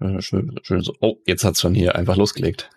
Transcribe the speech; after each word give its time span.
Äh, 0.00 0.22
schön, 0.22 0.58
schön 0.62 0.80
so. 0.80 0.94
Oh, 1.00 1.16
jetzt 1.26 1.44
hat's 1.44 1.60
schon 1.60 1.74
hier 1.74 1.94
einfach 1.94 2.16
losgelegt. 2.16 2.70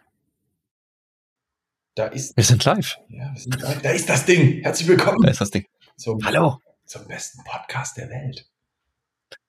Da 1.95 2.07
ist. 2.07 2.35
Wir 2.35 2.43
sind 2.43 2.65
live. 2.65 2.97
Ja, 3.07 3.31
wir 3.33 3.39
sind 3.39 3.61
live. 3.61 3.81
Da 3.81 3.91
ist 3.91 4.09
das 4.09 4.25
Ding. 4.25 4.61
Herzlich 4.61 4.89
willkommen. 4.89 5.21
Da 5.21 5.31
ist 5.31 5.39
das 5.39 5.51
Ding. 5.51 5.65
Zum, 5.95 6.23
Hallo. 6.25 6.59
Zum 6.85 7.07
besten 7.07 7.43
Podcast 7.45 7.97
der 7.97 8.09
Welt. 8.09 8.49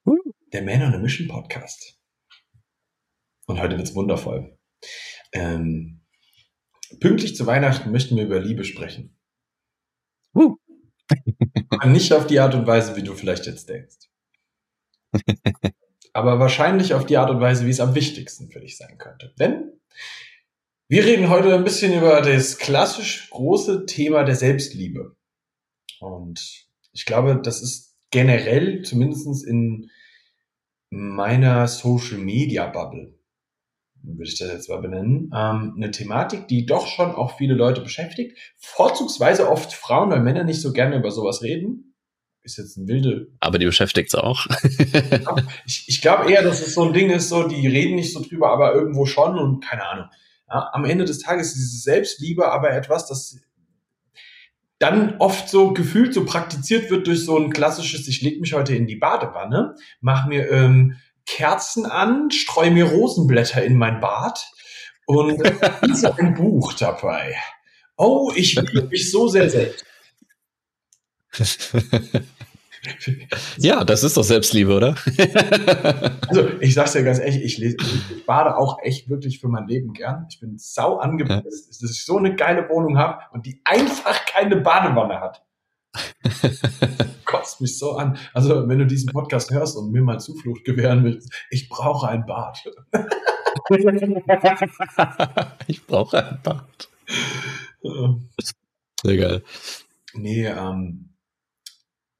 Uh. 0.06 0.16
Der 0.52 0.62
Man 0.62 0.82
on 0.82 0.94
a 0.94 0.98
Mission 0.98 1.26
Podcast. 1.26 1.98
Und 3.46 3.60
heute 3.60 3.76
wird's 3.76 3.94
wundervoll. 3.94 4.56
Ähm, 5.32 6.02
pünktlich 7.00 7.34
zu 7.34 7.46
Weihnachten 7.46 7.90
möchten 7.90 8.16
wir 8.16 8.24
über 8.24 8.38
Liebe 8.38 8.64
sprechen. 8.64 9.16
Uh. 10.32 10.56
Nicht 11.86 12.12
auf 12.12 12.26
die 12.26 12.38
Art 12.38 12.54
und 12.54 12.66
Weise, 12.68 12.94
wie 12.94 13.02
du 13.02 13.14
vielleicht 13.14 13.46
jetzt 13.46 13.68
denkst. 13.68 13.96
Aber 16.14 16.38
wahrscheinlich 16.38 16.94
auf 16.94 17.04
die 17.04 17.18
Art 17.18 17.28
und 17.28 17.40
Weise, 17.40 17.66
wie 17.66 17.70
es 17.70 17.80
am 17.80 17.94
wichtigsten 17.94 18.48
für 18.48 18.60
dich 18.60 18.78
sein 18.78 18.96
könnte. 18.98 19.34
Denn 19.38 19.72
wir 20.88 21.04
reden 21.04 21.28
heute 21.28 21.54
ein 21.54 21.64
bisschen 21.64 21.92
über 21.92 22.20
das 22.22 22.56
klassisch 22.58 23.28
große 23.30 23.84
Thema 23.84 24.22
der 24.22 24.36
Selbstliebe. 24.36 25.16
Und 26.00 26.66
ich 26.92 27.04
glaube, 27.04 27.40
das 27.42 27.60
ist 27.60 27.96
generell, 28.10 28.82
zumindest 28.82 29.44
in 29.44 29.90
meiner 30.90 31.66
Social 31.66 32.18
Media 32.18 32.66
Bubble, 32.66 33.18
würde 34.02 34.28
ich 34.28 34.38
das 34.38 34.52
jetzt 34.52 34.68
mal 34.68 34.80
benennen, 34.80 35.30
ähm, 35.34 35.74
eine 35.76 35.90
Thematik, 35.90 36.46
die 36.46 36.66
doch 36.66 36.86
schon 36.86 37.12
auch 37.12 37.38
viele 37.38 37.54
Leute 37.54 37.80
beschäftigt. 37.80 38.38
Vorzugsweise 38.56 39.48
oft 39.50 39.72
Frauen, 39.72 40.10
weil 40.10 40.20
Männer 40.20 40.44
nicht 40.44 40.60
so 40.60 40.72
gerne 40.72 40.96
über 40.96 41.10
sowas 41.10 41.42
reden. 41.42 41.93
Ist 42.44 42.58
jetzt 42.58 42.76
ein 42.76 42.86
wilde. 42.86 43.28
Aber 43.40 43.58
die 43.58 43.64
beschäftigt's 43.64 44.14
auch. 44.14 44.46
ich 45.66 45.84
ich 45.88 46.00
glaube 46.02 46.30
eher, 46.30 46.42
dass 46.42 46.60
es 46.60 46.74
so 46.74 46.84
ein 46.84 46.92
Ding 46.92 47.10
ist, 47.10 47.30
so, 47.30 47.48
die 47.48 47.66
reden 47.66 47.94
nicht 47.94 48.12
so 48.12 48.20
drüber, 48.22 48.50
aber 48.50 48.74
irgendwo 48.74 49.06
schon 49.06 49.38
und 49.38 49.64
keine 49.64 49.86
Ahnung. 49.86 50.06
Ja, 50.48 50.68
am 50.72 50.84
Ende 50.84 51.06
des 51.06 51.20
Tages 51.20 51.48
ist 51.48 51.56
diese 51.56 51.78
Selbstliebe 51.78 52.52
aber 52.52 52.70
etwas, 52.70 53.08
das 53.08 53.40
dann 54.78 55.16
oft 55.18 55.48
so 55.48 55.72
gefühlt 55.72 56.12
so 56.12 56.26
praktiziert 56.26 56.90
wird 56.90 57.06
durch 57.06 57.24
so 57.24 57.38
ein 57.38 57.50
klassisches, 57.50 58.06
ich 58.08 58.20
leg 58.20 58.40
mich 58.40 58.52
heute 58.52 58.74
in 58.74 58.86
die 58.86 58.96
Badewanne, 58.96 59.76
mach 60.02 60.26
mir 60.26 60.50
ähm, 60.50 60.96
Kerzen 61.24 61.86
an, 61.86 62.30
streue 62.30 62.70
mir 62.70 62.84
Rosenblätter 62.84 63.64
in 63.64 63.76
mein 63.76 64.00
Bad 64.00 64.46
und 65.06 65.42
lese 65.82 66.18
ein 66.18 66.34
Buch 66.34 66.74
dabei. 66.74 67.34
Oh, 67.96 68.32
ich 68.34 68.56
liebe 68.56 68.88
mich 68.88 69.10
so 69.10 69.28
sehr 69.28 69.48
selbst. 69.48 69.86
ja, 73.58 73.84
das 73.84 74.04
ist 74.04 74.16
doch 74.16 74.22
Selbstliebe, 74.22 74.74
oder? 74.74 74.94
also, 76.28 76.48
ich 76.60 76.74
sag's 76.74 76.92
dir 76.92 77.02
ganz 77.02 77.18
ehrlich, 77.18 77.42
ich, 77.42 77.58
lese, 77.58 77.76
ich 77.80 78.26
bade 78.26 78.56
auch 78.56 78.78
echt 78.82 79.08
wirklich 79.08 79.40
für 79.40 79.48
mein 79.48 79.66
Leben 79.66 79.92
gern. 79.92 80.26
Ich 80.30 80.40
bin 80.40 80.58
sau 80.58 80.98
angepisst, 80.98 81.82
dass 81.82 81.90
ich 81.90 82.04
so 82.04 82.18
eine 82.18 82.34
geile 82.34 82.68
Wohnung 82.68 82.98
habe 82.98 83.22
und 83.32 83.46
die 83.46 83.60
einfach 83.64 84.26
keine 84.26 84.56
Badewanne 84.56 85.20
hat. 85.20 85.44
Kotzt 87.24 87.60
mich 87.60 87.78
so 87.78 87.96
an. 87.96 88.18
Also, 88.32 88.68
wenn 88.68 88.78
du 88.78 88.86
diesen 88.86 89.12
Podcast 89.12 89.50
hörst 89.50 89.76
und 89.76 89.92
mir 89.92 90.02
mal 90.02 90.18
Zuflucht 90.18 90.64
gewähren 90.64 91.04
willst, 91.04 91.32
ich 91.50 91.68
brauche 91.68 92.08
ein 92.08 92.26
Bad. 92.26 92.58
ich 95.66 95.86
brauche 95.86 96.24
ein 96.24 96.40
Bad. 96.42 96.88
Sehr 99.02 99.16
geil. 99.16 99.42
Nee, 100.14 100.46
ähm, 100.46 101.13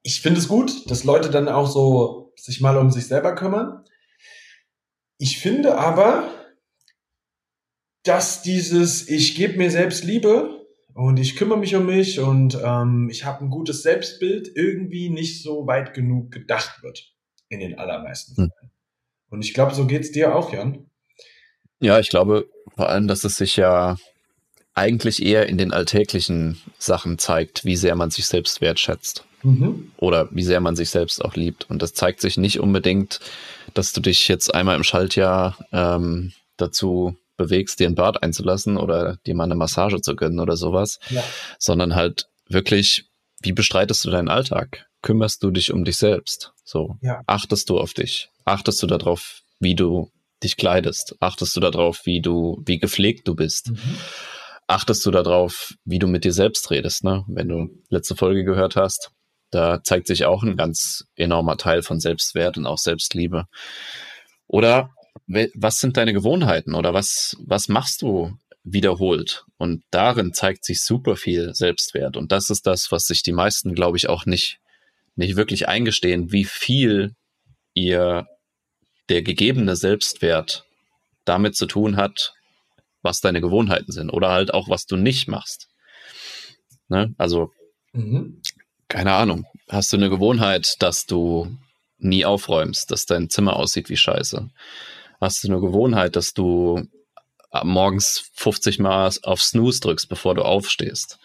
ich 0.05 0.21
finde 0.21 0.39
es 0.39 0.49
gut, 0.49 0.89
dass 0.91 1.03
Leute 1.03 1.31
dann 1.31 1.49
auch 1.49 1.67
so 1.67 2.33
sich 2.37 2.61
mal 2.61 2.77
um 2.77 2.91
sich 2.91 3.07
selber 3.07 3.35
kümmern. 3.35 3.85
Ich 5.19 5.39
finde 5.41 5.79
aber, 5.79 6.31
dass 8.05 8.43
dieses 8.43 9.09
Ich 9.09 9.35
gebe 9.35 9.57
mir 9.57 9.71
selbst 9.71 10.05
Liebe 10.05 10.67
und 10.93 11.19
ich 11.19 11.37
kümmere 11.37 11.59
mich 11.59 11.75
um 11.75 11.87
mich 11.87 12.21
und 12.21 12.59
ähm, 12.63 13.09
ich 13.11 13.25
habe 13.25 13.45
ein 13.45 13.51
gutes 13.51 13.83
Selbstbild 13.83 14.51
irgendwie 14.55 15.09
nicht 15.09 15.43
so 15.43 15.67
weit 15.67 15.95
genug 15.95 16.31
gedacht 16.31 16.83
wird 16.83 17.15
in 17.49 17.61
den 17.61 17.79
allermeisten 17.79 18.37
hm. 18.37 18.51
Fällen. 18.51 18.61
Hm. 18.61 18.71
Und 19.31 19.45
ich 19.45 19.55
glaube, 19.55 19.75
so 19.75 19.87
geht's 19.87 20.13
dir 20.13 20.37
auch, 20.37 20.53
Jan. 20.53 20.91
Ja, 21.81 21.99
ich 21.99 22.11
glaube 22.11 22.49
vor 22.77 22.91
allem, 22.91 23.09
dass 23.09 23.25
es 23.25 23.37
sich 23.37 23.57
ja 23.57 23.97
eigentlich 24.75 25.23
eher 25.23 25.49
in 25.49 25.57
den 25.57 25.73
alltäglichen 25.73 26.61
Sachen 26.79 27.19
zeigt, 27.19 27.65
wie 27.65 27.77
sehr 27.77 27.95
man 27.95 28.11
sich 28.11 28.27
selbst 28.27 28.61
wertschätzt. 28.61 29.25
Mhm. 29.43 29.93
Oder 29.99 30.29
wie 30.33 30.43
sehr 30.43 30.61
man 30.61 30.75
sich 30.75 30.91
selbst 30.91 31.25
auch 31.25 31.37
liebt. 31.37 31.71
Und 31.71 31.83
das 31.83 31.93
zeigt 31.93 32.21
sich 32.21 32.37
nicht 32.37 32.61
unbedingt, 32.61 33.21
dass 33.75 33.93
du 33.93 34.01
dich 34.01 34.27
jetzt 34.29 34.55
einmal 34.55 34.77
im 34.77 34.85
Schaltjahr 34.85 35.57
ähm, 35.71 36.33
dazu 36.57 37.17
bewegst, 37.37 37.79
dir 37.79 37.89
ein 37.89 37.95
Bad 37.95 38.23
einzulassen 38.23 38.77
oder 38.77 39.19
dir 39.27 39.35
mal 39.35 39.45
eine 39.45 39.55
Massage 39.55 40.01
zu 40.01 40.17
gönnen 40.17 40.41
oder 40.41 40.57
sowas, 40.57 40.99
ja. 41.11 41.23
sondern 41.59 41.95
halt 41.95 42.27
wirklich, 42.49 43.05
wie 43.43 43.53
bestreitest 43.53 44.05
du 44.05 44.11
deinen 44.11 44.29
Alltag? 44.29 44.87
Kümmerst 45.03 45.43
du 45.43 45.51
dich 45.51 45.73
um 45.73 45.85
dich 45.85 45.99
selbst? 45.99 46.53
So, 46.65 46.97
ja. 47.03 47.21
achtest 47.27 47.69
du 47.69 47.79
auf 47.79 47.93
dich? 47.93 48.31
Achtest 48.45 48.83
du 48.83 48.87
darauf, 48.87 49.43
wie 49.61 49.75
du 49.75 50.11
dich 50.43 50.57
kleidest? 50.57 51.17
Achtest 51.21 51.55
du 51.57 51.61
darauf, 51.61 52.07
wie 52.07 52.23
du, 52.23 52.63
wie 52.65 52.79
gepflegt 52.79 53.29
du 53.29 53.35
bist? 53.35 53.71
Mhm 53.71 53.99
achtest 54.67 55.05
du 55.07 55.11
darauf, 55.11 55.75
wie 55.85 55.99
du 55.99 56.07
mit 56.07 56.25
dir 56.25 56.33
selbst 56.33 56.71
redest, 56.71 57.05
ne? 57.05 57.25
Wenn 57.29 57.49
du 57.49 57.83
letzte 57.91 58.17
Folge 58.17 58.45
gehört 58.45 58.77
hast, 58.77 59.11
da 59.51 59.83
zeigt 59.83 60.07
sich 60.07 60.25
auch 60.25 60.43
ein 60.43 60.57
ganz 60.57 61.05
enormer 61.17 61.57
Teil 61.57 61.83
von 61.83 62.01
Selbstwert 62.01 62.57
und 62.57 62.67
auch 62.67 62.79
Selbstliebe. 62.79 63.47
Oder 64.47 64.91
was 65.27 65.79
sind 65.79 65.97
deine 65.97 66.13
Gewohnheiten 66.13 66.75
oder 66.75 66.93
was, 66.93 67.37
was 67.41 67.69
machst 67.69 68.03
du 68.03 68.37
wiederholt? 68.65 69.45
Und 69.59 69.85
darin 69.91 70.33
zeigt 70.33 70.65
sich 70.65 70.83
super 70.83 71.17
viel 71.17 71.55
Selbstwert. 71.55 72.17
Und 72.17 72.33
das 72.33 72.51
ist 72.51 72.67
das, 72.67 72.91
was 72.91 73.07
sich 73.07 73.23
die 73.23 73.33
meisten, 73.33 73.75
glaube 73.75 73.97
ich, 73.97 74.09
auch 74.09 74.27
nicht, 74.27 74.59
nicht 75.15 75.37
wirklich 75.37 75.69
eingestehen, 75.69 76.33
wie 76.33 76.45
viel 76.45 77.15
ihr 77.75 78.27
der 79.09 79.23
gegebene 79.23 79.77
Selbstwert 79.77 80.65
damit 81.25 81.57
zu 81.57 81.67
tun 81.67 81.97
hat, 81.97 82.35
was 83.05 83.21
deine 83.21 83.41
Gewohnheiten 83.41 83.93
sind 83.93 84.11
oder 84.11 84.31
halt 84.31 84.53
auch, 84.53 84.69
was 84.69 84.87
du 84.87 84.97
nicht 84.97 85.29
machst. 85.29 85.69
Ne? 86.89 87.15
Also, 87.19 87.51
mhm. 87.93 88.41
keine 88.89 89.13
Ahnung, 89.13 89.45
hast 89.69 89.93
du 89.93 89.97
eine 89.97 90.11
Gewohnheit, 90.11 90.77
dass 90.81 91.07
du 91.07 91.57
nie 91.99 92.25
aufräumst, 92.25 92.91
dass 92.91 93.07
dein 93.07 93.31
Zimmer 93.31 93.57
aussieht 93.57 93.89
wie 93.89 93.97
Scheiße? 93.97 94.49
Hast 95.21 95.45
du 95.45 95.49
eine 95.49 95.61
Gewohnheit, 95.61 96.17
dass 96.17 96.33
du 96.33 96.83
morgens 97.63 98.31
50 98.35 98.81
Mal 98.81 99.11
auf 99.23 99.43
Snooze 99.43 99.81
drückst, 99.81 100.09
bevor 100.09 100.35
du 100.35 100.43
aufstehst? 100.43 101.19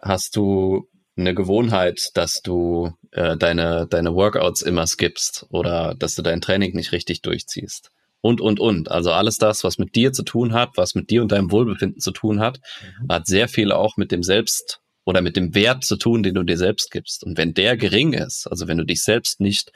Hast 0.00 0.34
du 0.36 0.88
eine 1.16 1.34
Gewohnheit, 1.34 2.10
dass 2.14 2.40
du 2.40 2.92
äh, 3.12 3.36
deine, 3.36 3.86
deine 3.86 4.14
Workouts 4.14 4.62
immer 4.62 4.86
skippst 4.86 5.46
oder 5.50 5.94
dass 5.94 6.14
du 6.14 6.22
dein 6.22 6.40
Training 6.40 6.74
nicht 6.74 6.92
richtig 6.92 7.20
durchziehst? 7.20 7.90
Und, 8.20 8.40
und, 8.40 8.60
und. 8.60 8.90
Also 8.90 9.12
alles 9.12 9.38
das, 9.38 9.64
was 9.64 9.78
mit 9.78 9.94
dir 9.94 10.12
zu 10.12 10.22
tun 10.22 10.52
hat, 10.52 10.70
was 10.76 10.94
mit 10.94 11.10
dir 11.10 11.22
und 11.22 11.32
deinem 11.32 11.50
Wohlbefinden 11.50 12.00
zu 12.00 12.10
tun 12.10 12.40
hat, 12.40 12.60
mhm. 13.00 13.12
hat 13.12 13.26
sehr 13.26 13.48
viel 13.48 13.72
auch 13.72 13.96
mit 13.96 14.12
dem 14.12 14.22
Selbst 14.22 14.80
oder 15.04 15.22
mit 15.22 15.36
dem 15.36 15.54
Wert 15.54 15.84
zu 15.84 15.96
tun, 15.96 16.22
den 16.22 16.34
du 16.34 16.42
dir 16.42 16.58
selbst 16.58 16.90
gibst. 16.90 17.24
Und 17.24 17.38
wenn 17.38 17.54
der 17.54 17.76
gering 17.76 18.12
ist, 18.12 18.46
also 18.46 18.68
wenn 18.68 18.78
du 18.78 18.84
dich 18.84 19.02
selbst 19.02 19.40
nicht 19.40 19.72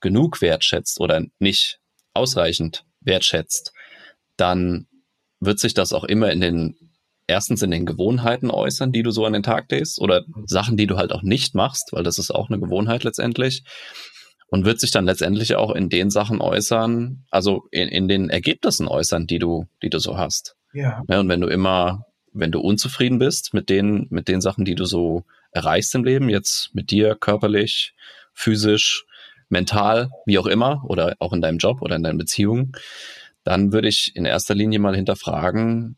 genug 0.00 0.40
wertschätzt 0.40 1.00
oder 1.00 1.24
nicht 1.38 1.78
ausreichend 2.14 2.84
wertschätzt, 3.00 3.72
dann 4.36 4.86
wird 5.40 5.58
sich 5.58 5.74
das 5.74 5.92
auch 5.92 6.04
immer 6.04 6.30
in 6.30 6.40
den 6.40 6.76
erstens 7.26 7.62
in 7.62 7.70
den 7.70 7.86
Gewohnheiten 7.86 8.50
äußern, 8.50 8.90
die 8.90 9.04
du 9.04 9.12
so 9.12 9.24
an 9.24 9.32
den 9.32 9.44
Tag 9.44 9.70
legst 9.70 10.00
oder 10.00 10.24
mhm. 10.26 10.46
Sachen, 10.46 10.76
die 10.76 10.86
du 10.86 10.96
halt 10.96 11.12
auch 11.12 11.22
nicht 11.22 11.54
machst, 11.54 11.92
weil 11.92 12.02
das 12.02 12.18
ist 12.18 12.30
auch 12.30 12.50
eine 12.50 12.58
Gewohnheit 12.58 13.04
letztendlich 13.04 13.62
und 14.50 14.64
wird 14.64 14.80
sich 14.80 14.90
dann 14.90 15.06
letztendlich 15.06 15.54
auch 15.54 15.74
in 15.74 15.88
den 15.88 16.10
Sachen 16.10 16.40
äußern, 16.40 17.24
also 17.30 17.66
in, 17.70 17.88
in 17.88 18.08
den 18.08 18.30
Ergebnissen 18.30 18.88
äußern, 18.88 19.26
die 19.26 19.38
du, 19.38 19.66
die 19.82 19.90
du 19.90 19.98
so 19.98 20.18
hast. 20.18 20.56
Ja. 20.72 20.82
ja. 20.82 21.02
Ne, 21.08 21.20
und 21.20 21.28
wenn 21.28 21.40
du 21.40 21.46
immer, 21.46 22.06
wenn 22.32 22.52
du 22.52 22.60
unzufrieden 22.60 23.18
bist 23.18 23.54
mit 23.54 23.70
den, 23.70 24.06
mit 24.10 24.28
den 24.28 24.40
Sachen, 24.40 24.64
die 24.64 24.74
du 24.74 24.84
so 24.84 25.24
erreichst 25.52 25.94
im 25.94 26.04
Leben, 26.04 26.28
jetzt 26.28 26.74
mit 26.74 26.90
dir 26.90 27.14
körperlich, 27.14 27.94
physisch, 28.34 29.04
mental, 29.48 30.10
wie 30.26 30.38
auch 30.38 30.46
immer, 30.46 30.84
oder 30.84 31.16
auch 31.18 31.32
in 31.32 31.40
deinem 31.40 31.58
Job 31.58 31.82
oder 31.82 31.96
in 31.96 32.02
deinen 32.02 32.18
Beziehungen, 32.18 32.72
dann 33.44 33.72
würde 33.72 33.88
ich 33.88 34.14
in 34.14 34.24
erster 34.24 34.54
Linie 34.54 34.78
mal 34.78 34.94
hinterfragen, 34.94 35.96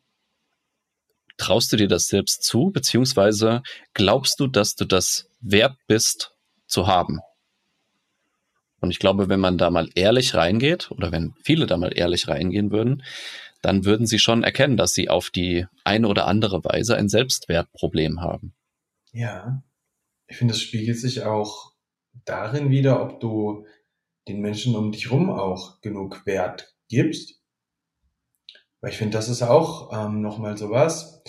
traust 1.39 1.73
du 1.73 1.77
dir 1.77 1.89
das 1.89 2.07
selbst 2.07 2.43
zu, 2.43 2.71
beziehungsweise 2.71 3.63
glaubst 3.95 4.39
du, 4.41 4.47
dass 4.47 4.75
du 4.75 4.85
das 4.85 5.29
wert 5.41 5.77
bist 5.87 6.35
zu 6.67 6.87
haben? 6.87 7.21
Und 8.83 8.91
ich 8.91 8.99
glaube, 8.99 9.29
wenn 9.29 9.41
man 9.41 9.59
da 9.59 9.71
mal 9.71 9.89
ehrlich 9.95 10.35
reingeht 10.35 10.91
oder 10.91 11.13
wenn 11.13 11.35
viele 11.43 11.67
da 11.67 11.77
mal 11.77 11.97
ehrlich 11.97 12.29
reingehen 12.29 12.71
würden, 12.73 13.03
dann 13.63 13.85
würden 13.85 14.07
sie 14.07 14.19
schon 14.19 14.43
erkennen, 14.43 14.77
dass 14.77 14.93
sie 14.93 15.09
auf 15.09 15.31
die 15.31 15.67
eine 15.85 16.09
oder 16.09 16.27
andere 16.27 16.65
Weise 16.65 16.97
ein 16.97 17.09
Selbstwertproblem 17.09 18.21
haben. 18.21 18.55
Ja, 19.13 19.63
ich 20.27 20.37
finde, 20.37 20.53
das 20.53 20.61
spiegelt 20.61 20.99
sich 20.99 21.23
auch 21.23 21.73
darin 22.25 22.71
wieder, 22.71 23.01
ob 23.01 23.21
du 23.21 23.67
den 24.29 24.41
Menschen 24.41 24.75
um 24.75 24.91
dich 24.91 25.11
rum 25.11 25.31
auch 25.31 25.81
genug 25.81 26.27
Wert 26.27 26.75
gibst. 26.89 27.41
Weil 28.81 28.91
ich 28.91 28.99
finde, 28.99 29.17
das 29.17 29.29
ist 29.29 29.43
auch 29.43 29.93
ähm, 29.93 30.23
nochmal 30.23 30.59
sowas, 30.59 31.23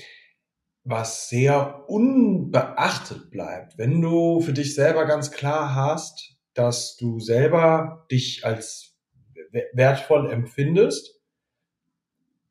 was 0.84 1.30
sehr 1.30 1.88
unbeachtet 1.88 3.30
bleibt. 3.30 3.78
Wenn 3.78 4.02
du 4.02 4.42
für 4.42 4.54
dich 4.54 4.74
selber 4.74 5.06
ganz 5.06 5.32
klar 5.32 5.76
hast, 5.76 6.33
dass 6.54 6.98
du 6.98 7.20
selber 7.20 8.06
dich 8.12 8.46
als 8.46 8.96
wertvoll 9.74 10.32
empfindest, 10.32 11.20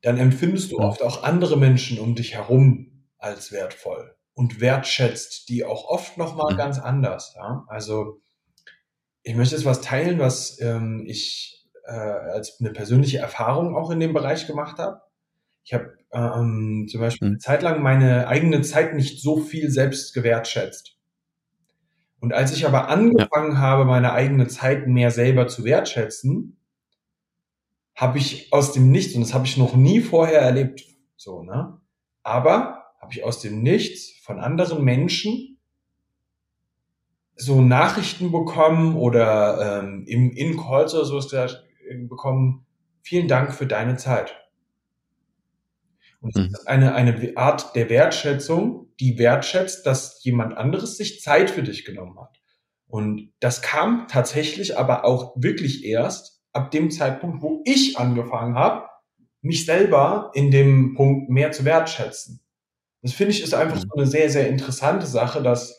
dann 0.01 0.17
empfindest 0.17 0.71
du 0.71 0.79
oft 0.79 1.01
auch 1.01 1.23
andere 1.23 1.57
Menschen 1.57 1.99
um 1.99 2.15
dich 2.15 2.35
herum 2.35 3.05
als 3.17 3.51
wertvoll 3.51 4.15
und 4.33 4.59
wertschätzt 4.59 5.47
die 5.49 5.63
auch 5.63 5.85
oft 5.85 6.17
nochmal 6.17 6.53
mhm. 6.53 6.57
ganz 6.57 6.79
anders. 6.79 7.33
Ja? 7.35 7.65
Also 7.67 8.21
ich 9.23 9.35
möchte 9.35 9.55
jetzt 9.55 9.65
was 9.65 9.81
teilen, 9.81 10.19
was 10.19 10.59
ähm, 10.59 11.05
ich 11.07 11.65
äh, 11.85 11.91
als 11.91 12.59
eine 12.59 12.71
persönliche 12.71 13.19
Erfahrung 13.19 13.75
auch 13.75 13.91
in 13.91 13.99
dem 13.99 14.13
Bereich 14.13 14.47
gemacht 14.47 14.77
habe. 14.77 15.01
Ich 15.63 15.73
habe 15.73 15.97
ähm, 16.11 16.87
zum 16.89 16.99
Beispiel 16.99 17.27
mhm. 17.27 17.33
eine 17.33 17.39
Zeit 17.39 17.61
lang 17.61 17.81
meine 17.81 18.27
eigene 18.27 18.61
Zeit 18.61 18.93
nicht 18.93 19.21
so 19.21 19.39
viel 19.39 19.69
selbst 19.69 20.13
gewertschätzt. 20.13 20.92
Und 22.23 22.31
als 22.31 22.55
ich 22.55 22.65
aber 22.65 22.87
angefangen 22.87 23.51
ja. 23.51 23.57
habe, 23.57 23.83
meine 23.83 24.13
eigene 24.13 24.47
Zeit 24.47 24.87
mehr 24.87 25.11
selber 25.11 25.49
zu 25.49 25.65
wertschätzen, 25.65 26.55
habe 27.95 28.17
ich 28.17 28.53
aus 28.53 28.71
dem 28.71 28.91
Nichts, 28.91 29.13
und 29.13 29.23
das 29.23 29.33
habe 29.33 29.45
ich 29.45 29.57
noch 29.57 29.75
nie 29.75 29.99
vorher 29.99 30.39
erlebt, 30.39 30.85
so, 31.17 31.43
ne? 31.43 31.81
Aber 32.23 32.85
habe 33.01 33.11
ich 33.11 33.25
aus 33.25 33.41
dem 33.41 33.61
Nichts 33.61 34.13
von 34.21 34.39
anderen 34.39 34.85
Menschen 34.85 35.59
so 37.35 37.61
Nachrichten 37.61 38.31
bekommen 38.31 38.95
oder 38.95 39.81
ähm, 39.83 40.05
im 40.07 40.31
In-Calls 40.31 40.93
oder 40.93 41.03
so 41.03 41.17
ist 41.17 41.35
bekommen, 42.07 42.65
vielen 43.01 43.27
Dank 43.27 43.53
für 43.53 43.67
deine 43.67 43.97
Zeit. 43.97 44.33
Und 46.21 46.37
mhm. 46.37 46.45
ist 46.53 46.69
eine, 46.69 46.95
eine 46.95 47.33
Art 47.35 47.75
der 47.75 47.89
Wertschätzung, 47.89 48.92
die 49.03 49.17
wertschätzt, 49.17 49.85
dass 49.85 50.23
jemand 50.23 50.57
anderes 50.57 50.97
sich 50.97 51.21
Zeit 51.21 51.49
für 51.49 51.61
dich 51.61 51.83
genommen 51.83 52.17
hat. 52.19 52.41
Und 52.87 53.33
das 53.39 53.61
kam 53.61 54.07
tatsächlich 54.07 54.77
aber 54.77 55.03
auch 55.03 55.35
wirklich 55.35 55.83
erst 55.83 56.41
ab 56.53 56.71
dem 56.71 56.89
Zeitpunkt, 56.89 57.41
wo 57.41 57.61
ich 57.65 57.97
angefangen 57.97 58.55
habe, 58.55 58.87
mich 59.41 59.65
selber 59.65 60.31
in 60.35 60.51
dem 60.51 60.93
Punkt 60.95 61.29
mehr 61.29 61.51
zu 61.51 61.65
wertschätzen. 61.65 62.41
Das 63.01 63.11
finde 63.11 63.33
ich 63.33 63.43
ist 63.43 63.53
einfach 63.53 63.75
mhm. 63.75 63.81
so 63.81 63.95
eine 63.97 64.07
sehr, 64.07 64.29
sehr 64.29 64.47
interessante 64.47 65.05
Sache, 65.05 65.43
dass 65.43 65.77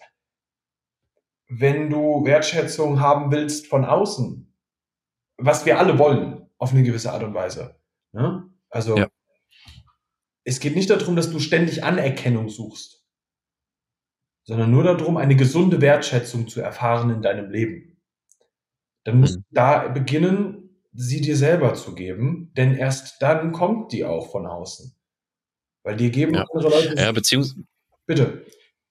wenn 1.49 1.89
du 1.89 2.25
Wertschätzung 2.27 3.01
haben 3.01 3.31
willst 3.33 3.69
von 3.69 3.87
außen, 3.87 4.53
was 5.39 5.65
wir 5.65 5.79
alle 5.79 5.99
wollen, 5.99 6.47
auf 6.59 6.73
eine 6.73 6.83
gewisse 6.83 7.13
Art 7.13 7.23
und 7.23 7.33
Weise. 7.33 7.81
Ne? 8.13 8.51
Also 8.69 8.97
ja 8.99 9.09
es 10.45 10.61
geht 10.61 10.77
nicht 10.77 10.91
darum, 10.91 11.17
dass 11.17 11.31
du 11.31 11.41
ständig 11.41 11.83
Anerkennung 11.83 12.49
suchst, 12.49 13.04
sondern 14.45 14.71
nur 14.71 14.85
darum, 14.85 15.17
eine 15.17 15.37
gesunde 15.37 15.81
Wertschätzung 15.81 16.49
zu 16.49 16.61
erfahren 16.61 17.11
in 17.11 17.23
deinem 17.23 17.51
Leben. 17.51 17.97
Dann 19.05 19.21
musst 19.21 19.37
mhm. 19.37 19.45
du 19.51 19.55
da 19.55 19.89
beginnen, 19.89 20.65
sie 20.93 21.21
dir 21.21 21.37
selber 21.37 21.75
zu 21.75 21.95
geben, 21.95 22.53
denn 22.57 22.75
erst 22.75 23.21
dann 23.21 23.53
kommt 23.53 23.93
die 23.93 24.05
auch 24.05 24.31
von 24.31 24.47
außen. 24.47 24.95
Weil 25.83 25.97
dir 25.97 26.11
geben 26.11 26.35
ja. 26.35 26.45
andere 26.53 26.71
Leute. 26.71 26.95
Ja, 26.97 27.13
beziehungs 27.13 27.57
bitte. 28.07 28.45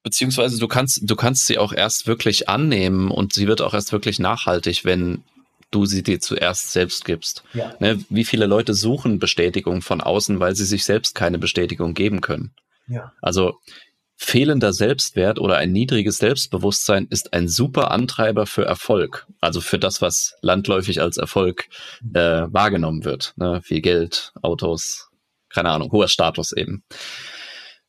Beziehungsweise 0.03 0.59
du 0.59 0.67
kannst, 0.67 1.09
du 1.09 1.15
kannst 1.15 1.45
sie 1.45 1.57
auch 1.57 1.71
erst 1.71 2.07
wirklich 2.07 2.49
annehmen 2.49 3.09
und 3.09 3.33
sie 3.33 3.47
wird 3.47 3.61
auch 3.61 3.73
erst 3.73 3.93
wirklich 3.93 4.19
nachhaltig, 4.19 4.83
wenn 4.83 5.23
du 5.71 5.85
sie 5.85 6.03
dir 6.03 6.19
zuerst 6.19 6.71
selbst 6.71 7.05
gibst. 7.05 7.43
Ja. 7.53 7.73
Ne, 7.79 8.03
wie 8.09 8.25
viele 8.25 8.45
Leute 8.45 8.73
suchen 8.73 9.17
Bestätigung 9.17 9.81
von 9.81 10.01
außen, 10.01 10.39
weil 10.39 10.55
sie 10.55 10.65
sich 10.65 10.83
selbst 10.83 11.15
keine 11.15 11.39
Bestätigung 11.39 11.93
geben 11.93 12.21
können. 12.21 12.51
Ja. 12.87 13.13
Also 13.21 13.59
fehlender 14.23 14.73
Selbstwert 14.73 15.37
oder 15.37 15.57
ein 15.57 15.71
niedriges 15.71 16.17
Selbstbewusstsein 16.17 17.07
ist 17.09 17.33
ein 17.33 17.47
super 17.47 17.91
Antreiber 17.91 18.45
für 18.45 18.65
Erfolg. 18.65 19.27
Also 19.41 19.61
für 19.61 19.77
das, 19.77 20.01
was 20.01 20.35
landläufig 20.41 21.01
als 21.01 21.17
Erfolg 21.17 21.67
äh, 22.13 22.47
wahrgenommen 22.47 23.03
wird. 23.03 23.33
Ne? 23.35 23.61
Viel 23.61 23.81
Geld, 23.81 24.31
Autos, 24.41 25.09
keine 25.49 25.69
Ahnung, 25.69 25.91
hoher 25.91 26.07
Status 26.07 26.53
eben. 26.53 26.83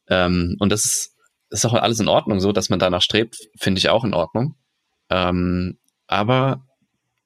Ähm, 0.08 0.56
und 0.58 0.70
das 0.70 0.84
ist, 0.84 1.14
ist 1.50 1.64
auch 1.66 1.74
alles 1.74 2.00
in 2.00 2.08
Ordnung, 2.08 2.40
so 2.40 2.52
dass 2.52 2.68
man 2.68 2.78
danach 2.78 3.02
strebt, 3.02 3.36
finde 3.56 3.78
ich 3.78 3.88
auch 3.88 4.04
in 4.04 4.12
Ordnung. 4.12 4.56
Ähm, 5.10 5.78
aber 6.06 6.66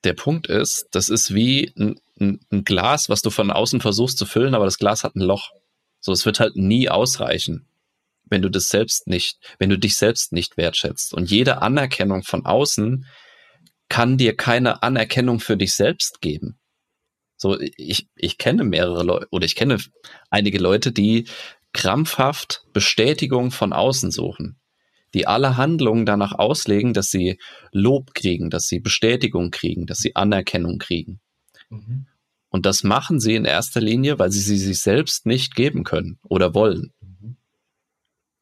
der 0.05 0.13
Punkt 0.13 0.47
ist, 0.47 0.87
das 0.93 1.09
ist 1.09 1.35
wie 1.35 1.73
ein, 1.79 1.99
ein, 2.21 2.41
ein, 2.53 2.65
Glas, 2.65 3.09
was 3.09 3.23
du 3.23 3.31
von 3.31 3.51
außen 3.51 3.81
versuchst 3.81 4.19
zu 4.19 4.27
füllen, 4.27 4.55
aber 4.55 4.67
das 4.67 4.79
Glas 4.79 5.03
hat 5.03 5.17
ein 5.17 5.23
Loch. 5.23 5.51
So, 6.01 6.13
es 6.13 6.27
wird 6.27 6.41
halt 6.41 6.57
nie 6.57 6.89
ausreichen, 6.89 7.67
wenn 8.31 8.43
du 8.43 8.49
das 8.49 8.69
selbst 8.69 9.07
nicht, 9.07 9.39
wenn 9.59 9.71
du 9.71 9.79
dich 9.79 9.97
selbst 9.97 10.33
nicht 10.33 10.57
wertschätzt. 10.57 11.15
Und 11.15 11.31
jede 11.31 11.63
Anerkennung 11.63 12.23
von 12.23 12.45
außen 12.45 13.07
kann 13.89 14.19
dir 14.19 14.37
keine 14.37 14.83
Anerkennung 14.83 15.41
für 15.41 15.57
dich 15.57 15.75
selbst 15.75 16.21
geben. 16.21 16.59
So, 17.37 17.59
ich, 17.61 18.09
ich 18.17 18.39
kenne 18.39 18.65
mehrere 18.65 19.03
Leute 19.03 19.29
oder 19.31 19.47
ich 19.47 19.55
kenne 19.55 19.79
einige 20.31 20.59
Leute, 20.59 20.93
die 20.93 21.29
krampfhaft 21.73 22.65
Bestätigung 22.73 23.51
von 23.51 23.73
außen 23.73 24.11
suchen 24.11 24.59
die 25.15 25.27
alle 25.27 25.57
Handlungen 25.57 26.07
danach 26.07 26.33
auslegen, 26.33 26.93
dass 26.93 27.11
sie 27.11 27.39
Lob 27.73 28.15
kriegen, 28.15 28.51
dass 28.51 28.67
sie 28.67 28.81
Bestätigung 28.81 29.51
kriegen, 29.51 29.87
dass 29.87 29.99
sie 29.99 30.17
Anerkennung 30.17 30.79
kriegen. 30.79 31.21
Mhm. 31.71 32.07
Und 32.51 32.67
das 32.67 32.83
machen 32.83 33.21
sie 33.21 33.35
in 33.35 33.45
erster 33.45 33.81
Linie, 33.81 34.19
weil 34.19 34.31
sie 34.31 34.41
sie 34.41 34.57
sich 34.57 34.79
selbst 34.79 35.27
nicht 35.27 35.55
geben 35.55 35.85
können 35.85 36.19
oder 36.23 36.55
wollen. 36.55 36.93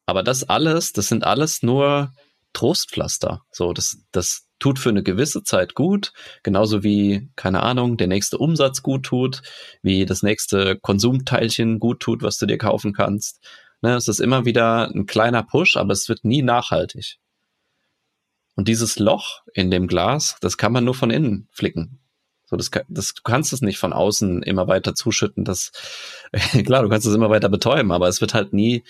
Aber 0.07 0.23
das 0.23 0.45
alles, 0.45 0.93
das 0.93 1.07
sind 1.07 1.23
alles 1.25 1.61
nur 1.61 2.13
Trostpflaster. 2.53 3.41
So, 3.51 3.73
das, 3.73 3.97
das 4.11 4.47
tut 4.57 4.79
für 4.79 4.89
eine 4.89 5.03
gewisse 5.03 5.43
Zeit 5.43 5.75
gut, 5.75 6.13
genauso 6.43 6.81
wie, 6.81 7.29
keine 7.35 7.61
Ahnung, 7.61 7.97
der 7.97 8.07
nächste 8.07 8.37
Umsatz 8.37 8.81
gut 8.81 9.05
tut, 9.05 9.41
wie 9.83 10.05
das 10.05 10.23
nächste 10.23 10.79
Konsumteilchen 10.79 11.79
gut 11.79 11.99
tut, 11.99 12.23
was 12.23 12.37
du 12.37 12.45
dir 12.45 12.57
kaufen 12.57 12.93
kannst. 12.93 13.45
Ne, 13.81 13.95
es 13.95 14.07
ist 14.07 14.19
immer 14.19 14.45
wieder 14.45 14.89
ein 14.89 15.05
kleiner 15.05 15.43
Push, 15.43 15.77
aber 15.77 15.93
es 15.93 16.09
wird 16.09 16.23
nie 16.23 16.41
nachhaltig. 16.41 17.17
Und 18.55 18.67
dieses 18.67 18.97
Loch 18.97 19.41
in 19.53 19.69
dem 19.69 19.87
Glas, 19.87 20.37
das 20.41 20.57
kann 20.57 20.71
man 20.71 20.83
nur 20.83 20.95
von 20.95 21.11
innen 21.11 21.47
flicken. 21.51 21.99
So, 22.45 22.55
das, 22.55 22.71
das, 22.87 23.13
du 23.13 23.21
kannst 23.23 23.51
es 23.51 23.61
nicht 23.61 23.77
von 23.77 23.93
außen 23.93 24.41
immer 24.41 24.67
weiter 24.67 24.95
zuschütten. 24.95 25.43
Das, 25.43 25.71
klar, 26.65 26.81
du 26.81 26.89
kannst 26.89 27.05
es 27.05 27.13
immer 27.13 27.29
weiter 27.29 27.49
betäuben, 27.49 27.91
aber 27.91 28.07
es 28.07 28.21
wird 28.21 28.33
halt 28.33 28.53
nie 28.53 28.83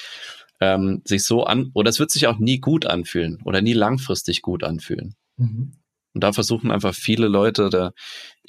ähm, 0.59 1.01
sich 1.05 1.23
so 1.23 1.43
an, 1.43 1.71
oder 1.73 1.89
es 1.89 1.99
wird 1.99 2.11
sich 2.11 2.27
auch 2.27 2.39
nie 2.39 2.59
gut 2.59 2.85
anfühlen 2.85 3.41
oder 3.43 3.61
nie 3.61 3.73
langfristig 3.73 4.41
gut 4.41 4.63
anfühlen. 4.63 5.15
Mhm. 5.37 5.73
Und 6.13 6.23
da 6.23 6.33
versuchen 6.33 6.71
einfach 6.71 6.95
viele 6.95 7.27
Leute 7.27 7.69
da, 7.69 7.91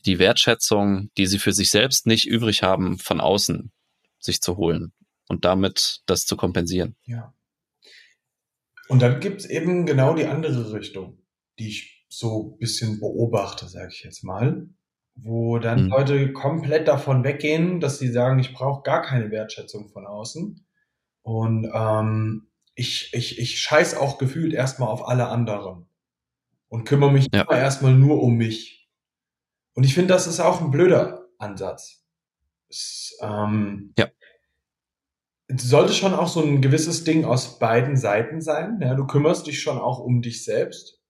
die 0.07 0.19
Wertschätzung, 0.19 1.11
die 1.17 1.27
sie 1.27 1.39
für 1.39 1.53
sich 1.53 1.71
selbst 1.71 2.07
nicht 2.07 2.27
übrig 2.27 2.63
haben, 2.63 2.99
von 2.99 3.21
außen 3.21 3.73
sich 4.21 4.41
zu 4.41 4.57
holen 4.57 4.93
und 5.29 5.45
damit 5.45 6.01
das 6.07 6.25
zu 6.25 6.37
kompensieren. 6.37 6.97
Ja. 7.05 7.35
Und 8.89 9.03
dann 9.03 9.21
gibt's 9.21 9.45
eben 9.45 9.85
genau 9.85 10.15
die 10.15 10.27
andere 10.27 10.73
Richtung, 10.73 11.23
die 11.59 11.69
ich 11.69 12.07
so 12.09 12.57
bisschen 12.59 13.01
beobachte, 13.01 13.69
sage 13.69 13.91
ich 13.93 14.03
jetzt 14.03 14.25
mal, 14.25 14.69
wo 15.15 15.59
dann 15.59 15.85
mhm. 15.85 15.91
Leute 15.91 16.33
komplett 16.33 16.89
davon 16.89 17.23
weggehen, 17.23 17.81
dass 17.81 17.99
sie 17.99 18.11
sagen, 18.11 18.39
ich 18.39 18.55
brauche 18.55 18.83
gar 18.83 19.03
keine 19.03 19.31
Wertschätzung 19.31 19.91
von 19.91 20.07
außen. 20.07 20.65
Und 21.29 21.71
ähm, 21.75 22.49
ich, 22.75 23.13
ich, 23.13 23.39
ich 23.39 23.61
scheiß 23.61 23.99
auch 23.99 24.17
gefühlt 24.17 24.55
erstmal 24.55 24.89
auf 24.89 25.07
alle 25.07 25.29
anderen 25.29 25.87
und 26.69 26.85
kümmere 26.85 27.13
mich 27.13 27.27
ja. 27.35 27.43
immer 27.43 27.59
erstmal 27.59 27.93
nur 27.93 28.23
um 28.23 28.37
mich. 28.37 28.89
Und 29.75 29.85
ich 29.85 29.93
finde, 29.93 30.15
das 30.15 30.27
ist 30.27 30.41
auch 30.41 30.63
ein 30.63 30.71
blöder 30.71 31.27
Ansatz. 31.37 32.03
Es, 32.71 33.15
ähm, 33.21 33.93
ja 33.99 34.09
sollte 35.55 35.93
schon 35.95 36.15
auch 36.15 36.29
so 36.29 36.43
ein 36.43 36.61
gewisses 36.61 37.05
Ding 37.05 37.25
aus 37.25 37.59
beiden 37.59 37.97
Seiten 37.97 38.41
sein. 38.41 38.79
Ja, 38.83 38.95
du 38.95 39.07
kümmerst 39.07 39.47
dich 39.47 39.63
schon 39.63 39.79
auch 39.79 39.99
um 39.99 40.21
dich 40.21 40.45
selbst. 40.45 41.03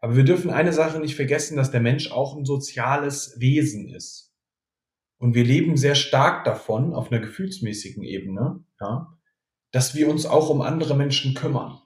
Aber 0.00 0.16
wir 0.16 0.24
dürfen 0.24 0.50
eine 0.50 0.72
Sache 0.72 1.00
nicht 1.00 1.16
vergessen, 1.16 1.56
dass 1.56 1.70
der 1.70 1.80
Mensch 1.80 2.10
auch 2.10 2.36
ein 2.36 2.44
soziales 2.44 3.40
Wesen 3.40 3.88
ist. 3.88 4.34
Und 5.18 5.34
wir 5.34 5.44
leben 5.44 5.78
sehr 5.78 5.94
stark 5.94 6.44
davon, 6.44 6.92
auf 6.92 7.10
einer 7.10 7.20
gefühlsmäßigen 7.20 8.02
Ebene, 8.02 8.62
ja, 8.80 9.14
dass 9.74 9.96
wir 9.96 10.08
uns 10.08 10.24
auch 10.24 10.50
um 10.50 10.62
andere 10.62 10.96
Menschen 10.96 11.34
kümmern. 11.34 11.80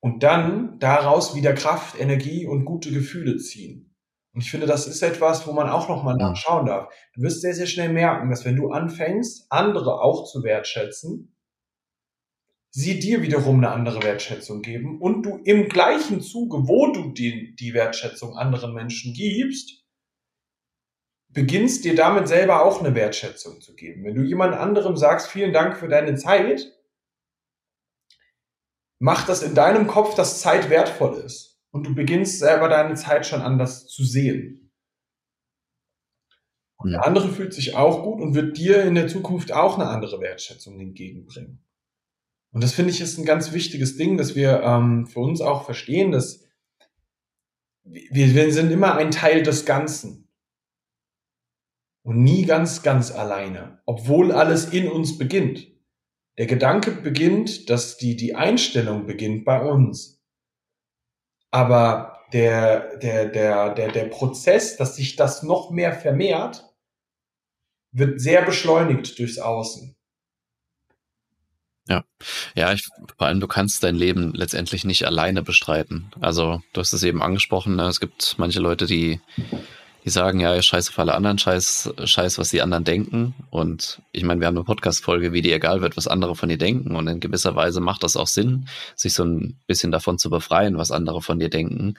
Und 0.00 0.22
dann 0.22 0.78
daraus 0.78 1.34
wieder 1.34 1.52
Kraft, 1.52 2.00
Energie 2.00 2.46
und 2.46 2.64
gute 2.64 2.90
Gefühle 2.90 3.36
ziehen. 3.36 3.94
Und 4.32 4.40
ich 4.40 4.50
finde, 4.50 4.66
das 4.66 4.86
ist 4.86 5.02
etwas, 5.02 5.46
wo 5.46 5.52
man 5.52 5.68
auch 5.68 5.90
nochmal 5.90 6.16
nachschauen 6.16 6.64
darf. 6.64 6.90
Du 7.14 7.20
wirst 7.20 7.42
sehr, 7.42 7.54
sehr 7.54 7.66
schnell 7.66 7.90
merken, 7.90 8.30
dass 8.30 8.46
wenn 8.46 8.56
du 8.56 8.70
anfängst, 8.70 9.46
andere 9.50 10.00
auch 10.00 10.24
zu 10.24 10.42
wertschätzen, 10.42 11.36
sie 12.70 12.98
dir 12.98 13.20
wiederum 13.20 13.58
eine 13.58 13.70
andere 13.70 14.02
Wertschätzung 14.02 14.62
geben 14.62 15.02
und 15.02 15.24
du 15.24 15.36
im 15.44 15.68
gleichen 15.68 16.22
Zuge, 16.22 16.66
wo 16.66 16.92
du 16.92 17.12
die, 17.12 17.56
die 17.56 17.74
Wertschätzung 17.74 18.38
anderen 18.38 18.72
Menschen 18.72 19.12
gibst, 19.12 19.84
beginnst 21.28 21.84
dir 21.84 21.94
damit 21.94 22.28
selber 22.28 22.64
auch 22.64 22.80
eine 22.80 22.94
Wertschätzung 22.94 23.60
zu 23.60 23.74
geben. 23.74 24.04
Wenn 24.04 24.14
du 24.14 24.22
jemand 24.22 24.54
anderem 24.54 24.96
sagst, 24.96 25.28
vielen 25.28 25.52
Dank 25.52 25.76
für 25.76 25.88
deine 25.88 26.14
Zeit, 26.16 26.72
macht 28.98 29.28
das 29.28 29.42
in 29.42 29.54
deinem 29.54 29.86
Kopf, 29.86 30.14
dass 30.14 30.40
Zeit 30.40 30.70
wertvoll 30.70 31.18
ist. 31.18 31.60
Und 31.70 31.86
du 31.86 31.94
beginnst 31.94 32.38
selber 32.38 32.68
deine 32.68 32.94
Zeit 32.94 33.26
schon 33.26 33.42
anders 33.42 33.86
zu 33.86 34.04
sehen. 34.04 34.72
Und 36.76 36.92
der 36.92 37.04
andere 37.04 37.28
fühlt 37.28 37.52
sich 37.52 37.74
auch 37.76 38.04
gut 38.04 38.20
und 38.20 38.34
wird 38.34 38.56
dir 38.56 38.84
in 38.84 38.94
der 38.94 39.08
Zukunft 39.08 39.52
auch 39.52 39.78
eine 39.78 39.88
andere 39.88 40.20
Wertschätzung 40.20 40.78
entgegenbringen. 40.78 41.64
Und 42.52 42.62
das 42.62 42.72
finde 42.72 42.92
ich 42.92 43.00
ist 43.00 43.18
ein 43.18 43.24
ganz 43.24 43.52
wichtiges 43.52 43.96
Ding, 43.96 44.16
dass 44.16 44.34
wir 44.34 44.62
ähm, 44.62 45.06
für 45.06 45.20
uns 45.20 45.40
auch 45.40 45.64
verstehen, 45.64 46.12
dass 46.12 46.44
wir, 47.84 48.34
wir 48.34 48.52
sind 48.52 48.70
immer 48.70 48.94
ein 48.94 49.10
Teil 49.10 49.42
des 49.42 49.66
Ganzen. 49.66 50.27
Und 52.08 52.22
nie 52.22 52.46
ganz, 52.46 52.82
ganz 52.82 53.10
alleine, 53.10 53.82
obwohl 53.84 54.32
alles 54.32 54.70
in 54.70 54.88
uns 54.88 55.18
beginnt. 55.18 55.66
Der 56.38 56.46
Gedanke 56.46 56.90
beginnt, 56.90 57.68
dass 57.68 57.98
die, 57.98 58.16
die 58.16 58.34
Einstellung 58.34 59.04
beginnt 59.04 59.44
bei 59.44 59.60
uns. 59.60 60.18
Aber 61.50 62.24
der, 62.32 62.96
der, 62.96 63.26
der, 63.26 63.74
der, 63.74 63.92
der 63.92 64.04
Prozess, 64.06 64.78
dass 64.78 64.96
sich 64.96 65.16
das 65.16 65.42
noch 65.42 65.70
mehr 65.70 65.92
vermehrt, 65.92 66.64
wird 67.92 68.22
sehr 68.22 68.40
beschleunigt 68.40 69.18
durchs 69.18 69.38
Außen. 69.38 69.94
Ja, 71.88 72.04
ja, 72.54 72.72
ich, 72.72 72.88
vor 73.18 73.26
allem 73.26 73.40
du 73.40 73.48
kannst 73.48 73.84
dein 73.84 73.96
Leben 73.96 74.32
letztendlich 74.32 74.86
nicht 74.86 75.04
alleine 75.04 75.42
bestreiten. 75.42 76.10
Also 76.22 76.62
du 76.72 76.80
hast 76.80 76.94
es 76.94 77.02
eben 77.02 77.20
angesprochen, 77.20 77.76
ne? 77.76 77.82
es 77.82 78.00
gibt 78.00 78.36
manche 78.38 78.60
Leute, 78.60 78.86
die 78.86 79.20
die 80.08 80.12
sagen, 80.12 80.40
ja, 80.40 80.60
scheiße 80.60 80.90
für 80.90 81.02
alle 81.02 81.14
anderen, 81.14 81.36
scheiß, 81.36 81.92
scheiß, 82.02 82.38
was 82.38 82.48
die 82.48 82.62
anderen 82.62 82.84
denken. 82.84 83.34
Und 83.50 84.00
ich 84.12 84.24
meine, 84.24 84.40
wir 84.40 84.46
haben 84.46 84.56
eine 84.56 84.64
Podcast-Folge, 84.64 85.34
wie 85.34 85.42
dir 85.42 85.54
egal 85.54 85.82
wird, 85.82 85.98
was 85.98 86.08
andere 86.08 86.34
von 86.34 86.48
dir 86.48 86.56
denken. 86.56 86.96
Und 86.96 87.06
in 87.08 87.20
gewisser 87.20 87.54
Weise 87.56 87.80
macht 87.80 88.02
das 88.02 88.16
auch 88.16 88.26
Sinn, 88.26 88.68
sich 88.96 89.12
so 89.12 89.24
ein 89.24 89.58
bisschen 89.66 89.92
davon 89.92 90.18
zu 90.18 90.30
befreien, 90.30 90.78
was 90.78 90.90
andere 90.90 91.20
von 91.20 91.38
dir 91.38 91.50
denken. 91.50 91.98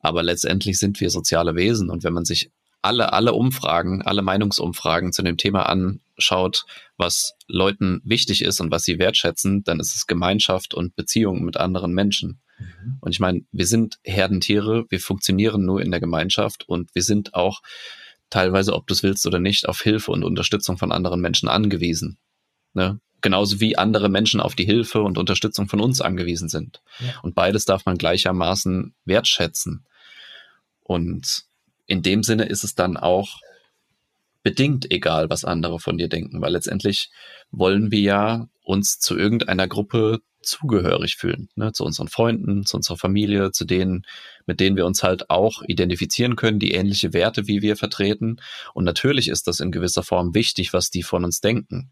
Aber 0.00 0.24
letztendlich 0.24 0.80
sind 0.80 1.00
wir 1.00 1.10
soziale 1.10 1.54
Wesen. 1.54 1.90
Und 1.90 2.02
wenn 2.02 2.12
man 2.12 2.24
sich 2.24 2.50
alle, 2.84 3.12
alle 3.12 3.32
Umfragen, 3.32 4.02
alle 4.02 4.22
Meinungsumfragen 4.22 5.12
zu 5.12 5.22
dem 5.22 5.36
Thema 5.36 5.68
anschaut, 5.68 6.64
was 6.96 7.34
Leuten 7.46 8.00
wichtig 8.04 8.42
ist 8.42 8.60
und 8.60 8.70
was 8.70 8.84
sie 8.84 8.98
wertschätzen, 8.98 9.64
dann 9.64 9.80
ist 9.80 9.94
es 9.94 10.06
Gemeinschaft 10.06 10.74
und 10.74 10.94
Beziehung 10.94 11.44
mit 11.44 11.56
anderen 11.56 11.92
Menschen. 11.92 12.40
Mhm. 12.58 12.98
Und 13.00 13.12
ich 13.12 13.20
meine, 13.20 13.42
wir 13.52 13.66
sind 13.66 13.98
Herdentiere, 14.04 14.84
wir 14.88 15.00
funktionieren 15.00 15.64
nur 15.64 15.80
in 15.80 15.90
der 15.90 16.00
Gemeinschaft 16.00 16.68
und 16.68 16.94
wir 16.94 17.02
sind 17.02 17.34
auch 17.34 17.62
teilweise, 18.30 18.74
ob 18.74 18.86
du 18.86 18.94
es 18.94 19.02
willst 19.02 19.26
oder 19.26 19.38
nicht, 19.38 19.68
auf 19.68 19.80
Hilfe 19.80 20.12
und 20.12 20.24
Unterstützung 20.24 20.76
von 20.76 20.92
anderen 20.92 21.20
Menschen 21.20 21.48
angewiesen. 21.48 22.18
Ne? 22.74 23.00
Genauso 23.20 23.60
wie 23.60 23.78
andere 23.78 24.10
Menschen 24.10 24.40
auf 24.40 24.54
die 24.54 24.66
Hilfe 24.66 25.02
und 25.02 25.16
Unterstützung 25.16 25.68
von 25.68 25.80
uns 25.80 26.00
angewiesen 26.00 26.48
sind. 26.48 26.82
Ja. 27.00 27.18
Und 27.22 27.34
beides 27.34 27.64
darf 27.64 27.86
man 27.86 27.96
gleichermaßen 27.96 28.94
wertschätzen. 29.06 29.86
Und 30.80 31.46
in 31.86 32.02
dem 32.02 32.22
Sinne 32.22 32.44
ist 32.44 32.64
es 32.64 32.74
dann 32.74 32.96
auch 32.96 33.40
bedingt 34.42 34.90
egal, 34.90 35.30
was 35.30 35.44
andere 35.44 35.80
von 35.80 35.96
dir 35.96 36.08
denken, 36.08 36.40
weil 36.42 36.52
letztendlich 36.52 37.10
wollen 37.50 37.90
wir 37.90 38.00
ja 38.00 38.48
uns 38.62 38.98
zu 38.98 39.16
irgendeiner 39.16 39.68
Gruppe 39.68 40.20
zugehörig 40.42 41.16
fühlen, 41.16 41.48
ne, 41.56 41.72
zu 41.72 41.84
unseren 41.84 42.08
Freunden, 42.08 42.66
zu 42.66 42.76
unserer 42.76 42.98
Familie, 42.98 43.50
zu 43.52 43.64
denen, 43.64 44.04
mit 44.46 44.60
denen 44.60 44.76
wir 44.76 44.86
uns 44.86 45.02
halt 45.02 45.30
auch 45.30 45.62
identifizieren 45.66 46.36
können, 46.36 46.58
die 46.58 46.72
ähnliche 46.72 47.12
Werte 47.14 47.46
wie 47.46 47.62
wir 47.62 47.76
vertreten. 47.76 48.36
Und 48.74 48.84
natürlich 48.84 49.28
ist 49.28 49.46
das 49.46 49.60
in 49.60 49.72
gewisser 49.72 50.02
Form 50.02 50.34
wichtig, 50.34 50.72
was 50.72 50.90
die 50.90 51.02
von 51.02 51.24
uns 51.24 51.40
denken. 51.40 51.90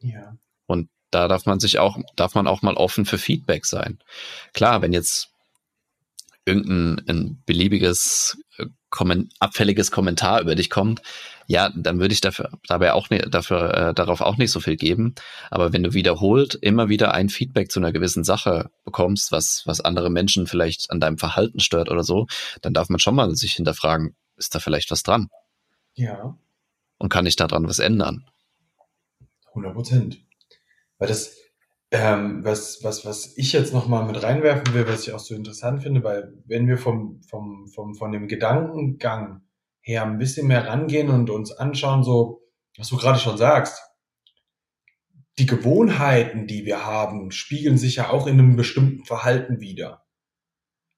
Ja. 0.00 0.36
Und 0.66 0.88
da 1.10 1.28
darf 1.28 1.46
man 1.46 1.60
sich 1.60 1.78
auch, 1.78 1.98
darf 2.16 2.34
man 2.34 2.48
auch 2.48 2.62
mal 2.62 2.74
offen 2.74 3.06
für 3.06 3.18
Feedback 3.18 3.66
sein. 3.66 4.00
Klar, 4.52 4.82
wenn 4.82 4.92
jetzt 4.92 5.30
irgendein 6.44 7.04
ein 7.08 7.42
beliebiges, 7.46 8.36
kommen, 8.94 9.28
abfälliges 9.40 9.90
Kommentar 9.90 10.40
über 10.40 10.54
dich 10.54 10.70
kommt, 10.70 11.02
ja, 11.46 11.70
dann 11.74 11.98
würde 11.98 12.14
ich 12.14 12.20
dafür, 12.20 12.50
dabei 12.68 12.92
auch 12.92 13.10
ne, 13.10 13.18
dafür, 13.28 13.74
äh, 13.74 13.94
darauf 13.94 14.20
auch 14.20 14.36
nicht 14.36 14.52
so 14.52 14.60
viel 14.60 14.76
geben. 14.76 15.14
Aber 15.50 15.72
wenn 15.72 15.82
du 15.82 15.92
wiederholt 15.92 16.54
immer 16.54 16.88
wieder 16.88 17.12
ein 17.12 17.28
Feedback 17.28 17.70
zu 17.70 17.80
einer 17.80 17.92
gewissen 17.92 18.24
Sache 18.24 18.70
bekommst, 18.84 19.32
was, 19.32 19.62
was 19.66 19.80
andere 19.80 20.10
Menschen 20.10 20.46
vielleicht 20.46 20.90
an 20.90 21.00
deinem 21.00 21.18
Verhalten 21.18 21.60
stört 21.60 21.90
oder 21.90 22.04
so, 22.04 22.26
dann 22.62 22.72
darf 22.72 22.88
man 22.88 23.00
schon 23.00 23.16
mal 23.16 23.34
sich 23.34 23.54
hinterfragen, 23.54 24.14
ist 24.36 24.54
da 24.54 24.60
vielleicht 24.60 24.90
was 24.90 25.02
dran? 25.02 25.28
Ja. 25.94 26.38
Und 26.98 27.08
kann 27.08 27.26
ich 27.26 27.36
daran 27.36 27.68
was 27.68 27.80
ändern? 27.80 28.24
100 29.48 29.74
Prozent. 29.74 30.20
Weil 30.98 31.08
das, 31.08 31.36
ähm, 31.94 32.44
was, 32.44 32.82
was, 32.82 33.06
was 33.06 33.36
ich 33.36 33.52
jetzt 33.52 33.72
nochmal 33.72 34.04
mit 34.04 34.20
reinwerfen 34.20 34.74
will, 34.74 34.88
was 34.88 35.06
ich 35.06 35.12
auch 35.12 35.20
so 35.20 35.32
interessant 35.32 35.80
finde, 35.80 36.02
weil 36.02 36.34
wenn 36.44 36.66
wir 36.66 36.76
vom, 36.76 37.22
vom, 37.22 37.68
vom, 37.68 37.94
von 37.94 38.10
dem 38.10 38.26
Gedankengang 38.26 39.42
her 39.80 40.02
ein 40.02 40.18
bisschen 40.18 40.48
mehr 40.48 40.66
rangehen 40.66 41.08
und 41.08 41.30
uns 41.30 41.52
anschauen, 41.52 42.02
so, 42.02 42.42
was 42.76 42.88
du 42.88 42.96
gerade 42.96 43.20
schon 43.20 43.38
sagst. 43.38 43.80
Die 45.38 45.46
Gewohnheiten, 45.46 46.48
die 46.48 46.64
wir 46.64 46.84
haben, 46.84 47.30
spiegeln 47.30 47.78
sich 47.78 47.96
ja 47.96 48.10
auch 48.10 48.26
in 48.26 48.40
einem 48.40 48.56
bestimmten 48.56 49.04
Verhalten 49.04 49.60
wieder. 49.60 50.04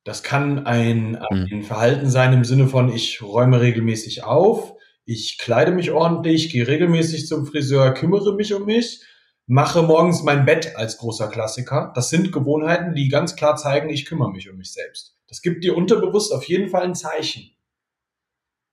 Das 0.05 0.23
kann 0.23 0.67
ein, 0.67 1.19
mhm. 1.31 1.49
ein 1.53 1.63
Verhalten 1.63 2.09
sein 2.09 2.33
im 2.33 2.45
Sinne 2.45 2.69
von, 2.69 2.91
ich 2.91 3.21
räume 3.21 3.61
regelmäßig 3.61 4.25
auf, 4.25 4.73
ich 5.05 5.37
kleide 5.39 5.73
mich 5.73 5.91
ordentlich, 5.91 6.49
gehe 6.51 6.67
regelmäßig 6.67 7.27
zum 7.27 7.45
Friseur, 7.45 7.93
kümmere 7.93 8.35
mich 8.35 8.55
um 8.55 8.65
mich, 8.65 9.03
mache 9.47 9.83
morgens 9.83 10.23
mein 10.23 10.45
Bett 10.45 10.77
als 10.77 10.99
großer 10.99 11.29
Klassiker. 11.29 11.93
Das 11.95 12.11
sind 12.11 12.33
Gewohnheiten, 12.33 12.95
die 12.95 13.09
ganz 13.09 13.37
klar 13.37 13.57
zeigen, 13.57 13.89
ich 13.89 14.05
kümmere 14.05 14.33
mich 14.33 14.51
um 14.51 14.57
mich 14.57 14.73
selbst. 14.73 15.17
Das 15.29 15.41
gibt 15.41 15.65
dir 15.65 15.77
unterbewusst 15.77 16.33
auf 16.33 16.45
jeden 16.45 16.69
Fall 16.69 16.83
ein 16.83 16.95
Zeichen. 16.95 17.51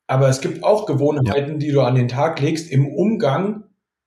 Aber 0.07 0.27
es 0.27 0.41
gibt 0.41 0.63
auch 0.63 0.85
Gewohnheiten, 0.85 1.53
ja. 1.53 1.57
die 1.57 1.71
du 1.71 1.81
an 1.81 1.95
den 1.95 2.07
Tag 2.07 2.39
legst 2.41 2.71
im 2.71 2.87
Umgang 2.87 3.63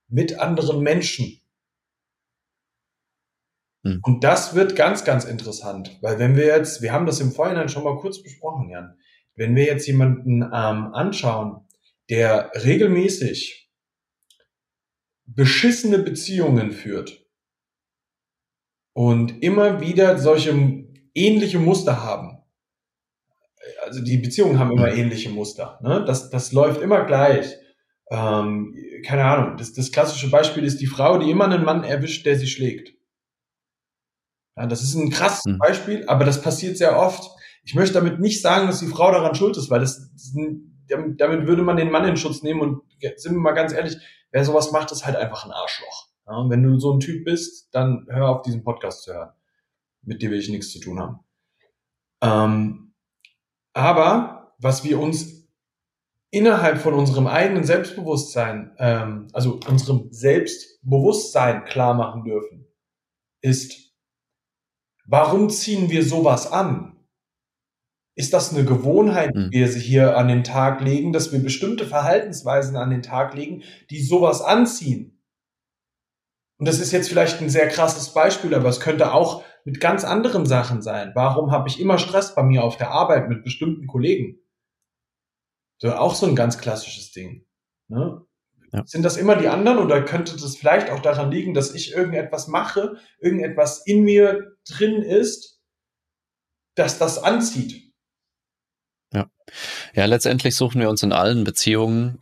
mit 0.08 0.38
anderen 0.38 0.80
Menschen. 0.80 1.40
Hm. 3.84 4.00
Und 4.02 4.24
das 4.24 4.54
wird 4.54 4.76
ganz, 4.76 5.04
ganz 5.04 5.24
interessant, 5.24 5.98
weil 6.02 6.18
wenn 6.18 6.36
wir 6.36 6.46
jetzt, 6.46 6.82
wir 6.82 6.92
haben 6.92 7.06
das 7.06 7.20
im 7.20 7.32
Vorhinein 7.32 7.68
schon 7.68 7.84
mal 7.84 7.96
kurz 7.96 8.22
besprochen, 8.22 8.68
Jan, 8.68 8.96
wenn 9.36 9.54
wir 9.54 9.64
jetzt 9.64 9.86
jemanden 9.86 10.42
ähm, 10.42 10.50
anschauen, 10.92 11.66
der 12.10 12.50
regelmäßig 12.54 13.65
beschissene 15.26 15.98
Beziehungen 15.98 16.72
führt 16.72 17.26
und 18.94 19.42
immer 19.42 19.80
wieder 19.80 20.18
solche 20.18 20.52
ähnliche 21.14 21.58
Muster 21.58 22.02
haben, 22.02 22.36
also 23.84 24.02
die 24.02 24.18
Beziehungen 24.18 24.58
haben 24.58 24.72
immer 24.72 24.92
ähnliche 24.92 25.30
Muster. 25.30 25.78
Ne? 25.82 26.04
Das, 26.06 26.30
das 26.30 26.52
läuft 26.52 26.80
immer 26.80 27.04
gleich. 27.04 27.56
Ähm, 28.10 28.74
keine 29.04 29.24
Ahnung, 29.24 29.56
das, 29.56 29.72
das 29.72 29.90
klassische 29.90 30.30
Beispiel 30.30 30.64
ist 30.64 30.80
die 30.80 30.86
Frau, 30.86 31.18
die 31.18 31.30
immer 31.30 31.46
einen 31.46 31.64
Mann 31.64 31.82
erwischt, 31.82 32.24
der 32.26 32.38
sie 32.38 32.46
schlägt. 32.46 32.94
Ja, 34.56 34.66
das 34.66 34.82
ist 34.82 34.94
ein 34.94 35.10
krasses 35.10 35.44
mhm. 35.44 35.58
Beispiel, 35.58 36.04
aber 36.06 36.24
das 36.24 36.40
passiert 36.40 36.78
sehr 36.78 36.98
oft. 36.98 37.30
Ich 37.64 37.74
möchte 37.74 37.94
damit 37.94 38.20
nicht 38.20 38.40
sagen, 38.40 38.68
dass 38.68 38.80
die 38.80 38.86
Frau 38.86 39.10
daran 39.10 39.34
schuld 39.34 39.56
ist, 39.56 39.70
weil 39.70 39.80
das, 39.80 40.12
das 40.12 40.34
damit 40.88 41.46
würde 41.46 41.62
man 41.62 41.76
den 41.76 41.90
Mann 41.90 42.06
in 42.06 42.16
Schutz 42.16 42.42
nehmen 42.42 42.60
und 42.60 42.82
sind 43.16 43.34
wir 43.34 43.40
mal 43.40 43.52
ganz 43.52 43.72
ehrlich, 43.72 43.96
wer 44.30 44.44
sowas 44.44 44.72
macht, 44.72 44.92
ist 44.92 45.06
halt 45.06 45.16
einfach 45.16 45.44
ein 45.44 45.52
Arschloch. 45.52 46.08
Ja, 46.26 46.44
wenn 46.48 46.62
du 46.62 46.78
so 46.78 46.92
ein 46.92 47.00
Typ 47.00 47.24
bist, 47.24 47.68
dann 47.74 48.06
hör 48.08 48.28
auf 48.28 48.42
diesen 48.42 48.64
Podcast 48.64 49.04
zu 49.04 49.14
hören. 49.14 49.30
Mit 50.02 50.22
dir 50.22 50.30
will 50.30 50.38
ich 50.38 50.48
nichts 50.48 50.72
zu 50.72 50.80
tun 50.80 50.98
haben. 50.98 51.20
Ähm, 52.20 52.94
aber 53.72 54.54
was 54.58 54.84
wir 54.84 54.98
uns 54.98 55.48
innerhalb 56.30 56.78
von 56.78 56.94
unserem 56.94 57.26
eigenen 57.26 57.64
Selbstbewusstsein, 57.64 58.74
ähm, 58.78 59.28
also 59.32 59.60
unserem 59.68 60.08
Selbstbewusstsein 60.10 61.64
klar 61.64 61.94
machen 61.94 62.24
dürfen, 62.24 62.66
ist, 63.40 63.94
warum 65.04 65.50
ziehen 65.50 65.90
wir 65.90 66.04
sowas 66.04 66.50
an? 66.50 66.95
Ist 68.18 68.32
das 68.32 68.52
eine 68.52 68.64
Gewohnheit, 68.64 69.34
die 69.34 69.40
hm. 69.40 69.50
wir 69.52 69.68
hier 69.68 70.16
an 70.16 70.28
den 70.28 70.42
Tag 70.42 70.80
legen, 70.80 71.12
dass 71.12 71.32
wir 71.32 71.38
bestimmte 71.38 71.86
Verhaltensweisen 71.86 72.76
an 72.76 72.90
den 72.90 73.02
Tag 73.02 73.34
legen, 73.34 73.62
die 73.90 74.02
sowas 74.02 74.40
anziehen? 74.40 75.22
Und 76.58 76.66
das 76.66 76.80
ist 76.80 76.92
jetzt 76.92 77.10
vielleicht 77.10 77.42
ein 77.42 77.50
sehr 77.50 77.68
krasses 77.68 78.14
Beispiel, 78.14 78.54
aber 78.54 78.70
es 78.70 78.80
könnte 78.80 79.12
auch 79.12 79.44
mit 79.66 79.80
ganz 79.80 80.04
anderen 80.04 80.46
Sachen 80.46 80.80
sein. 80.80 81.12
Warum 81.14 81.50
habe 81.50 81.68
ich 81.68 81.78
immer 81.78 81.98
Stress 81.98 82.34
bei 82.34 82.42
mir 82.42 82.64
auf 82.64 82.78
der 82.78 82.90
Arbeit 82.90 83.28
mit 83.28 83.44
bestimmten 83.44 83.86
Kollegen? 83.86 84.38
So 85.78 85.92
auch 85.92 86.14
so 86.14 86.24
ein 86.24 86.34
ganz 86.36 86.56
klassisches 86.56 87.12
Ding. 87.12 87.44
Ne? 87.88 88.22
Ja. 88.72 88.82
Sind 88.86 89.02
das 89.02 89.18
immer 89.18 89.36
die 89.36 89.48
anderen 89.48 89.78
oder 89.78 90.02
könnte 90.02 90.32
das 90.32 90.56
vielleicht 90.56 90.90
auch 90.90 91.00
daran 91.00 91.30
liegen, 91.30 91.52
dass 91.52 91.74
ich 91.74 91.92
irgendetwas 91.92 92.48
mache, 92.48 92.96
irgendetwas 93.20 93.86
in 93.86 94.04
mir 94.04 94.56
drin 94.66 95.02
ist, 95.02 95.60
dass 96.76 96.98
das 96.98 97.22
anzieht? 97.22 97.85
Ja. 99.12 99.30
Ja, 99.94 100.04
letztendlich 100.06 100.54
suchen 100.54 100.80
wir 100.80 100.90
uns 100.90 101.02
in 101.02 101.12
allen 101.12 101.44
Beziehungen 101.44 102.20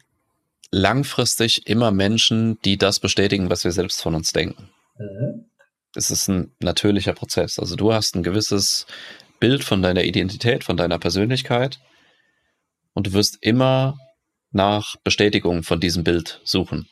langfristig 0.71 1.67
immer 1.67 1.91
Menschen, 1.91 2.61
die 2.64 2.76
das 2.76 2.99
bestätigen, 3.00 3.50
was 3.50 3.64
wir 3.64 3.73
selbst 3.73 4.03
von 4.03 4.14
uns 4.14 4.33
denken. 4.33 4.71
Mhm. 4.99 5.47
Es 5.95 6.11
ist 6.11 6.29
ein 6.29 6.53
natürlicher 6.61 7.12
Prozess. 7.12 7.59
Also 7.59 7.76
du 7.76 7.93
hast 7.93 8.17
ein 8.17 8.25
gewisses 8.25 8.87
Bild 9.38 9.62
von 9.62 9.83
deiner 9.83 10.03
Identität, 10.03 10.64
von 10.64 10.76
deiner 10.76 10.99
Persönlichkeit 10.99 11.79
und 12.93 13.09
du 13.09 13.12
wirst 13.12 13.38
immer 13.41 13.99
nach 14.50 14.97
Bestätigung 15.05 15.62
von 15.62 15.81
diesem 15.81 16.05
Bild 16.05 16.41
suchen. 16.45 16.88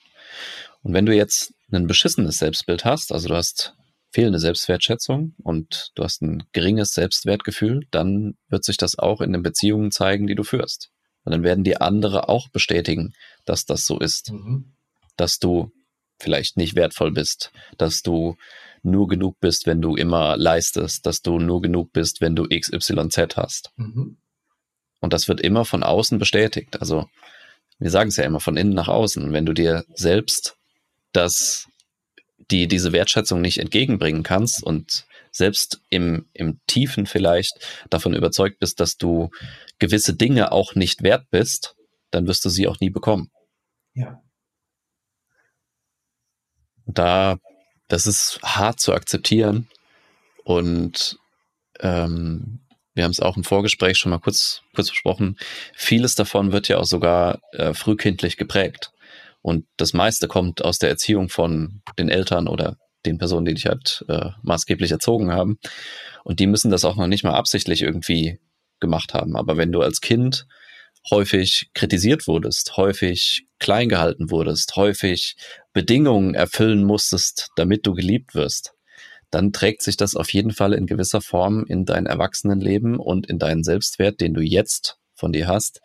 Und 0.83 0.95
wenn 0.95 1.07
du 1.07 1.15
jetzt 1.15 1.55
ein 1.73 1.87
beschissenes 1.87 2.39
Selbstbild 2.39 2.85
hast, 2.85 3.13
also 3.13 3.29
du 3.29 3.37
hast 3.37 3.75
fehlende 4.12 4.38
Selbstwertschätzung 4.38 5.35
und 5.42 5.90
du 5.95 6.04
hast 6.04 6.23
ein 6.23 6.45
geringes 6.52 6.92
Selbstwertgefühl, 6.92 7.87
dann 7.90 8.37
wird 8.49 8.64
sich 8.64 8.76
das 8.76 8.99
auch 8.99 9.21
in 9.21 9.33
den 9.33 9.42
Beziehungen 9.42 9.90
zeigen, 9.90 10.26
die 10.26 10.35
du 10.35 10.45
führst. 10.45 10.90
Und 11.25 11.33
dann 11.33 11.42
werden 11.42 11.64
die 11.64 11.81
andere 11.81 12.28
auch 12.28 12.49
bestätigen, 12.49 13.14
dass 13.45 13.64
das 13.64 13.87
so 13.87 13.99
ist. 13.99 14.33
Mhm. 14.33 14.75
Dass 15.16 15.38
du 15.38 15.73
vielleicht 16.21 16.57
nicht 16.57 16.76
wertvoll 16.76 17.12
bist, 17.12 17.52
dass 17.78 18.02
du 18.02 18.37
nur 18.83 19.09
genug 19.09 19.40
bist, 19.40 19.66
wenn 19.66 19.81
du 19.81 19.97
immer 19.97 20.37
leistest, 20.37 21.07
dass 21.07 21.23
du 21.23 21.38
nur 21.38 21.62
genug 21.62 21.92
bist, 21.92 22.21
wenn 22.21 22.37
du 22.37 22.47
XYZ 22.49 23.37
hast. 23.37 23.71
Mhm. 23.76 24.19
Und 25.00 25.12
das 25.12 25.26
wird 25.28 25.40
immer 25.40 25.64
von 25.64 25.83
außen 25.83 26.19
bestätigt. 26.19 26.81
Also 26.81 27.09
wir 27.78 27.90
sagen 27.90 28.09
es 28.09 28.16
ja 28.16 28.25
immer 28.25 28.40
von 28.40 28.57
innen 28.57 28.75
nach 28.75 28.88
außen. 28.88 29.33
Wenn 29.33 29.47
du 29.47 29.52
dir 29.52 29.85
selbst 29.95 30.57
das, 31.12 31.69
die, 32.51 32.69
diese 32.69 32.93
Wertschätzung 32.93 33.41
nicht 33.41 33.59
entgegenbringen 33.59 34.23
kannst 34.23 34.63
und 34.63 35.07
selbst 35.31 35.81
im, 35.89 36.29
im 36.35 36.61
Tiefen 36.67 37.07
vielleicht 37.07 37.55
davon 37.89 38.15
überzeugt 38.15 38.59
bist, 38.59 38.81
dass 38.81 38.97
du 38.97 39.31
gewisse 39.79 40.15
Dinge 40.15 40.53
auch 40.53 40.75
nicht 40.75 41.03
wert 41.03 41.31
bist, 41.31 41.75
dann 42.11 42.27
wirst 42.27 42.45
du 42.45 42.51
sie 42.51 42.69
auch 42.69 42.81
nie 42.81 42.91
bekommen. 42.91 43.31
Ja. 43.95 44.23
Da, 46.87 47.39
das 47.89 48.07
ist 48.07 48.41
hart 48.43 48.81
zu 48.81 48.93
akzeptieren 48.93 49.69
und 50.45 51.19
ähm, 51.81 52.61
wir 52.95 53.05
haben 53.05 53.11
es 53.11 53.21
auch 53.21 53.37
im 53.37 53.45
Vorgespräch 53.45 53.97
schon 53.97 54.11
mal 54.11 54.19
kurz, 54.19 54.63
kurz 54.75 54.91
besprochen. 54.91 55.39
Vieles 55.75 56.15
davon 56.15 56.53
wird 56.53 56.69
ja 56.69 56.79
auch 56.79 56.85
sogar 56.85 57.41
äh, 57.53 57.73
frühkindlich 57.73 58.37
geprägt. 58.37 58.93
Und 59.43 59.67
das 59.77 59.93
meiste 59.93 60.29
kommt 60.29 60.65
aus 60.65 60.79
der 60.79 60.89
Erziehung 60.89 61.29
von 61.29 61.83
den 61.99 62.09
Eltern 62.09 62.49
oder 62.49 62.77
den 63.05 63.19
Personen, 63.19 63.45
die 63.45 63.55
dich 63.55 63.67
halt 63.67 64.05
äh, 64.09 64.31
maßgeblich 64.43 64.93
erzogen 64.93 65.33
haben. 65.33 65.59
Und 66.25 66.39
die 66.39 66.47
müssen 66.47 66.71
das 66.71 66.85
auch 66.85 66.97
noch 66.97 67.09
nicht 67.09 67.25
mal 67.25 67.35
absichtlich 67.35 67.83
irgendwie 67.83 68.39
gemacht 68.81 69.15
haben. 69.15 69.37
Aber 69.37 69.57
wenn 69.57 69.73
du 69.73 69.83
als 69.83 70.01
Kind 70.01 70.47
häufig 71.11 71.71
kritisiert 71.75 72.29
wurdest, 72.29 72.77
häufig 72.77 73.47
klein 73.59 73.89
gehalten 73.89 74.31
wurdest, 74.31 74.77
häufig 74.77 75.37
Bedingungen 75.73 76.35
erfüllen 76.35 76.85
musstest, 76.85 77.51
damit 77.57 77.87
du 77.87 77.95
geliebt 77.95 78.37
wirst, 78.37 78.75
dann 79.31 79.53
trägt 79.53 79.83
sich 79.83 79.97
das 79.97 80.15
auf 80.15 80.33
jeden 80.33 80.53
Fall 80.53 80.73
in 80.75 80.87
gewisser 80.87 81.21
Form 81.21 81.65
in 81.67 81.85
dein 81.85 82.07
Erwachsenenleben 82.07 82.99
und 82.99 83.27
in 83.27 83.39
deinen 83.39 83.65
Selbstwert, 83.65 84.21
den 84.21 84.35
du 84.35 84.43
jetzt 84.43 84.99
von 85.15 85.33
dir 85.33 85.49
hast, 85.49 85.81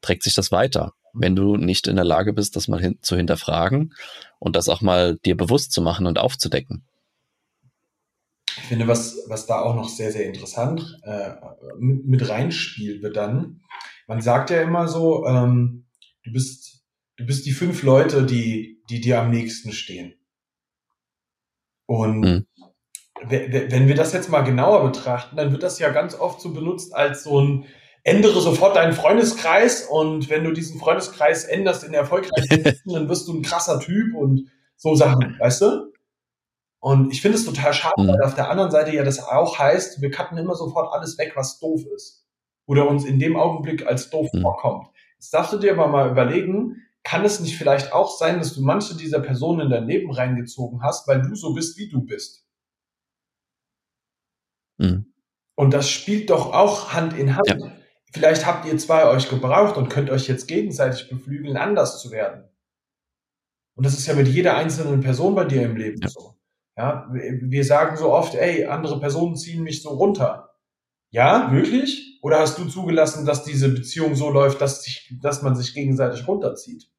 trägt 0.00 0.24
sich 0.24 0.34
das 0.34 0.50
weiter 0.50 0.94
wenn 1.12 1.36
du 1.36 1.56
nicht 1.56 1.86
in 1.86 1.96
der 1.96 2.04
Lage 2.04 2.32
bist, 2.32 2.56
das 2.56 2.68
mal 2.68 2.80
hin 2.80 2.98
zu 3.02 3.16
hinterfragen 3.16 3.94
und 4.38 4.56
das 4.56 4.68
auch 4.68 4.80
mal 4.80 5.16
dir 5.16 5.36
bewusst 5.36 5.72
zu 5.72 5.82
machen 5.82 6.06
und 6.06 6.18
aufzudecken. 6.18 6.84
Ich 8.46 8.64
finde, 8.64 8.86
was, 8.86 9.18
was 9.28 9.46
da 9.46 9.60
auch 9.60 9.74
noch 9.74 9.88
sehr, 9.88 10.12
sehr 10.12 10.26
interessant 10.26 10.98
äh, 11.04 11.32
mit, 11.78 12.06
mit 12.06 12.28
reinspielt, 12.28 13.02
wird 13.02 13.16
dann, 13.16 13.60
man 14.06 14.20
sagt 14.20 14.50
ja 14.50 14.60
immer 14.60 14.88
so, 14.88 15.26
ähm, 15.26 15.86
du 16.24 16.32
bist, 16.32 16.82
du 17.16 17.24
bist 17.24 17.46
die 17.46 17.52
fünf 17.52 17.82
Leute, 17.82 18.24
die, 18.24 18.82
die 18.90 19.00
dir 19.00 19.20
am 19.20 19.30
nächsten 19.30 19.72
stehen. 19.72 20.14
Und 21.86 22.20
mhm. 22.20 22.46
wenn 23.28 23.88
wir 23.88 23.94
das 23.94 24.12
jetzt 24.12 24.30
mal 24.30 24.42
genauer 24.42 24.84
betrachten, 24.84 25.36
dann 25.36 25.52
wird 25.52 25.62
das 25.62 25.78
ja 25.78 25.90
ganz 25.90 26.14
oft 26.14 26.40
so 26.40 26.52
benutzt 26.52 26.94
als 26.94 27.24
so 27.24 27.40
ein, 27.40 27.64
ändere 28.04 28.40
sofort 28.40 28.76
deinen 28.76 28.92
Freundeskreis 28.92 29.86
und 29.86 30.28
wenn 30.28 30.44
du 30.44 30.52
diesen 30.52 30.80
Freundeskreis 30.80 31.44
änderst 31.44 31.84
in 31.84 31.94
erfolgreichen 31.94 32.48
Menschen, 32.62 32.92
dann 32.92 33.08
wirst 33.08 33.28
du 33.28 33.34
ein 33.34 33.42
krasser 33.42 33.80
Typ 33.80 34.14
und 34.14 34.50
so 34.76 34.94
Sachen, 34.94 35.36
weißt 35.38 35.62
du? 35.62 35.92
Und 36.80 37.12
ich 37.12 37.22
finde 37.22 37.38
es 37.38 37.44
total 37.44 37.72
schade, 37.72 38.02
mhm. 38.02 38.08
weil 38.08 38.22
auf 38.22 38.34
der 38.34 38.50
anderen 38.50 38.72
Seite 38.72 38.92
ja 38.92 39.04
das 39.04 39.20
auch 39.20 39.58
heißt, 39.58 40.02
wir 40.02 40.10
cutten 40.10 40.36
immer 40.36 40.56
sofort 40.56 40.92
alles 40.92 41.16
weg, 41.16 41.32
was 41.36 41.60
doof 41.60 41.82
ist. 41.94 42.26
Oder 42.66 42.88
uns 42.88 43.04
in 43.04 43.20
dem 43.20 43.36
Augenblick 43.36 43.86
als 43.86 44.10
doof 44.10 44.28
mhm. 44.32 44.42
vorkommt. 44.42 44.88
Jetzt 45.14 45.32
darfst 45.32 45.52
du 45.52 45.58
dir 45.58 45.72
aber 45.72 45.86
mal 45.86 46.10
überlegen, 46.10 46.82
kann 47.04 47.24
es 47.24 47.38
nicht 47.38 47.56
vielleicht 47.56 47.92
auch 47.92 48.10
sein, 48.16 48.38
dass 48.38 48.54
du 48.54 48.62
manche 48.62 48.96
dieser 48.96 49.20
Personen 49.20 49.60
in 49.60 49.70
dein 49.70 49.86
Leben 49.86 50.10
reingezogen 50.10 50.82
hast, 50.82 51.06
weil 51.06 51.22
du 51.22 51.36
so 51.36 51.54
bist, 51.54 51.78
wie 51.78 51.88
du 51.88 52.02
bist? 52.02 52.46
Mhm. 54.78 55.06
Und 55.54 55.72
das 55.72 55.88
spielt 55.88 56.30
doch 56.30 56.52
auch 56.52 56.92
Hand 56.92 57.16
in 57.16 57.36
Hand. 57.36 57.46
Ja. 57.46 57.72
Vielleicht 58.12 58.46
habt 58.46 58.66
ihr 58.66 58.76
zwei 58.76 59.06
euch 59.06 59.30
gebraucht 59.30 59.76
und 59.76 59.88
könnt 59.88 60.10
euch 60.10 60.28
jetzt 60.28 60.46
gegenseitig 60.46 61.08
beflügeln, 61.08 61.56
anders 61.56 62.00
zu 62.00 62.10
werden. 62.10 62.44
Und 63.74 63.86
das 63.86 63.94
ist 63.94 64.06
ja 64.06 64.14
mit 64.14 64.28
jeder 64.28 64.54
einzelnen 64.54 65.00
Person 65.00 65.34
bei 65.34 65.44
dir 65.44 65.62
im 65.62 65.76
Leben 65.76 66.00
ja. 66.02 66.08
so. 66.08 66.36
Ja, 66.76 67.08
wir 67.12 67.64
sagen 67.64 67.96
so 67.96 68.12
oft, 68.12 68.34
ey, 68.34 68.66
andere 68.66 68.98
Personen 68.98 69.36
ziehen 69.36 69.62
mich 69.62 69.82
so 69.82 69.90
runter. 69.90 70.54
Ja, 71.10 71.52
wirklich? 71.52 72.18
Oder 72.22 72.38
hast 72.38 72.58
du 72.58 72.66
zugelassen, 72.66 73.26
dass 73.26 73.44
diese 73.44 73.68
Beziehung 73.70 74.14
so 74.14 74.30
läuft, 74.30 74.60
dass, 74.60 74.82
sich, 74.82 75.14
dass 75.20 75.42
man 75.42 75.54
sich 75.54 75.74
gegenseitig 75.74 76.26
runterzieht? 76.26 76.90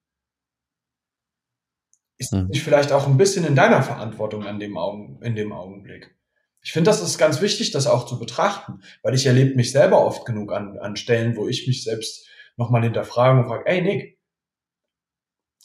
Ist 2.17 2.31
hm. 2.31 2.47
nicht 2.47 2.63
vielleicht 2.63 2.91
auch 2.91 3.07
ein 3.07 3.17
bisschen 3.17 3.45
in 3.45 3.55
deiner 3.55 3.81
Verantwortung 3.81 4.45
an 4.45 4.59
dem 4.59 4.77
Augen, 4.77 5.19
in 5.23 5.35
dem 5.35 5.51
Augenblick? 5.51 6.15
Ich 6.63 6.71
finde, 6.71 6.89
das 6.89 7.01
ist 7.01 7.17
ganz 7.17 7.41
wichtig, 7.41 7.71
das 7.71 7.87
auch 7.87 8.05
zu 8.05 8.17
betrachten, 8.17 8.81
weil 9.01 9.13
ich 9.13 9.25
erlebe 9.25 9.55
mich 9.55 9.71
selber 9.71 10.05
oft 10.05 10.25
genug 10.25 10.53
an, 10.53 10.79
an 10.79 10.95
Stellen, 10.95 11.35
wo 11.35 11.47
ich 11.47 11.67
mich 11.67 11.83
selbst 11.83 12.25
nochmal 12.55 12.83
hinterfrage 12.83 13.39
und 13.39 13.47
frage, 13.47 13.65
ey 13.65 13.81
Nick, 13.81 14.19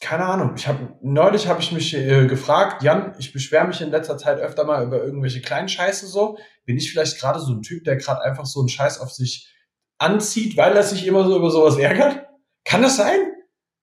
keine 0.01 0.25
Ahnung, 0.25 0.53
ich 0.55 0.67
habe 0.67 0.97
neulich 1.01 1.47
habe 1.47 1.61
ich 1.61 1.71
mich 1.71 1.93
äh, 1.93 2.25
gefragt, 2.27 2.83
Jan, 2.83 3.15
ich 3.17 3.33
beschwere 3.33 3.67
mich 3.67 3.81
in 3.81 3.91
letzter 3.91 4.17
Zeit 4.17 4.39
öfter 4.39 4.63
mal 4.63 4.85
über 4.85 5.03
irgendwelche 5.03 5.41
kleinen 5.41 5.67
Scheiße 5.67 6.07
so, 6.07 6.37
bin 6.65 6.77
ich 6.77 6.91
vielleicht 6.91 7.19
gerade 7.19 7.39
so 7.39 7.53
ein 7.53 7.61
Typ, 7.61 7.83
der 7.83 7.97
gerade 7.97 8.21
einfach 8.21 8.45
so 8.45 8.59
einen 8.59 8.69
Scheiß 8.69 8.99
auf 8.99 9.11
sich 9.11 9.53
anzieht, 9.97 10.57
weil 10.57 10.75
er 10.75 10.83
sich 10.83 11.05
immer 11.05 11.25
so 11.25 11.35
über 11.35 11.51
sowas 11.51 11.77
ärgert? 11.77 12.25
Kann 12.63 12.81
das 12.81 12.97
sein? 12.97 13.19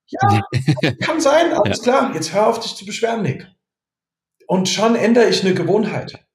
Ja, 0.06 0.42
kann 1.00 1.20
sein, 1.20 1.52
alles 1.52 1.78
ja. 1.84 1.84
klar. 1.84 2.14
Jetzt 2.14 2.32
hör 2.32 2.46
auf 2.46 2.60
dich 2.60 2.76
zu 2.76 2.86
beschweren, 2.86 3.22
Nick. 3.22 3.46
Und 4.46 4.68
schon 4.68 4.94
ändere 4.94 5.28
ich 5.28 5.44
eine 5.44 5.54
Gewohnheit. 5.54 6.25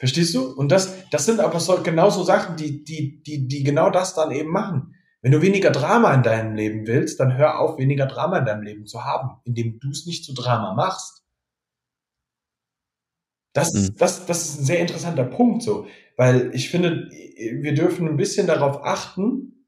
Verstehst 0.00 0.34
du? 0.34 0.50
Und 0.54 0.72
das, 0.72 1.08
das 1.10 1.26
sind 1.26 1.40
aber 1.40 1.60
so, 1.60 1.82
genauso 1.82 2.24
Sachen, 2.24 2.56
die, 2.56 2.82
die, 2.82 3.22
die, 3.22 3.46
die 3.46 3.62
genau 3.62 3.90
das 3.90 4.14
dann 4.14 4.30
eben 4.30 4.50
machen. 4.50 4.94
Wenn 5.20 5.30
du 5.30 5.42
weniger 5.42 5.70
Drama 5.70 6.14
in 6.14 6.22
deinem 6.22 6.54
Leben 6.54 6.86
willst, 6.86 7.20
dann 7.20 7.36
hör 7.36 7.60
auf, 7.60 7.76
weniger 7.76 8.06
Drama 8.06 8.38
in 8.38 8.46
deinem 8.46 8.62
Leben 8.62 8.86
zu 8.86 9.04
haben, 9.04 9.42
indem 9.44 9.78
du 9.78 9.90
es 9.90 10.06
nicht 10.06 10.24
zu 10.24 10.32
Drama 10.32 10.72
machst. 10.72 11.22
Das, 13.52 13.74
mhm. 13.74 13.94
das, 13.98 14.24
das 14.24 14.48
ist 14.48 14.60
ein 14.60 14.64
sehr 14.64 14.80
interessanter 14.80 15.24
Punkt, 15.24 15.62
so, 15.62 15.86
weil 16.16 16.50
ich 16.54 16.70
finde, 16.70 17.10
wir 17.10 17.74
dürfen 17.74 18.08
ein 18.08 18.16
bisschen 18.16 18.46
darauf 18.46 18.82
achten, 18.82 19.66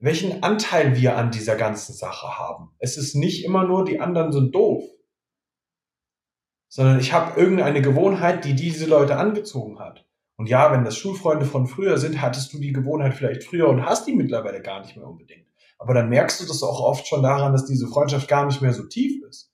welchen 0.00 0.42
Anteil 0.42 0.96
wir 1.00 1.16
an 1.16 1.30
dieser 1.30 1.54
ganzen 1.54 1.92
Sache 1.92 2.36
haben. 2.36 2.70
Es 2.78 2.96
ist 2.96 3.14
nicht 3.14 3.44
immer 3.44 3.64
nur, 3.64 3.84
die 3.84 4.00
anderen 4.00 4.32
sind 4.32 4.52
doof 4.52 4.82
sondern 6.72 6.98
ich 6.98 7.12
habe 7.12 7.38
irgendeine 7.38 7.82
Gewohnheit, 7.82 8.46
die 8.46 8.54
diese 8.54 8.86
Leute 8.86 9.18
angezogen 9.18 9.78
hat. 9.78 10.06
Und 10.36 10.48
ja, 10.48 10.72
wenn 10.72 10.84
das 10.84 10.96
Schulfreunde 10.96 11.44
von 11.44 11.66
früher 11.66 11.98
sind, 11.98 12.22
hattest 12.22 12.50
du 12.54 12.58
die 12.58 12.72
Gewohnheit 12.72 13.12
vielleicht 13.12 13.44
früher 13.44 13.68
und 13.68 13.84
hast 13.84 14.06
die 14.06 14.14
mittlerweile 14.14 14.62
gar 14.62 14.80
nicht 14.80 14.96
mehr 14.96 15.06
unbedingt. 15.06 15.46
Aber 15.78 15.92
dann 15.92 16.08
merkst 16.08 16.40
du 16.40 16.46
das 16.46 16.62
auch 16.62 16.80
oft 16.80 17.06
schon 17.06 17.22
daran, 17.22 17.52
dass 17.52 17.66
diese 17.66 17.88
Freundschaft 17.88 18.26
gar 18.26 18.46
nicht 18.46 18.62
mehr 18.62 18.72
so 18.72 18.84
tief 18.84 19.22
ist. 19.28 19.52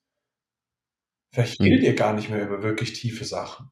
Vielleicht 1.33 1.61
redet 1.61 1.81
mhm. 1.81 1.87
ihr 1.87 1.95
gar 1.97 2.13
nicht 2.13 2.31
mehr 2.31 2.47
über 2.47 2.63
wirklich 2.63 2.93
tiefe 2.93 3.25
Sachen. 3.25 3.69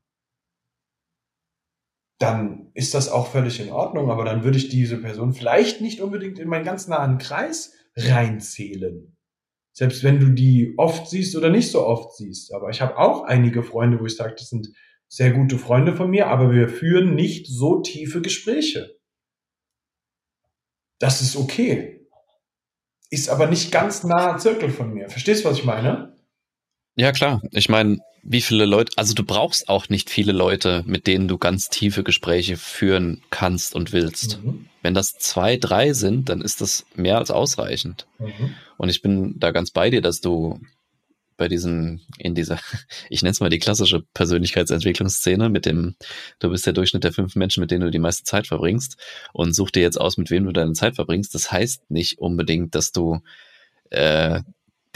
Dann 2.18 2.72
ist 2.74 2.94
das 2.94 3.08
auch 3.08 3.28
völlig 3.28 3.60
in 3.60 3.70
Ordnung, 3.70 4.10
aber 4.10 4.24
dann 4.24 4.42
würde 4.42 4.58
ich 4.58 4.70
diese 4.70 5.00
Person 5.00 5.34
vielleicht 5.34 5.80
nicht 5.80 6.00
unbedingt 6.00 6.40
in 6.40 6.48
meinen 6.48 6.64
ganz 6.64 6.88
nahen 6.88 7.18
Kreis 7.18 7.74
reinzählen. 7.94 9.15
Selbst 9.76 10.02
wenn 10.04 10.18
du 10.18 10.30
die 10.30 10.72
oft 10.78 11.06
siehst 11.06 11.36
oder 11.36 11.50
nicht 11.50 11.70
so 11.70 11.86
oft 11.86 12.16
siehst. 12.16 12.54
Aber 12.54 12.70
ich 12.70 12.80
habe 12.80 12.96
auch 12.96 13.24
einige 13.24 13.62
Freunde, 13.62 14.00
wo 14.00 14.06
ich 14.06 14.16
sage, 14.16 14.34
das 14.38 14.48
sind 14.48 14.68
sehr 15.06 15.32
gute 15.32 15.58
Freunde 15.58 15.94
von 15.94 16.08
mir, 16.08 16.28
aber 16.28 16.50
wir 16.50 16.70
führen 16.70 17.14
nicht 17.14 17.46
so 17.46 17.82
tiefe 17.82 18.22
Gespräche. 18.22 18.96
Das 20.98 21.20
ist 21.20 21.36
okay. 21.36 22.08
Ist 23.10 23.28
aber 23.28 23.48
nicht 23.48 23.70
ganz 23.70 24.02
naher 24.02 24.38
Zirkel 24.38 24.70
von 24.70 24.94
mir. 24.94 25.10
Verstehst 25.10 25.44
du, 25.44 25.50
was 25.50 25.58
ich 25.58 25.64
meine? 25.66 26.15
Ja, 26.96 27.12
klar. 27.12 27.42
Ich 27.52 27.68
meine, 27.68 27.98
wie 28.22 28.40
viele 28.40 28.64
Leute, 28.64 28.92
also 28.96 29.14
du 29.14 29.22
brauchst 29.22 29.68
auch 29.68 29.88
nicht 29.88 30.10
viele 30.10 30.32
Leute, 30.32 30.82
mit 30.86 31.06
denen 31.06 31.28
du 31.28 31.38
ganz 31.38 31.68
tiefe 31.68 32.02
Gespräche 32.02 32.56
führen 32.56 33.22
kannst 33.30 33.74
und 33.74 33.92
willst. 33.92 34.42
Mhm. 34.42 34.66
Wenn 34.82 34.94
das 34.94 35.12
zwei, 35.12 35.56
drei 35.56 35.92
sind, 35.92 36.28
dann 36.28 36.40
ist 36.40 36.60
das 36.60 36.86
mehr 36.96 37.18
als 37.18 37.30
ausreichend. 37.30 38.06
Mhm. 38.18 38.54
Und 38.78 38.88
ich 38.88 39.02
bin 39.02 39.38
da 39.38 39.52
ganz 39.52 39.70
bei 39.70 39.90
dir, 39.90 40.00
dass 40.00 40.20
du 40.20 40.58
bei 41.36 41.48
diesen, 41.48 42.00
in 42.18 42.34
dieser, 42.34 42.58
ich 43.10 43.22
nenne 43.22 43.32
es 43.32 43.40
mal 43.40 43.50
die 43.50 43.58
klassische 43.58 44.02
Persönlichkeitsentwicklungsszene 44.14 45.48
mit 45.48 45.66
dem, 45.66 45.96
du 46.38 46.50
bist 46.50 46.66
der 46.66 46.72
Durchschnitt 46.72 47.04
der 47.04 47.12
fünf 47.12 47.36
Menschen, 47.36 47.60
mit 47.60 47.70
denen 47.70 47.84
du 47.84 47.90
die 47.90 47.98
meiste 47.98 48.24
Zeit 48.24 48.46
verbringst 48.46 48.96
und 49.32 49.54
such 49.54 49.70
dir 49.70 49.82
jetzt 49.82 50.00
aus, 50.00 50.16
mit 50.16 50.30
wem 50.30 50.46
du 50.46 50.52
deine 50.52 50.72
Zeit 50.72 50.96
verbringst. 50.96 51.34
Das 51.34 51.52
heißt 51.52 51.90
nicht 51.90 52.18
unbedingt, 52.18 52.74
dass 52.74 52.90
du 52.90 53.20
äh, 53.90 54.40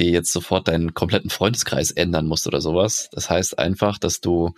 dir 0.01 0.11
jetzt 0.11 0.33
sofort 0.33 0.69
deinen 0.69 0.95
kompletten 0.95 1.31
Freundeskreis 1.31 1.91
ändern 1.91 2.27
musst 2.27 2.47
oder 2.47 2.61
sowas. 2.61 3.09
Das 3.13 3.31
heißt 3.31 3.59
einfach, 3.59 3.99
dass 3.99 4.21
du 4.21 4.53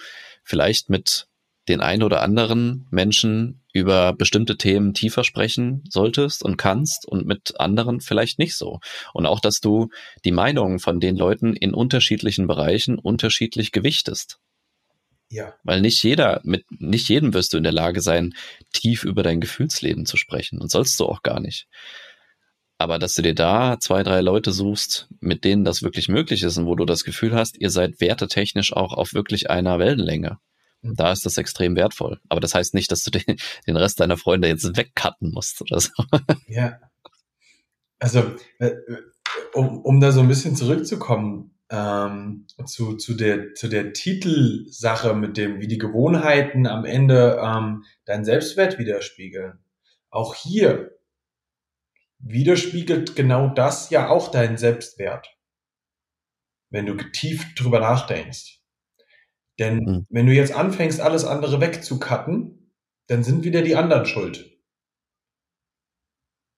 vielleicht 0.45 0.89
mit 0.89 1.27
den 1.69 1.81
ein 1.81 2.03
oder 2.03 2.23
anderen 2.23 2.87
Menschen 2.91 3.63
über 3.73 4.13
bestimmte 4.13 4.57
Themen 4.57 4.95
tiefer 4.95 5.25
sprechen 5.25 5.85
solltest 5.89 6.43
und 6.43 6.57
kannst 6.57 7.07
und 7.07 7.27
mit 7.27 7.61
anderen 7.61 8.01
vielleicht 8.01 8.39
nicht 8.39 8.57
so. 8.57 8.81
Und 9.15 9.27
auch, 9.27 9.41
dass 9.41 9.61
du 9.61 9.89
die 10.25 10.33
Meinungen 10.33 10.81
von 10.81 11.01
den 11.01 11.17
Leuten 11.17 11.55
in 11.55 11.73
unterschiedlichen 11.73 12.47
Bereichen 12.47 12.99
unterschiedlich 12.99 13.73
gewichtest. 13.73 14.39
Ja. 15.31 15.55
Weil 15.63 15.81
nicht 15.81 16.03
jeder, 16.03 16.41
mit 16.45 16.67
nicht 16.71 17.09
jedem 17.09 17.33
wirst 17.33 17.55
du 17.55 17.57
in 17.57 17.63
der 17.63 17.73
Lage 17.73 18.03
sein, 18.03 18.35
tief 18.73 19.05
über 19.05 19.23
dein 19.23 19.41
Gefühlsleben 19.41 20.05
zu 20.05 20.17
sprechen. 20.17 20.61
Und 20.61 20.71
sollst 20.71 21.01
du 21.01 21.07
auch 21.07 21.23
gar 21.23 21.41
nicht. 21.41 21.69
Aber 22.83 22.99
dass 22.99 23.15
du 23.15 23.23
dir 23.23 23.37
da 23.37 23.79
zwei, 23.79 24.03
drei 24.03 24.21
Leute 24.23 24.51
suchst, 24.51 25.07
mit 25.21 25.45
denen 25.45 25.65
das 25.65 25.85
wirklich 25.85 26.09
möglich 26.09 26.43
ist 26.43 26.59
und 26.59 26.67
wo 26.67 26.75
du 26.75 26.85
das 26.85 27.05
Gefühl 27.05 27.33
hast, 27.33 27.57
ihr 27.61 27.71
seid 27.71 28.01
wertetechnisch 28.01 28.73
auch 28.73 28.93
auf 28.93 29.15
wirklich 29.15 29.51
einer 29.51 29.79
Wellenlänge. 29.79 30.39
Mhm. 30.81 30.97
Da 30.97 31.13
ist 31.13 31.25
das 31.25 31.37
extrem 31.37 31.77
wertvoll. 31.77 32.19
Aber 32.29 32.41
das 32.41 32.57
heißt 32.57 32.75
nicht, 32.75 32.91
dass 32.91 33.05
du 33.05 33.13
den, 33.13 33.37
den 33.69 33.77
Rest 33.77 34.01
deiner 34.01 34.17
Freunde 34.17 34.49
jetzt 34.49 34.77
wegcutten 34.77 35.31
musst 35.31 35.63
oder 35.63 35.79
so. 35.79 35.93
Ja. 36.49 36.81
Also, 38.01 38.35
äh, 38.59 38.73
um, 39.55 39.79
um 39.83 40.01
da 40.01 40.11
so 40.11 40.19
ein 40.19 40.27
bisschen 40.27 40.57
zurückzukommen, 40.57 41.55
ähm, 41.71 42.49
zu, 42.67 42.97
zu, 42.97 43.15
der, 43.15 43.55
zu 43.55 43.69
der 43.69 43.93
Titelsache 43.93 45.15
mit 45.15 45.37
dem, 45.37 45.61
wie 45.61 45.69
die 45.69 45.79
Gewohnheiten 45.79 46.67
am 46.67 46.85
Ende 46.85 47.41
ähm, 47.41 47.85
deinen 48.07 48.25
Selbstwert 48.25 48.81
widerspiegeln. 48.81 49.61
Auch 50.11 50.35
hier 50.35 50.91
widerspiegelt 52.33 53.17
genau 53.17 53.49
das 53.49 53.91
ja 53.91 54.09
auch 54.09 54.31
deinen 54.31 54.57
Selbstwert, 54.57 55.29
wenn 56.71 56.87
du 56.87 56.97
tief 56.97 57.55
drüber 57.55 57.81
nachdenkst. 57.81 58.61
Denn 59.59 59.77
mhm. 59.79 60.07
wenn 60.09 60.27
du 60.27 60.33
jetzt 60.33 60.55
anfängst, 60.55 61.01
alles 61.01 61.25
andere 61.25 61.61
wegzukatten, 61.61 62.73
dann 63.09 63.23
sind 63.23 63.45
wieder 63.45 63.63
die 63.63 63.77
anderen 63.77 64.07
schuld. 64.07 64.49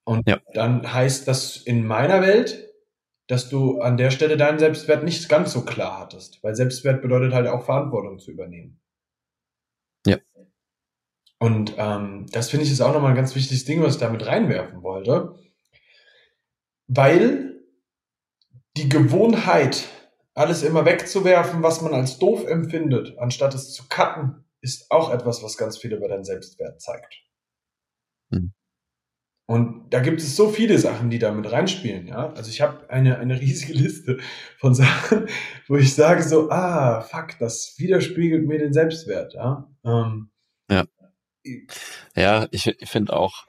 Und 0.06 0.28
ja. 0.28 0.40
dann 0.52 0.92
heißt 0.92 1.26
das 1.26 1.56
in 1.56 1.86
meiner 1.86 2.20
Welt, 2.22 2.72
dass 3.26 3.48
du 3.48 3.80
an 3.80 3.96
der 3.96 4.10
Stelle 4.10 4.36
deinen 4.36 4.58
Selbstwert 4.58 5.02
nicht 5.02 5.28
ganz 5.28 5.52
so 5.52 5.64
klar 5.64 5.98
hattest. 5.98 6.42
Weil 6.42 6.54
Selbstwert 6.54 7.00
bedeutet 7.00 7.32
halt 7.32 7.48
auch 7.48 7.64
Verantwortung 7.64 8.18
zu 8.18 8.30
übernehmen. 8.30 8.80
Ja. 10.06 10.18
Und 11.38 11.74
ähm, 11.78 12.26
das 12.32 12.50
finde 12.50 12.66
ich 12.66 12.70
ist 12.70 12.82
auch 12.82 12.92
nochmal 12.92 13.10
ein 13.10 13.16
ganz 13.16 13.34
wichtiges 13.34 13.64
Ding, 13.64 13.82
was 13.82 13.94
ich 13.94 14.00
damit 14.00 14.26
reinwerfen 14.26 14.82
wollte 14.82 15.34
weil 16.86 17.60
die 18.76 18.88
Gewohnheit, 18.88 19.88
alles 20.34 20.62
immer 20.62 20.84
wegzuwerfen, 20.84 21.62
was 21.62 21.80
man 21.80 21.94
als 21.94 22.18
doof 22.18 22.46
empfindet, 22.46 23.16
anstatt 23.18 23.54
es 23.54 23.72
zu 23.72 23.84
cutten, 23.88 24.44
ist 24.60 24.90
auch 24.90 25.12
etwas, 25.12 25.42
was 25.42 25.56
ganz 25.56 25.78
viel 25.78 25.92
über 25.92 26.08
deinen 26.08 26.24
Selbstwert 26.24 26.80
zeigt. 26.80 27.22
Hm. 28.32 28.52
Und 29.46 29.90
da 29.90 30.00
gibt 30.00 30.20
es 30.20 30.36
so 30.36 30.48
viele 30.48 30.78
Sachen, 30.78 31.10
die 31.10 31.18
da 31.18 31.30
mit 31.30 31.50
reinspielen, 31.52 32.06
ja. 32.06 32.32
Also 32.32 32.48
ich 32.48 32.62
habe 32.62 32.88
eine, 32.88 33.18
eine 33.18 33.40
riesige 33.40 33.72
Liste 33.78 34.18
von 34.58 34.74
Sachen, 34.74 35.28
wo 35.68 35.76
ich 35.76 35.94
sage 35.94 36.22
so, 36.22 36.50
ah, 36.50 37.02
fuck, 37.02 37.38
das 37.38 37.74
widerspiegelt 37.76 38.46
mir 38.46 38.58
den 38.58 38.72
Selbstwert, 38.72 39.34
ja. 39.34 39.70
Ähm, 39.84 40.30
ja. 40.70 40.84
Ja, 42.16 42.48
ich, 42.50 42.66
ich 42.66 42.88
finde 42.88 43.12
auch, 43.12 43.46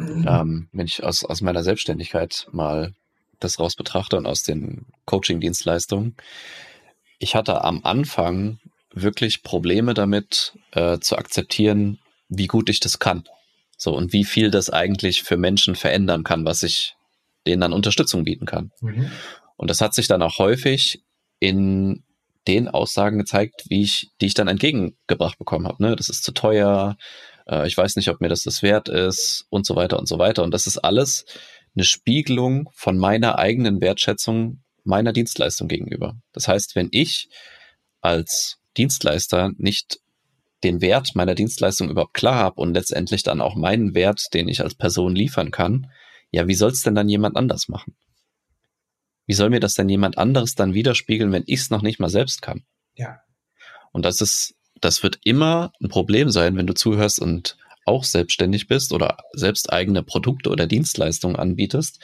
Mhm. 0.00 0.26
Ähm, 0.28 0.68
wenn 0.72 0.86
ich 0.86 1.02
aus, 1.04 1.24
aus 1.24 1.40
meiner 1.40 1.62
Selbstständigkeit 1.62 2.46
mal 2.52 2.94
das 3.38 3.58
raus 3.58 3.76
betrachte 3.76 4.16
und 4.16 4.26
aus 4.26 4.42
den 4.42 4.86
Coaching-Dienstleistungen, 5.06 6.16
ich 7.18 7.34
hatte 7.34 7.64
am 7.64 7.80
Anfang 7.84 8.58
wirklich 8.92 9.42
Probleme 9.42 9.94
damit 9.94 10.58
äh, 10.72 10.98
zu 10.98 11.16
akzeptieren, 11.16 11.98
wie 12.28 12.46
gut 12.46 12.68
ich 12.68 12.80
das 12.80 12.98
kann. 12.98 13.24
So 13.76 13.94
und 13.96 14.12
wie 14.12 14.24
viel 14.24 14.50
das 14.50 14.70
eigentlich 14.70 15.22
für 15.22 15.36
Menschen 15.36 15.74
verändern 15.74 16.24
kann, 16.24 16.44
was 16.44 16.62
ich 16.62 16.96
denen 17.46 17.60
dann 17.60 17.72
Unterstützung 17.72 18.24
bieten 18.24 18.46
kann. 18.46 18.72
Mhm. 18.80 19.10
Und 19.56 19.70
das 19.70 19.80
hat 19.80 19.94
sich 19.94 20.06
dann 20.06 20.22
auch 20.22 20.38
häufig 20.38 21.02
in 21.38 22.02
den 22.46 22.68
Aussagen 22.68 23.18
gezeigt, 23.18 23.64
wie 23.68 23.82
ich, 23.82 24.10
die 24.20 24.26
ich 24.26 24.34
dann 24.34 24.48
entgegengebracht 24.48 25.38
bekommen 25.38 25.66
habe. 25.66 25.82
Ne? 25.82 25.96
Das 25.96 26.08
ist 26.08 26.24
zu 26.24 26.32
teuer, 26.32 26.96
äh, 27.50 27.66
ich 27.66 27.76
weiß 27.76 27.96
nicht, 27.96 28.08
ob 28.08 28.20
mir 28.20 28.28
das 28.28 28.44
das 28.44 28.62
wert 28.62 28.88
ist 28.88 29.46
und 29.50 29.66
so 29.66 29.76
weiter 29.76 29.98
und 29.98 30.06
so 30.06 30.18
weiter. 30.18 30.42
Und 30.42 30.52
das 30.52 30.66
ist 30.66 30.78
alles 30.78 31.26
eine 31.74 31.84
Spiegelung 31.84 32.70
von 32.72 32.96
meiner 32.96 33.38
eigenen 33.38 33.80
Wertschätzung 33.80 34.62
meiner 34.84 35.12
Dienstleistung 35.12 35.68
gegenüber. 35.68 36.16
Das 36.32 36.48
heißt, 36.48 36.74
wenn 36.74 36.88
ich 36.90 37.28
als 38.00 38.58
Dienstleister 38.76 39.50
nicht 39.58 40.00
den 40.64 40.80
Wert 40.80 41.14
meiner 41.14 41.34
Dienstleistung 41.34 41.90
überhaupt 41.90 42.14
klar 42.14 42.36
habe 42.36 42.60
und 42.60 42.74
letztendlich 42.74 43.22
dann 43.22 43.40
auch 43.40 43.56
meinen 43.56 43.94
Wert, 43.94 44.32
den 44.32 44.48
ich 44.48 44.62
als 44.62 44.74
Person 44.74 45.14
liefern 45.14 45.50
kann, 45.50 45.90
ja, 46.30 46.46
wie 46.48 46.54
soll 46.54 46.70
es 46.70 46.82
denn 46.82 46.94
dann 46.94 47.08
jemand 47.08 47.36
anders 47.36 47.68
machen? 47.68 47.96
Wie 49.26 49.34
soll 49.34 49.50
mir 49.50 49.60
das 49.60 49.74
denn 49.74 49.88
jemand 49.88 50.18
anderes 50.18 50.54
dann 50.54 50.74
widerspiegeln, 50.74 51.32
wenn 51.32 51.44
ich 51.46 51.60
es 51.60 51.70
noch 51.70 51.82
nicht 51.82 52.00
mal 52.00 52.08
selbst 52.08 52.42
kann? 52.42 52.64
Ja. 52.94 53.20
Und 53.92 54.04
das 54.04 54.20
ist 54.20 54.54
das 54.80 55.02
wird 55.02 55.18
immer 55.24 55.72
ein 55.80 55.88
Problem 55.88 56.30
sein, 56.30 56.56
wenn 56.56 56.66
du 56.66 56.74
zuhörst 56.74 57.20
und 57.20 57.56
auch 57.84 58.04
selbstständig 58.04 58.66
bist 58.66 58.92
oder 58.92 59.18
selbst 59.32 59.72
eigene 59.72 60.02
Produkte 60.02 60.50
oder 60.50 60.66
Dienstleistungen 60.66 61.36
anbietest 61.36 62.00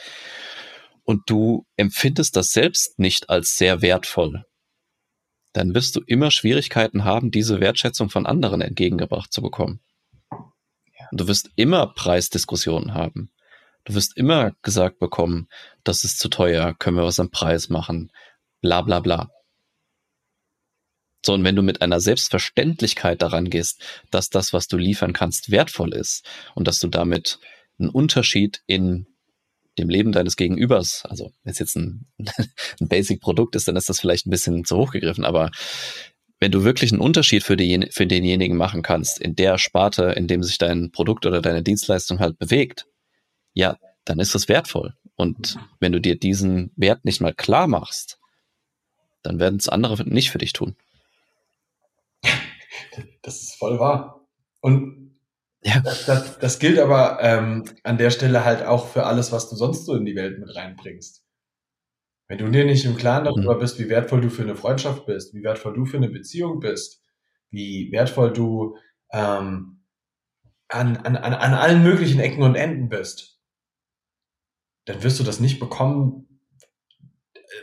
und 1.03 1.21
du 1.27 1.65
empfindest 1.77 2.35
das 2.35 2.51
selbst 2.51 2.99
nicht 2.99 3.29
als 3.29 3.57
sehr 3.57 3.81
wertvoll, 3.81 4.43
dann 5.53 5.73
wirst 5.73 5.95
du 5.95 6.01
immer 6.05 6.29
Schwierigkeiten 6.31 7.03
haben, 7.03 7.31
diese 7.31 7.59
Wertschätzung 7.59 8.09
von 8.09 8.25
anderen 8.25 8.61
entgegengebracht 8.61 9.31
zu 9.31 9.41
bekommen. 9.41 9.79
Du 11.11 11.27
wirst 11.27 11.49
immer 11.55 11.87
Preisdiskussionen 11.87 12.93
haben. 12.93 13.31
Du 13.85 13.93
wirst 13.93 14.17
immer 14.17 14.51
gesagt 14.61 14.99
bekommen, 14.99 15.47
das 15.85 16.03
ist 16.03 16.19
zu 16.19 16.27
teuer, 16.27 16.75
können 16.77 16.97
wir 16.97 17.05
was 17.05 17.19
am 17.19 17.31
Preis 17.31 17.69
machen, 17.69 18.11
bla 18.61 18.81
bla 18.81 18.99
bla. 18.99 19.29
So, 21.27 21.33
und 21.33 21.43
wenn 21.43 21.57
du 21.57 21.61
mit 21.61 21.81
einer 21.81 21.99
Selbstverständlichkeit 21.99 23.21
daran 23.21 23.49
gehst, 23.49 23.83
dass 24.11 24.29
das, 24.29 24.53
was 24.53 24.69
du 24.69 24.77
liefern 24.77 25.11
kannst, 25.11 25.51
wertvoll 25.51 25.93
ist 25.93 26.25
und 26.55 26.69
dass 26.69 26.79
du 26.79 26.87
damit 26.87 27.39
einen 27.77 27.89
Unterschied 27.89 28.61
in 28.65 29.07
dem 29.77 29.89
Leben 29.89 30.13
deines 30.13 30.37
Gegenübers, 30.37 31.03
also 31.03 31.33
wenn 31.43 31.51
es 31.51 31.59
jetzt 31.59 31.75
ein, 31.75 32.05
ein 32.17 32.87
Basic-Produkt 32.87 33.57
ist, 33.57 33.67
dann 33.67 33.75
ist 33.75 33.89
das 33.89 33.99
vielleicht 33.99 34.25
ein 34.25 34.29
bisschen 34.29 34.63
zu 34.63 34.77
hoch 34.77 34.91
gegriffen, 34.91 35.25
aber 35.25 35.51
wenn 36.39 36.53
du 36.53 36.63
wirklich 36.63 36.93
einen 36.93 37.01
Unterschied 37.01 37.43
für, 37.43 37.57
die, 37.57 37.89
für 37.91 38.07
denjenigen 38.07 38.55
machen 38.55 38.81
kannst, 38.81 39.19
in 39.19 39.35
der 39.35 39.57
Sparte, 39.57 40.13
in 40.15 40.27
dem 40.27 40.43
sich 40.43 40.57
dein 40.57 40.91
Produkt 40.91 41.25
oder 41.25 41.41
deine 41.41 41.61
Dienstleistung 41.61 42.21
halt 42.21 42.39
bewegt, 42.39 42.85
ja, 43.53 43.75
dann 44.05 44.19
ist 44.19 44.33
das 44.33 44.47
wertvoll. 44.47 44.93
Und 45.17 45.57
wenn 45.81 45.91
du 45.91 45.99
dir 45.99 46.17
diesen 46.17 46.71
Wert 46.77 47.03
nicht 47.03 47.19
mal 47.19 47.33
klar 47.33 47.67
machst, 47.67 48.17
dann 49.23 49.39
werden 49.39 49.59
es 49.59 49.67
andere 49.67 50.01
nicht 50.07 50.31
für 50.31 50.37
dich 50.37 50.53
tun. 50.53 50.77
Das 53.21 53.41
ist 53.41 53.55
voll 53.55 53.79
wahr. 53.79 54.27
Und 54.61 55.17
ja. 55.61 55.79
das, 55.79 56.05
das, 56.05 56.39
das 56.39 56.59
gilt 56.59 56.79
aber 56.79 57.19
ähm, 57.21 57.65
an 57.83 57.97
der 57.97 58.09
Stelle 58.09 58.45
halt 58.45 58.63
auch 58.63 58.87
für 58.87 59.05
alles, 59.05 59.31
was 59.31 59.49
du 59.49 59.55
sonst 59.55 59.85
so 59.85 59.95
in 59.95 60.05
die 60.05 60.15
Welt 60.15 60.39
mit 60.39 60.55
reinbringst. 60.55 61.23
Wenn 62.27 62.39
du 62.39 62.49
dir 62.49 62.65
nicht 62.65 62.85
im 62.85 62.97
Klaren 62.97 63.25
darüber 63.25 63.55
mhm. 63.55 63.59
bist, 63.59 63.79
wie 63.79 63.89
wertvoll 63.89 64.21
du 64.21 64.29
für 64.29 64.41
eine 64.41 64.55
Freundschaft 64.55 65.05
bist, 65.05 65.33
wie 65.33 65.43
wertvoll 65.43 65.73
du 65.73 65.85
für 65.85 65.97
eine 65.97 66.09
Beziehung 66.09 66.59
bist, 66.59 67.01
wie 67.49 67.89
wertvoll 67.91 68.33
du 68.33 68.77
ähm, 69.11 69.85
an, 70.67 70.97
an, 70.97 71.15
an, 71.15 71.33
an 71.33 71.53
allen 71.53 71.83
möglichen 71.83 72.19
Ecken 72.19 72.43
und 72.43 72.55
Enden 72.55 72.89
bist, 72.89 73.39
dann 74.85 75.03
wirst 75.03 75.19
du 75.19 75.23
das 75.23 75.39
nicht 75.39 75.59
bekommen. 75.59 76.41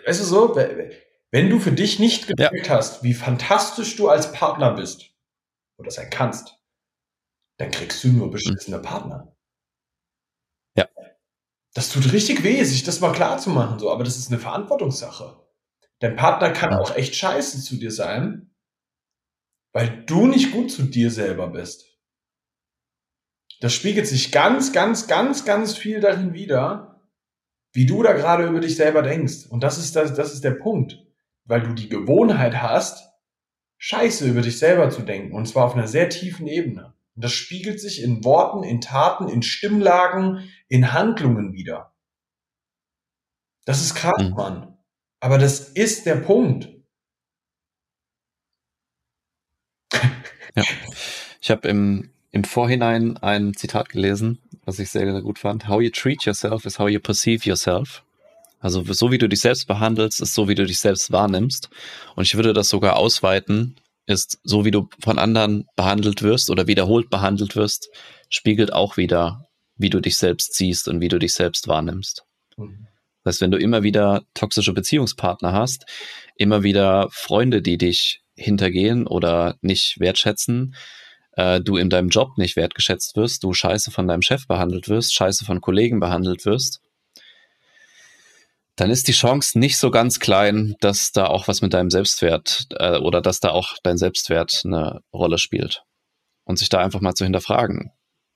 Weißt 0.07 0.21
du 0.21 0.25
so, 0.25 0.57
wenn 0.57 1.51
du 1.51 1.59
für 1.59 1.73
dich 1.73 1.99
nicht 1.99 2.27
gemerkt 2.27 2.67
ja. 2.67 2.77
hast, 2.77 3.03
wie 3.03 3.13
fantastisch 3.13 3.97
du 3.97 4.09
als 4.09 4.33
Partner 4.33 4.73
bist 4.73 5.14
oder 5.77 5.91
sein 5.91 6.11
kannst, 6.11 6.59
dann 7.59 7.71
kriegst 7.71 8.03
du 8.05 8.09
nur 8.09 8.31
beschissene 8.31 8.79
mhm. 8.79 8.83
Partner. 8.83 9.37
Ja. 10.77 10.89
Das 11.75 11.91
tut 11.91 12.13
richtig 12.13 12.43
weh, 12.43 12.63
sich 12.65 12.83
das 12.85 13.01
mal 13.01 13.13
klar 13.13 13.39
zu 13.39 13.51
machen, 13.51 13.79
so, 13.79 13.91
aber 13.91 14.05
das 14.05 14.19
ist 14.19 14.31
eine 14.31 14.41
Verantwortungssache. 14.41 15.41
Dein 16.01 16.17
Partner 16.17 16.51
kann 16.51 16.75
auch 16.75 16.95
echt 16.97 17.15
scheiße 17.15 17.63
zu 17.63 17.77
dir 17.77 17.91
sein, 17.91 18.55
weil 19.73 20.05
du 20.05 20.27
nicht 20.27 20.53
gut 20.53 20.71
zu 20.71 20.83
dir 20.83 21.11
selber 21.11 21.49
bist. 21.49 21.87
Das 23.61 23.73
spiegelt 23.73 24.07
sich 24.07 24.31
ganz, 24.31 24.73
ganz, 24.73 25.07
ganz, 25.07 25.45
ganz 25.45 25.77
viel 25.77 26.01
darin 26.01 26.35
wieder, 26.35 27.09
wie 27.73 27.87
du 27.87 28.03
da 28.03 28.13
gerade 28.13 28.47
über 28.47 28.61
dich 28.61 28.77
selber 28.77 29.03
denkst. 29.03 29.47
Und 29.49 29.63
das 29.63 29.79
ist, 29.79 29.97
das, 29.97 30.15
das 30.15 30.33
ist 30.33 30.45
der 30.45 30.53
Punkt. 30.53 30.99
Weil 31.45 31.63
du 31.63 31.75
die 31.75 31.89
Gewohnheit 31.89 32.63
hast, 32.63 33.14
scheiße 33.87 34.27
über 34.27 34.41
dich 34.41 34.59
selber 34.59 34.89
zu 34.89 35.03
denken. 35.03 35.35
Und 35.35 35.47
zwar 35.47 35.67
auf 35.67 35.75
einer 35.75 35.89
sehr 35.89 36.09
tiefen 36.09 36.47
Ebene. 36.47 36.95
Und 37.15 37.25
das 37.25 37.33
spiegelt 37.33 37.81
sich 37.81 38.03
in 38.03 38.25
Worten, 38.25 38.65
in 38.65 38.81
Taten, 38.81 39.29
in 39.29 39.43
Stimmlagen, 39.43 40.49
in 40.69 40.95
Handlungen 40.95 41.53
wieder. 41.53 41.95
Das 43.67 43.83
ist 43.83 43.95
krass, 43.95 44.23
mhm. 44.23 44.31
Mann. 44.31 44.79
Aber 45.21 45.37
das 45.37 45.69
ist 45.69 46.07
der 46.07 46.17
Punkt. 46.17 46.71
Ja. 50.57 50.63
Ich 51.41 51.51
habe 51.51 51.67
im 51.67 52.15
im 52.31 52.45
Vorhinein 52.45 53.17
ein 53.19 53.55
Zitat 53.55 53.89
gelesen, 53.89 54.41
was 54.65 54.79
ich 54.79 54.91
sehr, 54.91 55.11
sehr 55.11 55.23
gut 55.23 55.41
fand. 55.41 55.69
How 55.69 55.81
you 55.81 55.91
treat 55.91 56.25
yourself 56.25 56.65
is 56.65 56.79
how 56.79 56.89
you 56.89 57.01
perceive 57.01 57.45
yourself. 57.45 58.04
Also 58.65 58.83
so 58.95 59.13
wie 59.13 59.19
du 59.19 59.29
dich 59.29 59.41
selbst 59.41 59.67
behandelst, 59.67 60.23
ist 60.23 60.33
so 60.33 60.49
wie 60.49 60.55
du 60.55 60.65
dich 60.65 60.79
selbst 60.79 61.13
wahrnimmst. 61.13 61.69
Und 62.17 62.23
ich 62.23 62.35
würde 62.35 62.55
das 62.55 62.71
sogar 62.71 62.97
ausweiten, 62.97 63.77
ist 64.07 64.39
so 64.43 64.65
wie 64.65 64.71
du 64.71 64.89
von 65.01 65.19
anderen 65.19 65.67
behandelt 65.77 66.23
wirst 66.23 66.49
oder 66.49 66.67
wiederholt 66.67 67.11
behandelt 67.11 67.57
wirst, 67.57 67.91
spiegelt 68.31 68.73
auch 68.73 68.97
wieder, 68.97 69.45
wie 69.77 69.91
du 69.91 70.01
dich 70.01 70.17
selbst 70.17 70.55
siehst 70.55 70.89
und 70.89 71.03
wie 71.03 71.09
du 71.09 71.19
dich 71.19 71.35
selbst 71.35 71.69
wahrnimmst. 71.69 72.25
Mhm. 72.57 72.87
Das 73.23 73.35
heißt, 73.35 73.41
wenn 73.43 73.51
du 73.51 73.59
immer 73.59 73.83
wieder 73.83 74.23
toxische 74.33 74.73
Beziehungspartner 74.73 75.53
hast, 75.53 75.85
immer 76.35 76.63
wieder 76.63 77.11
Freunde, 77.13 77.61
die 77.61 77.77
dich 77.77 78.23
hintergehen 78.35 79.07
oder 79.07 79.59
nicht 79.61 80.01
wertschätzen, 80.01 80.75
äh, 81.33 81.61
du 81.61 81.77
in 81.77 81.91
deinem 81.91 82.09
Job 82.09 82.39
nicht 82.39 82.57
wertgeschätzt 82.57 83.15
wirst, 83.15 83.45
du 83.45 83.53
scheiße 83.53 83.91
von 83.91 84.09
deinem 84.09 84.23
Chef 84.23 84.47
behandelt 84.47 84.89
wirst, 84.89 85.13
scheiße 85.13 85.45
von 85.45 85.61
Kollegen 85.61 86.01
behandelt 86.01 86.47
wirst, 86.47 86.81
dann 88.77 88.91
ist 88.91 89.07
die 89.07 89.13
Chance 89.13 89.59
nicht 89.59 89.79
so 89.79 89.91
ganz 89.91 90.19
klein, 90.19 90.75
dass 90.81 91.13
da 91.13 91.27
auch 91.27 91.47
was 91.47 91.63
mit 91.63 91.75
deinem 91.75 91.91
Selbstwert 91.91 92.67
äh, 92.71 92.99
oder 92.99 93.21
dass 93.21 93.41
da 93.41 93.51
auch 93.51 93.77
dein 93.83 93.99
Selbstwert 93.99 94.63
eine 94.65 95.01
Rolle 95.13 95.39
spielt. 95.39 95.83
Und 96.45 96.59
sich 96.59 96.69
da 96.69 96.81
einfach 96.81 97.01
mal 97.01 97.15
zu 97.15 97.25
hinterfragen. 97.25 97.91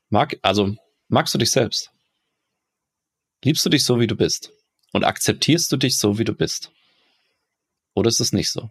Mag, 0.08 0.38
also, 0.40 0.74
magst 1.08 1.34
du 1.34 1.38
dich 1.38 1.50
selbst? 1.50 1.90
Liebst 3.44 3.64
du 3.66 3.68
dich 3.68 3.84
so, 3.84 4.00
wie 4.00 4.06
du 4.06 4.16
bist? 4.16 4.50
Und 4.92 5.04
akzeptierst 5.04 5.70
du 5.70 5.76
dich 5.76 5.98
so, 5.98 6.18
wie 6.18 6.24
du 6.24 6.32
bist? 6.32 6.70
Oder 7.94 8.08
ist 8.08 8.20
es 8.20 8.32
nicht 8.32 8.50
so? 8.50 8.62
Und 8.62 8.70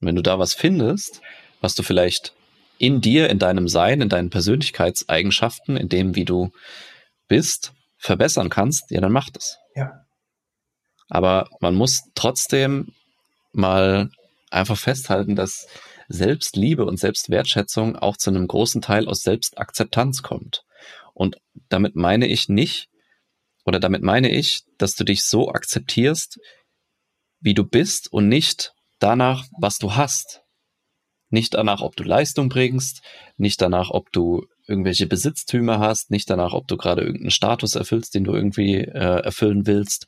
wenn 0.00 0.16
du 0.16 0.22
da 0.22 0.38
was 0.38 0.54
findest, 0.54 1.20
was 1.60 1.74
du 1.74 1.82
vielleicht 1.82 2.32
in 2.78 3.02
dir, 3.02 3.28
in 3.28 3.38
deinem 3.38 3.68
Sein, 3.68 4.00
in 4.00 4.08
deinen 4.08 4.30
Persönlichkeitseigenschaften, 4.30 5.76
in 5.76 5.90
dem, 5.90 6.14
wie 6.14 6.24
du 6.24 6.50
bist, 7.28 7.74
verbessern 8.00 8.48
kannst, 8.48 8.90
ja, 8.90 9.00
dann 9.00 9.12
mach 9.12 9.28
das. 9.30 9.58
Ja. 9.74 10.06
Aber 11.08 11.48
man 11.60 11.74
muss 11.74 12.02
trotzdem 12.14 12.94
mal 13.52 14.10
einfach 14.50 14.78
festhalten, 14.78 15.36
dass 15.36 15.68
Selbstliebe 16.08 16.84
und 16.84 16.98
Selbstwertschätzung 16.98 17.96
auch 17.96 18.16
zu 18.16 18.30
einem 18.30 18.48
großen 18.48 18.80
Teil 18.80 19.06
aus 19.06 19.22
Selbstakzeptanz 19.22 20.22
kommt. 20.22 20.64
Und 21.12 21.36
damit 21.68 21.94
meine 21.94 22.26
ich 22.26 22.48
nicht, 22.48 22.88
oder 23.66 23.78
damit 23.78 24.02
meine 24.02 24.30
ich, 24.30 24.62
dass 24.78 24.94
du 24.94 25.04
dich 25.04 25.24
so 25.24 25.50
akzeptierst, 25.50 26.40
wie 27.40 27.54
du 27.54 27.64
bist 27.64 28.10
und 28.12 28.28
nicht 28.28 28.72
danach, 28.98 29.44
was 29.58 29.78
du 29.78 29.94
hast. 29.94 30.42
Nicht 31.30 31.54
danach, 31.54 31.80
ob 31.80 31.96
du 31.96 32.02
Leistung 32.02 32.48
bringst, 32.48 33.02
nicht 33.36 33.62
danach, 33.62 33.90
ob 33.90 34.10
du 34.12 34.46
irgendwelche 34.66 35.06
Besitztümer 35.06 35.78
hast, 35.78 36.10
nicht 36.10 36.28
danach, 36.28 36.52
ob 36.52 36.68
du 36.68 36.76
gerade 36.76 37.02
irgendeinen 37.02 37.30
Status 37.30 37.76
erfüllst, 37.76 38.14
den 38.14 38.24
du 38.24 38.34
irgendwie 38.34 38.76
äh, 38.76 39.22
erfüllen 39.22 39.66
willst, 39.66 40.06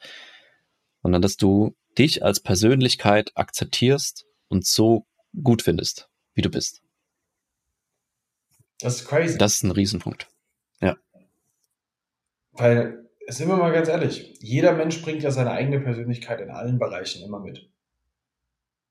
sondern 1.03 1.23
dass 1.23 1.37
du 1.37 1.75
dich 1.99 2.25
als 2.25 2.41
Persönlichkeit 2.41 3.33
akzeptierst 3.35 4.27
und 4.49 4.67
so 4.67 5.07
gut 5.43 5.63
findest, 5.63 6.09
wie 6.35 6.43
du 6.43 6.51
bist. 6.51 6.83
Das 8.81 8.97
ist 8.97 9.09
crazy. 9.09 9.39
Das 9.39 9.55
ist 9.55 9.63
ein 9.63 9.71
Riesenpunkt. 9.71 10.29
Ja. 10.81 10.97
Weil, 12.53 13.09
sind 13.29 13.49
wir 13.49 13.57
mal 13.57 13.73
ganz 13.73 13.89
ehrlich, 13.89 14.35
jeder 14.41 14.73
Mensch 14.73 15.03
bringt 15.03 15.23
ja 15.23 15.31
seine 15.31 15.53
eigene 15.53 15.81
Persönlichkeit 15.81 16.41
in 16.41 16.51
allen 16.51 16.79
Bereichen 16.79 17.23
immer 17.25 17.39
mit. 17.39 17.71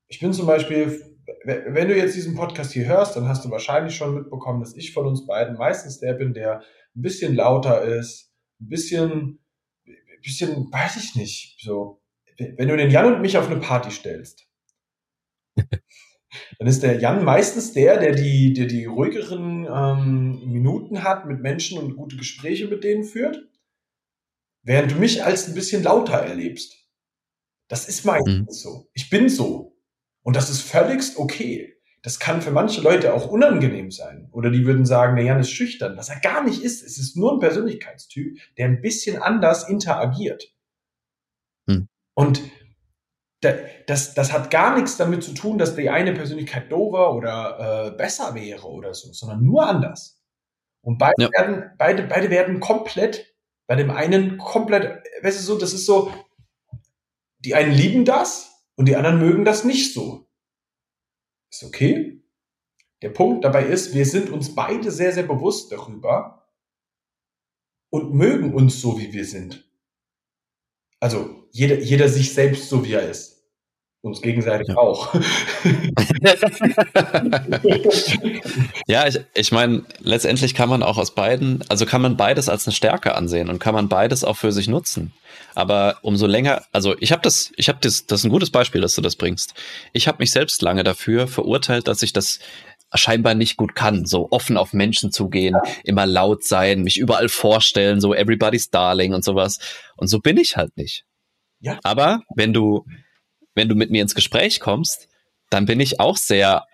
Ich 0.08 0.20
bin 0.20 0.34
zum 0.34 0.46
Beispiel 0.46 1.18
wenn 1.44 1.88
du 1.88 1.96
jetzt 1.96 2.16
diesen 2.16 2.36
Podcast 2.36 2.72
hier 2.72 2.88
hörst, 2.88 3.16
dann 3.16 3.28
hast 3.28 3.46
du 3.46 3.52
wahrscheinlich 3.52 3.96
schon 3.96 4.16
mitbekommen, 4.16 4.60
dass 4.62 4.76
ich 4.76 4.94
von 4.94 5.06
uns 5.06 5.26
beiden 5.26 5.58
meistens 5.58 6.00
der 6.00 6.14
bin, 6.14 6.34
der 6.34 6.60
ein 6.96 7.02
bisschen 7.02 7.36
lauter 7.36 7.82
ist, 7.84 8.32
ein 8.60 8.70
bisschen, 8.70 9.40
ein 9.86 10.22
bisschen, 10.24 10.72
weiß 10.72 10.98
ich 10.98 11.16
nicht, 11.16 11.60
so. 11.62 12.02
Wenn 12.38 12.68
du 12.68 12.78
den 12.78 12.90
Jan 12.90 13.14
und 13.14 13.22
mich 13.22 13.38
auf 13.38 13.50
eine 13.50 13.60
Party 13.60 13.92
stellst, 13.92 14.48
dann 15.56 16.68
ist 16.68 16.82
der 16.82 17.00
Jan 17.00 17.24
meistens 17.24 17.74
der, 17.74 18.00
der 18.00 18.16
die, 18.16 18.54
der 18.54 18.66
die 18.66 18.86
ruhigeren 18.86 19.68
ähm, 19.72 20.52
Minuten 20.52 21.04
hat 21.04 21.26
mit 21.28 21.42
Menschen 21.42 21.78
und 21.78 21.96
gute 21.96 22.16
Gespräche 22.16 22.68
mit 22.68 22.84
denen 22.84 23.04
führt, 23.04 23.38
während 24.64 24.92
du 24.92 24.96
mich 24.96 25.24
als 25.24 25.48
ein 25.48 25.56
bisschen 25.56 25.84
lauter 25.84 26.18
erlebst. 26.18 26.78
Das 27.68 27.88
ist 27.88 28.06
meistens 28.06 28.40
mhm. 28.40 28.70
so. 28.70 28.90
Ich 28.94 29.10
bin 29.10 29.30
so. 29.30 29.71
Und 30.24 30.36
das 30.36 30.50
ist 30.50 30.62
völligst 30.62 31.18
okay. 31.18 31.76
Das 32.04 32.20
kann 32.20 32.42
für 32.42 32.52
manche 32.52 32.82
Leute 32.82 33.14
auch 33.14 33.28
unangenehm 33.28 33.92
sein. 33.92 34.28
Oder 34.32 34.50
die 34.50 34.66
würden 34.66 34.86
sagen, 34.86 35.16
der 35.16 35.26
Jan 35.26 35.40
ist 35.40 35.52
schüchtern, 35.52 35.98
was 35.98 36.10
er 36.10 36.20
gar 36.20 36.44
nicht 36.44 36.64
ist. 36.64 36.84
Es 36.84 36.98
ist 36.98 37.16
nur 37.16 37.34
ein 37.34 37.40
Persönlichkeitstyp, 37.40 38.40
der 38.58 38.66
ein 38.66 38.82
bisschen 38.82 39.22
anders 39.22 39.70
interagiert. 39.70 40.52
Hm. 41.70 41.88
Und 42.16 42.42
das, 43.42 44.14
das 44.14 44.32
hat 44.32 44.52
gar 44.52 44.76
nichts 44.76 44.98
damit 44.98 45.24
zu 45.24 45.34
tun, 45.34 45.58
dass 45.58 45.76
die 45.76 45.90
eine 45.90 46.14
Persönlichkeit 46.14 46.72
dover 46.72 47.14
oder 47.14 47.88
äh, 47.88 47.98
besser 47.98 48.36
wäre 48.36 48.68
oder 48.68 48.94
so, 48.94 49.12
sondern 49.14 49.44
nur 49.44 49.68
anders. 49.68 50.22
Und 50.82 50.98
beide, 50.98 51.24
ja. 51.24 51.30
werden, 51.32 51.72
beide, 51.78 52.04
beide 52.04 52.30
werden 52.30 52.60
komplett, 52.60 53.36
bei 53.68 53.76
dem 53.76 53.92
einen 53.92 54.38
komplett, 54.38 55.04
weißt 55.24 55.40
du 55.40 55.44
so, 55.44 55.58
das 55.58 55.74
ist 55.74 55.86
so, 55.86 56.14
die 57.40 57.56
einen 57.56 57.72
lieben 57.72 58.06
das 58.06 58.51
und 58.82 58.88
die 58.88 58.96
anderen 58.96 59.20
mögen 59.20 59.46
das 59.46 59.64
nicht 59.64 59.94
so. 59.94 60.28
Ist 61.52 61.64
okay. 61.64 62.24
Der 63.04 63.12
Punkt 63.12 63.46
dabei 63.46 63.68
ist, 63.68 63.94
wir 63.94 64.08
sind 64.08 64.32
uns 64.32 64.56
beide 64.56 64.90
sehr, 64.90 65.14
sehr 65.14 65.22
bewusst 65.22 65.72
darüber 65.72 66.52
und 67.92 68.16
mögen 68.16 68.56
uns 68.56 68.82
so, 68.82 69.00
wie 69.00 69.14
wir 69.14 69.24
sind. 69.24 69.72
Also 71.00 71.48
jeder, 71.52 71.78
jeder 71.78 72.10
sich 72.10 72.34
selbst 72.34 72.70
so, 72.70 72.84
wie 72.84 72.94
er 72.94 73.08
ist. 73.08 73.31
Uns 74.04 74.20
gegenseitig 74.24 74.70
ja. 74.70 74.78
auch. 74.78 75.14
ja, 78.88 79.08
ich, 79.08 79.20
ich 79.36 79.52
meine, 79.52 79.84
letztendlich 80.00 80.56
kann 80.56 80.70
man 80.70 80.82
auch 80.82 80.98
aus 80.98 81.14
beiden, 81.14 81.64
also 81.70 81.86
kann 81.86 82.02
man 82.02 82.18
beides 82.18 82.50
als 82.50 82.66
eine 82.66 82.74
Stärke 82.74 83.14
ansehen 83.14 83.48
und 83.48 83.60
kann 83.60 83.76
man 83.76 83.90
beides 83.90 84.24
auch 84.24 84.38
für 84.38 84.52
sich 84.52 84.68
nutzen. 84.68 85.14
Aber 85.54 86.00
umso 86.02 86.26
länger, 86.26 86.64
also 86.72 86.96
ich 87.00 87.12
habe 87.12 87.22
das, 87.22 87.52
ich 87.58 87.70
habe 87.70 87.78
das, 87.80 88.08
das 88.08 88.22
ist 88.22 88.24
ein 88.24 88.32
gutes 88.32 88.50
Beispiel, 88.50 88.82
dass 88.82 88.96
du 88.96 89.02
das 89.02 89.16
bringst. 89.16 89.54
Ich 89.94 90.08
habe 90.08 90.18
mich 90.20 90.32
selbst 90.32 90.64
lange 90.64 90.84
dafür 90.84 91.28
verurteilt, 91.28 91.88
dass 91.88 92.02
ich 92.02 92.12
das 92.12 92.40
scheinbar 92.96 93.36
nicht 93.36 93.56
gut 93.56 93.76
kann, 93.76 94.06
so 94.08 94.30
offen 94.32 94.58
auf 94.58 94.74
Menschen 94.74 95.12
zugehen, 95.12 95.54
ja. 95.54 95.72
immer 95.84 96.08
laut 96.08 96.44
sein, 96.44 96.82
mich 96.82 96.98
überall 96.98 97.30
vorstellen, 97.30 98.02
so 98.02 98.16
everybody's 98.16 98.72
darling 98.72 99.14
und 99.14 99.24
sowas. 99.24 99.60
Und 99.96 100.08
so 100.08 100.20
bin 100.20 100.38
ich 100.38 100.58
halt 100.58 100.76
nicht. 100.76 101.06
Ja. 101.60 101.80
Aber 101.84 102.22
wenn 102.36 102.52
du 102.52 102.86
wenn 103.56 103.70
du 103.70 103.76
mit 103.76 103.92
mir 103.92 104.02
ins 104.02 104.16
Gespräch 104.16 104.60
kommst, 104.60 105.08
dann 105.50 105.66
bin 105.66 105.80
ich 105.80 106.00
auch 106.00 106.18
sehr 106.18 106.66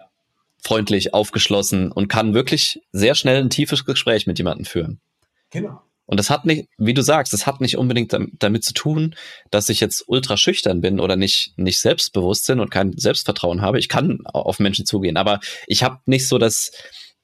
freundlich, 0.63 1.13
aufgeschlossen 1.13 1.91
und 1.91 2.07
kann 2.07 2.33
wirklich 2.33 2.81
sehr 2.91 3.15
schnell 3.15 3.41
ein 3.41 3.49
tiefes 3.49 3.85
Gespräch 3.85 4.27
mit 4.27 4.37
jemandem 4.37 4.65
führen. 4.65 4.99
Genau. 5.51 5.81
Und 6.05 6.19
das 6.19 6.29
hat 6.29 6.45
nicht, 6.45 6.69
wie 6.77 6.93
du 6.93 7.01
sagst, 7.01 7.33
das 7.33 7.45
hat 7.45 7.59
nicht 7.59 7.77
unbedingt 7.77 8.15
damit 8.39 8.63
zu 8.63 8.73
tun, 8.73 9.13
dass 9.51 9.67
ich 9.67 9.81
jetzt 9.81 10.05
ultra 10.07 10.37
schüchtern 10.37 10.79
bin 10.79 11.01
oder 11.01 11.17
nicht, 11.17 11.53
nicht 11.57 11.79
selbstbewusst 11.79 12.47
bin 12.47 12.61
und 12.61 12.71
kein 12.71 12.93
Selbstvertrauen 12.97 13.61
habe. 13.61 13.77
Ich 13.77 13.89
kann 13.89 14.19
auf 14.25 14.59
Menschen 14.59 14.85
zugehen, 14.85 15.17
aber 15.17 15.41
ich 15.67 15.83
habe 15.83 15.99
nicht 16.05 16.27
so 16.27 16.37
das, 16.37 16.71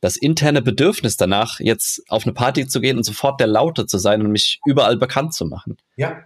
das 0.02 0.18
interne 0.18 0.62
Bedürfnis 0.62 1.16
danach, 1.16 1.62
jetzt 1.62 2.04
auf 2.10 2.26
eine 2.26 2.34
Party 2.34 2.68
zu 2.68 2.82
gehen 2.82 2.98
und 2.98 3.04
sofort 3.04 3.40
der 3.40 3.48
Laute 3.48 3.86
zu 3.86 3.98
sein 3.98 4.22
und 4.22 4.32
mich 4.32 4.60
überall 4.66 4.98
bekannt 4.98 5.34
zu 5.34 5.46
machen. 5.46 5.78
Ja, 5.96 6.24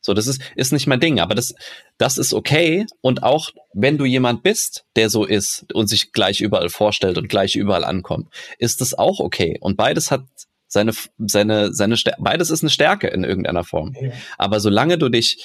so, 0.00 0.14
das 0.14 0.26
ist, 0.26 0.40
ist 0.56 0.72
nicht 0.72 0.86
mein 0.86 1.00
Ding, 1.00 1.20
aber 1.20 1.34
das, 1.34 1.54
das 1.98 2.16
ist 2.16 2.32
okay. 2.32 2.86
Und 3.02 3.22
auch 3.22 3.50
wenn 3.74 3.98
du 3.98 4.04
jemand 4.04 4.42
bist, 4.42 4.84
der 4.96 5.10
so 5.10 5.24
ist 5.24 5.66
und 5.74 5.88
sich 5.88 6.12
gleich 6.12 6.40
überall 6.40 6.70
vorstellt 6.70 7.18
und 7.18 7.28
gleich 7.28 7.54
überall 7.54 7.84
ankommt, 7.84 8.28
ist 8.58 8.80
das 8.80 8.94
auch 8.94 9.20
okay. 9.20 9.58
Und 9.60 9.76
beides 9.76 10.10
hat 10.10 10.22
seine, 10.66 10.92
seine, 11.18 11.74
seine, 11.74 11.96
Stärke, 11.96 12.22
beides 12.22 12.50
ist 12.50 12.62
eine 12.62 12.70
Stärke 12.70 13.08
in 13.08 13.24
irgendeiner 13.24 13.64
Form. 13.64 13.94
Aber 14.38 14.60
solange 14.60 14.96
du 14.96 15.08
dich 15.08 15.44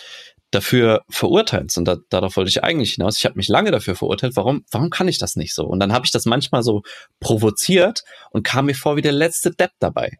dafür 0.51 1.01
verurteilst, 1.09 1.77
und 1.77 1.85
da, 1.85 1.97
darauf 2.09 2.37
wollte 2.37 2.49
ich 2.49 2.63
eigentlich 2.63 2.93
hinaus, 2.93 3.17
ich 3.17 3.25
habe 3.25 3.35
mich 3.35 3.49
lange 3.49 3.71
dafür 3.71 3.95
verurteilt, 3.95 4.35
warum, 4.35 4.63
warum 4.71 4.89
kann 4.89 5.07
ich 5.07 5.17
das 5.17 5.35
nicht 5.35 5.53
so? 5.53 5.65
Und 5.65 5.79
dann 5.79 5.91
habe 5.91 6.05
ich 6.05 6.11
das 6.11 6.25
manchmal 6.25 6.63
so 6.63 6.83
provoziert 7.19 8.03
und 8.31 8.43
kam 8.43 8.67
mir 8.67 8.75
vor 8.75 8.95
wie 8.95 9.01
der 9.01 9.11
letzte 9.11 9.51
Depp 9.51 9.71
dabei. 9.79 10.11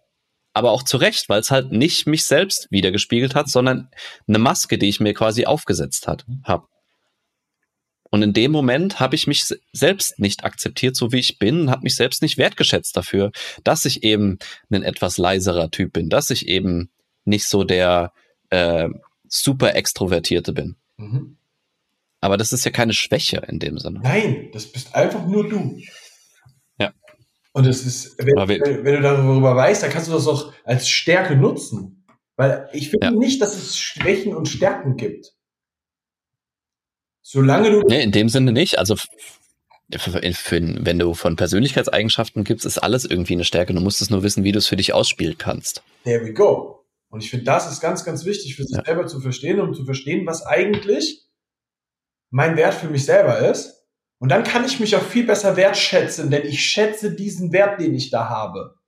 Aber 0.56 0.72
auch 0.72 0.84
zu 0.84 0.96
Recht, 0.96 1.28
weil 1.28 1.42
es 1.42 1.52
halt 1.52 1.74
nicht 1.74 2.08
mich 2.08 2.24
selbst 2.24 2.68
wiedergespiegelt 2.72 3.36
hat, 3.36 3.50
sondern 3.50 3.90
eine 4.26 4.40
Maske, 4.40 4.78
die 4.78 4.88
ich 4.88 5.02
mir 5.02 5.14
quasi 5.14 5.46
aufgesetzt 5.46 6.08
hat, 6.08 6.26
hab. 6.46 6.70
Und 8.10 8.22
in 8.22 8.32
dem 8.32 8.52
Moment 8.52 9.02
habe 9.02 9.16
ich 9.16 9.28
mich 9.28 9.54
selbst 9.74 10.18
nicht 10.18 10.46
akzeptiert, 10.46 10.96
so 10.96 11.12
wie 11.12 11.20
ich 11.20 11.40
bin, 11.40 11.62
und 11.62 11.72
habe 11.72 11.84
mich 11.84 11.98
selbst 11.98 12.22
nicht 12.22 12.38
wertgeschätzt 12.38 12.96
dafür, 12.96 13.32
dass 13.66 13.84
ich 13.84 14.04
eben 14.04 14.40
ein 14.72 14.84
etwas 14.84 15.18
leiserer 15.18 15.70
Typ 15.72 15.92
bin, 15.92 16.08
dass 16.08 16.30
ich 16.30 16.48
eben 16.48 16.90
nicht 17.26 17.50
so 17.50 17.66
der 17.66 18.14
äh, 18.50 18.88
super 19.28 19.76
Extrovertierte 19.76 20.54
bin. 20.54 20.78
Mhm. 20.96 21.36
Aber 22.22 22.38
das 22.38 22.54
ist 22.54 22.64
ja 22.64 22.72
keine 22.72 22.94
Schwäche 22.94 23.44
in 23.50 23.60
dem 23.60 23.78
Sinne. 23.78 24.00
Nein, 24.02 24.50
das 24.54 24.72
bist 24.72 24.96
einfach 24.96 25.28
nur 25.28 25.50
du. 25.50 25.82
Und 27.56 27.66
es 27.66 27.86
ist, 27.86 28.18
wenn, 28.18 28.36
wenn, 28.36 28.96
du 28.96 29.02
darüber 29.02 29.56
weißt, 29.56 29.82
dann 29.82 29.90
kannst 29.90 30.10
du 30.10 30.12
das 30.12 30.28
auch 30.28 30.52
als 30.66 30.90
Stärke 30.90 31.38
nutzen. 31.38 32.06
Weil 32.36 32.68
ich 32.74 32.90
finde 32.90 33.08
ja. 33.08 33.12
nicht, 33.14 33.42
dass 33.42 33.56
es 33.56 33.78
Schwächen 33.78 34.36
und 34.36 34.50
Stärken 34.50 34.98
gibt. 34.98 35.34
Solange 37.22 37.72
du. 37.72 37.80
Nee, 37.88 38.04
in 38.04 38.12
dem 38.12 38.28
Sinne 38.28 38.52
nicht. 38.52 38.78
Also 38.78 38.98
für, 38.98 40.34
für, 40.34 40.86
wenn 40.86 41.00
du 41.00 41.14
von 41.14 41.38
Persönlichkeitseigenschaften 41.38 42.44
gibst, 42.44 42.66
ist 42.66 42.80
alles 42.80 43.06
irgendwie 43.06 43.36
eine 43.36 43.46
Stärke. 43.46 43.74
Du 43.74 43.80
musst 43.80 44.02
es 44.02 44.10
nur 44.10 44.22
wissen, 44.22 44.44
wie 44.44 44.52
du 44.52 44.60
es 44.60 44.68
für 44.68 44.76
dich 44.76 44.92
ausspielen 44.92 45.38
kannst. 45.38 45.82
There 46.04 46.26
we 46.26 46.34
go. 46.34 46.84
Und 47.08 47.24
ich 47.24 47.30
finde, 47.30 47.46
das 47.46 47.72
ist 47.72 47.80
ganz, 47.80 48.04
ganz 48.04 48.26
wichtig 48.26 48.58
für 48.58 48.66
sich 48.66 48.76
ja. 48.76 48.84
selber 48.84 49.08
zu 49.08 49.22
verstehen 49.22 49.62
und 49.62 49.76
zu 49.76 49.86
verstehen, 49.86 50.28
was 50.28 50.46
eigentlich 50.46 51.24
mein 52.32 52.58
Wert 52.58 52.74
für 52.74 52.90
mich 52.90 53.06
selber 53.06 53.50
ist. 53.50 53.75
Und 54.20 54.30
dann 54.30 54.44
kann 54.44 54.66
ich 54.66 54.80
mich 54.80 54.96
auch 54.96 55.04
viel 55.04 55.26
besser 55.26 55.58
wertschätzen, 55.58 56.32
denn 56.32 56.46
ich 56.46 56.64
schätze 56.64 57.14
diesen 57.14 57.52
Wert, 57.52 57.80
den 57.80 57.94
ich 57.94 58.10
da 58.10 58.30
habe. 58.30 58.80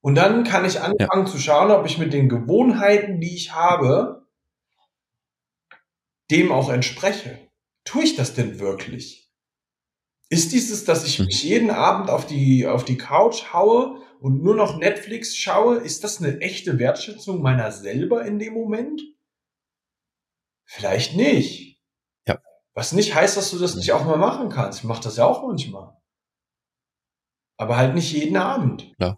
Und 0.00 0.14
dann 0.14 0.44
kann 0.44 0.64
ich 0.64 0.80
anfangen 0.80 1.26
ja. 1.26 1.30
zu 1.30 1.38
schauen, 1.38 1.70
ob 1.70 1.84
ich 1.84 1.98
mit 1.98 2.12
den 2.12 2.28
Gewohnheiten, 2.28 3.20
die 3.20 3.34
ich 3.34 3.52
habe, 3.52 4.26
dem 6.30 6.52
auch 6.52 6.70
entspreche. 6.70 7.38
Tue 7.84 8.04
ich 8.04 8.16
das 8.16 8.34
denn 8.34 8.58
wirklich? 8.58 9.32
Ist 10.28 10.52
dieses, 10.52 10.84
dass 10.84 11.04
ich 11.04 11.18
hm. 11.18 11.26
mich 11.26 11.42
jeden 11.42 11.70
Abend 11.70 12.10
auf 12.10 12.26
die, 12.26 12.66
auf 12.66 12.84
die 12.84 12.98
Couch 12.98 13.52
haue 13.52 14.00
und 14.20 14.42
nur 14.42 14.54
noch 14.54 14.78
Netflix 14.78 15.36
schaue, 15.36 15.78
ist 15.78 16.04
das 16.04 16.20
eine 16.22 16.40
echte 16.40 16.78
Wertschätzung 16.78 17.42
meiner 17.42 17.70
selber 17.70 18.24
in 18.24 18.38
dem 18.38 18.54
Moment? 18.54 19.02
Vielleicht 20.64 21.16
nicht. 21.16 21.65
Was 22.76 22.92
nicht 22.92 23.12
heißt, 23.14 23.38
dass 23.38 23.50
du 23.50 23.58
das 23.58 23.74
nicht 23.74 23.90
auch 23.92 24.04
mal 24.04 24.18
machen 24.18 24.50
kannst. 24.50 24.80
Ich 24.80 24.84
mache 24.84 25.02
das 25.02 25.16
ja 25.16 25.24
auch 25.24 25.42
manchmal. 25.42 25.96
Aber 27.56 27.78
halt 27.78 27.94
nicht 27.94 28.12
jeden 28.12 28.36
Abend. 28.36 28.92
Ja. 29.00 29.16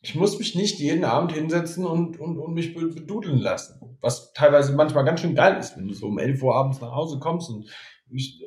Ich 0.00 0.14
muss 0.14 0.38
mich 0.38 0.54
nicht 0.54 0.78
jeden 0.78 1.04
Abend 1.04 1.32
hinsetzen 1.32 1.84
und, 1.84 2.18
und, 2.18 2.38
und 2.38 2.54
mich 2.54 2.74
bedudeln 2.74 3.36
lassen. 3.36 3.98
Was 4.00 4.32
teilweise 4.32 4.72
manchmal 4.72 5.04
ganz 5.04 5.20
schön 5.20 5.34
geil 5.34 5.58
ist, 5.58 5.76
wenn 5.76 5.88
du 5.88 5.94
so 5.94 6.06
um 6.06 6.18
11 6.18 6.42
Uhr 6.42 6.56
abends 6.56 6.80
nach 6.80 6.92
Hause 6.92 7.18
kommst 7.18 7.50
und 7.50 7.68
ich, 8.08 8.40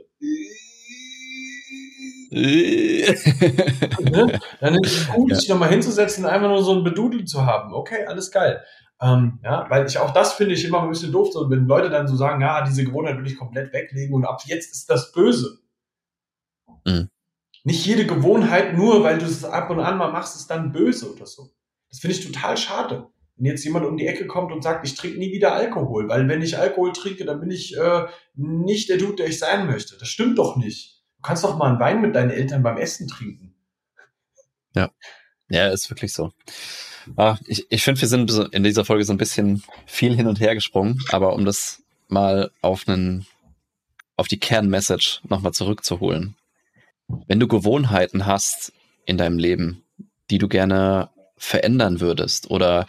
ne? 2.32 3.06
Dann 4.60 4.84
ist 4.84 4.98
es 4.98 5.08
gut, 5.10 5.30
ja. 5.30 5.36
sich 5.36 5.48
nochmal 5.48 5.70
hinzusetzen 5.70 6.26
und 6.26 6.32
einfach 6.32 6.50
nur 6.50 6.64
so 6.64 6.74
ein 6.74 6.84
Bedudel 6.84 7.26
zu 7.26 7.46
haben. 7.46 7.76
Okay, 7.76 8.08
alles 8.08 8.32
geil. 8.32 8.64
Ähm, 9.02 9.40
ja, 9.44 9.66
weil 9.70 9.86
ich 9.86 9.98
auch 9.98 10.12
das 10.12 10.34
finde 10.34 10.54
ich 10.54 10.64
immer 10.66 10.82
ein 10.84 10.90
bisschen 10.90 11.12
doof, 11.12 11.30
so, 11.34 11.50
wenn 11.50 11.66
Leute 11.66 11.90
dann 11.90 12.08
so 12.08 12.16
sagen, 12.16 12.42
ja, 12.42 12.64
diese 12.64 12.86
Gewohnheit 12.86 13.18
will 13.18 13.28
ich 13.28 13.38
komplett 13.38 13.74
weglegen 13.74 14.16
und 14.16 14.26
ab 14.26 14.42
jetzt 14.46 14.72
ist 14.72 14.90
das 14.90 15.12
böse. 15.12 15.60
Mhm 16.86 17.10
nicht 17.64 17.86
jede 17.86 18.06
Gewohnheit, 18.06 18.76
nur 18.76 19.04
weil 19.04 19.18
du 19.18 19.26
es 19.26 19.46
ab 19.46 19.70
und 19.70 19.80
an 19.80 19.98
mal 19.98 20.12
machst, 20.12 20.36
ist 20.36 20.50
dann 20.50 20.72
böse 20.72 21.14
oder 21.14 21.26
so. 21.26 21.50
Das 21.90 22.00
finde 22.00 22.18
ich 22.18 22.26
total 22.26 22.58
schade. 22.58 23.08
Wenn 23.36 23.46
jetzt 23.46 23.64
jemand 23.64 23.86
um 23.86 23.98
die 23.98 24.06
Ecke 24.06 24.28
kommt 24.28 24.52
und 24.52 24.62
sagt, 24.62 24.86
ich 24.86 24.96
trinke 24.96 25.18
nie 25.18 25.32
wieder 25.32 25.54
Alkohol, 25.54 26.08
weil 26.08 26.28
wenn 26.28 26.42
ich 26.42 26.58
Alkohol 26.58 26.92
trinke, 26.92 27.26
dann 27.26 27.40
bin 27.40 27.52
ich 27.52 27.76
äh, 27.78 28.06
nicht 28.36 28.90
der 28.90 28.98
Dude, 28.98 29.16
der 29.16 29.28
ich 29.28 29.40
sein 29.40 29.66
möchte. 29.66 29.98
Das 29.98 30.08
stimmt 30.08 30.38
doch 30.38 30.58
nicht. 30.58 31.04
Du 31.18 31.22
kannst 31.22 31.44
doch 31.44 31.58
mal 31.58 31.70
einen 31.70 31.80
Wein 31.80 32.02
mit 32.02 32.16
deinen 32.16 32.32
Eltern 32.32 32.64
beim 32.64 32.78
Essen 32.78 33.08
trinken. 33.08 33.56
Ja, 34.76 34.92
ja, 35.50 35.70
ist 35.70 35.90
wirklich 35.90 36.14
so. 36.14 36.32
Ah, 37.16 37.38
ich 37.46 37.66
ich 37.70 37.84
finde, 37.84 38.02
wir 38.02 38.08
sind 38.08 38.32
in 38.54 38.64
dieser 38.64 38.86
Folge 38.86 39.04
so 39.04 39.14
ein 39.14 39.18
bisschen 39.18 39.64
viel 39.86 40.16
hin 40.16 40.28
und 40.28 40.40
her 40.40 40.56
gesprungen, 40.56 41.00
aber 41.10 41.34
um 41.34 41.46
das 41.46 41.82
mal 42.08 42.52
auf 42.62 42.88
einen, 42.88 43.26
auf 44.18 44.28
die 44.28 44.40
Kernmessage 44.40 45.20
nochmal 45.28 45.54
zurückzuholen. 45.54 46.36
Wenn 47.28 47.40
du 47.40 47.48
Gewohnheiten 47.48 48.26
hast 48.26 48.72
in 49.06 49.18
deinem 49.18 49.38
Leben, 49.38 49.84
die 50.30 50.38
du 50.38 50.48
gerne 50.48 51.10
verändern 51.38 52.00
würdest 52.00 52.50
oder 52.50 52.88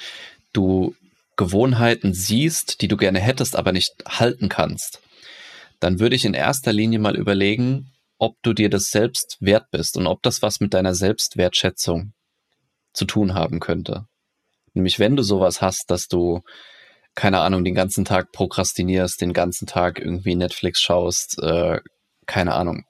du 0.53 0.95
Gewohnheiten 1.37 2.15
siehst, 2.15 2.81
die 2.81 2.89
du 2.89 2.97
gerne 2.97 3.21
hättest, 3.21 3.57
aber 3.57 3.73
nicht 3.73 3.93
halten 4.07 4.49
kannst, 4.49 5.01
dann 5.81 5.99
würde 5.99 6.15
ich 6.15 6.25
in 6.25 6.35
erster 6.35 6.73
Linie 6.73 7.01
mal 7.01 7.17
überlegen, 7.17 7.91
ob 8.19 8.37
du 8.43 8.53
dir 8.53 8.71
das 8.71 8.91
selbst 8.91 9.37
wert 9.41 9.71
bist 9.73 9.97
und 9.97 10.07
ob 10.07 10.23
das 10.23 10.41
was 10.43 10.61
mit 10.61 10.73
deiner 10.73 10.95
Selbstwertschätzung 10.95 12.13
zu 12.95 13.05
tun 13.05 13.35
haben 13.35 13.61
könnte. 13.61 14.07
Nämlich 14.73 14.99
wenn 14.99 15.17
du 15.17 15.23
sowas 15.23 15.61
hast, 15.61 15.91
dass 15.91 16.09
du, 16.09 16.43
keine 17.15 17.41
Ahnung, 17.41 17.65
den 17.65 17.75
ganzen 17.75 18.05
Tag 18.05 18.33
prokrastinierst, 18.33 19.21
den 19.21 19.33
ganzen 19.33 19.67
Tag 19.67 20.01
irgendwie 20.01 20.35
Netflix 20.35 20.81
schaust, 20.81 21.39
äh, 21.43 21.81
keine 22.27 22.55
Ahnung, 22.55 22.85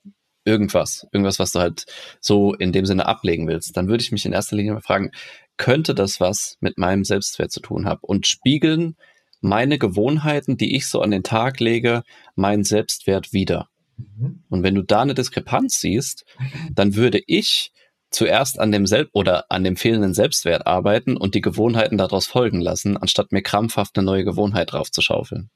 irgendwas, 0.45 1.07
irgendwas, 1.13 1.39
was 1.39 1.53
du 1.53 1.61
halt 1.61 1.87
so 2.21 2.55
in 2.55 2.73
dem 2.73 2.87
Sinne 2.87 3.07
ablegen 3.07 3.49
willst, 3.49 3.77
dann 3.77 3.89
würde 3.89 4.03
ich 4.03 4.13
mich 4.13 4.25
in 4.25 4.33
erster 4.33 4.57
Linie 4.57 4.75
mal 4.75 4.81
fragen, 4.81 5.11
könnte 5.57 5.95
das 5.95 6.21
was 6.21 6.57
mit 6.61 6.79
meinem 6.79 7.05
Selbstwert 7.05 7.51
zu 7.51 7.61
tun 7.61 7.87
haben 7.87 8.01
und 8.03 8.27
spiegeln 8.27 8.97
meine 9.41 9.79
Gewohnheiten, 9.79 10.57
die 10.57 10.75
ich 10.75 10.87
so 10.87 11.03
an 11.03 11.11
den 11.11 11.23
Tag 11.23 11.61
lege, 11.61 12.03
meinen 12.35 12.65
Selbstwert 12.65 13.33
wieder. 13.33 13.69
Mhm. 13.97 14.43
Und 14.49 14.63
wenn 14.63 14.75
du 14.75 14.83
da 14.83 15.03
eine 15.03 15.15
Diskrepanz 15.15 15.81
siehst, 15.81 16.25
dann 16.73 16.95
würde 16.95 17.21
ich 17.27 17.73
zuerst 18.15 18.61
an 18.61 18.73
dem 18.73 18.87
Selb 18.87 19.11
oder 19.13 19.51
an 19.51 19.65
dem 19.65 19.77
fehlenden 19.77 20.15
Selbstwert 20.15 20.67
arbeiten 20.67 21.17
und 21.17 21.35
die 21.35 21.41
Gewohnheiten 21.41 21.99
daraus 21.99 22.27
folgen 22.27 22.61
lassen, 22.61 22.97
anstatt 22.97 23.33
mir 23.33 23.43
krampfhaft 23.43 23.99
eine 23.99 24.07
neue 24.07 24.25
Gewohnheit 24.25 24.73
draufzuschaufeln. 24.73 25.51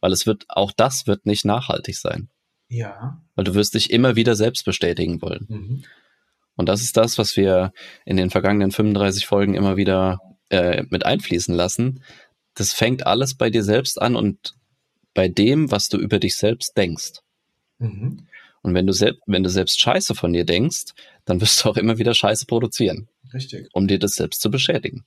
Weil 0.00 0.12
es 0.12 0.26
wird, 0.26 0.44
auch 0.48 0.72
das 0.72 1.06
wird 1.06 1.26
nicht 1.26 1.44
nachhaltig 1.44 1.96
sein. 1.96 2.28
Ja. 2.68 3.22
Weil 3.34 3.44
du 3.44 3.54
wirst 3.54 3.74
dich 3.74 3.90
immer 3.90 4.16
wieder 4.16 4.36
selbst 4.36 4.64
bestätigen 4.64 5.22
wollen. 5.22 5.46
Mhm. 5.48 5.84
Und 6.56 6.68
das 6.68 6.82
ist 6.82 6.96
das, 6.96 7.18
was 7.18 7.36
wir 7.36 7.72
in 8.04 8.16
den 8.16 8.30
vergangenen 8.30 8.70
35 8.70 9.26
Folgen 9.26 9.54
immer 9.54 9.76
wieder 9.76 10.20
äh, 10.50 10.84
mit 10.90 11.04
einfließen 11.06 11.54
lassen. 11.54 12.04
Das 12.54 12.72
fängt 12.72 13.06
alles 13.06 13.34
bei 13.34 13.50
dir 13.50 13.64
selbst 13.64 14.00
an 14.00 14.14
und 14.14 14.54
bei 15.14 15.28
dem, 15.28 15.70
was 15.70 15.88
du 15.88 15.96
über 15.96 16.18
dich 16.18 16.36
selbst 16.36 16.76
denkst. 16.76 17.20
Mhm. 17.78 18.26
Und 18.64 18.72
wenn 18.72 18.86
du, 18.86 18.94
selbst, 18.94 19.20
wenn 19.26 19.42
du 19.42 19.50
selbst 19.50 19.78
Scheiße 19.78 20.14
von 20.14 20.32
dir 20.32 20.46
denkst, 20.46 20.94
dann 21.26 21.38
wirst 21.42 21.62
du 21.62 21.68
auch 21.68 21.76
immer 21.76 21.98
wieder 21.98 22.14
Scheiße 22.14 22.46
produzieren. 22.46 23.08
Richtig. 23.34 23.68
Um 23.74 23.86
dir 23.86 23.98
das 23.98 24.14
selbst 24.14 24.40
zu 24.40 24.50
beschädigen. 24.50 25.04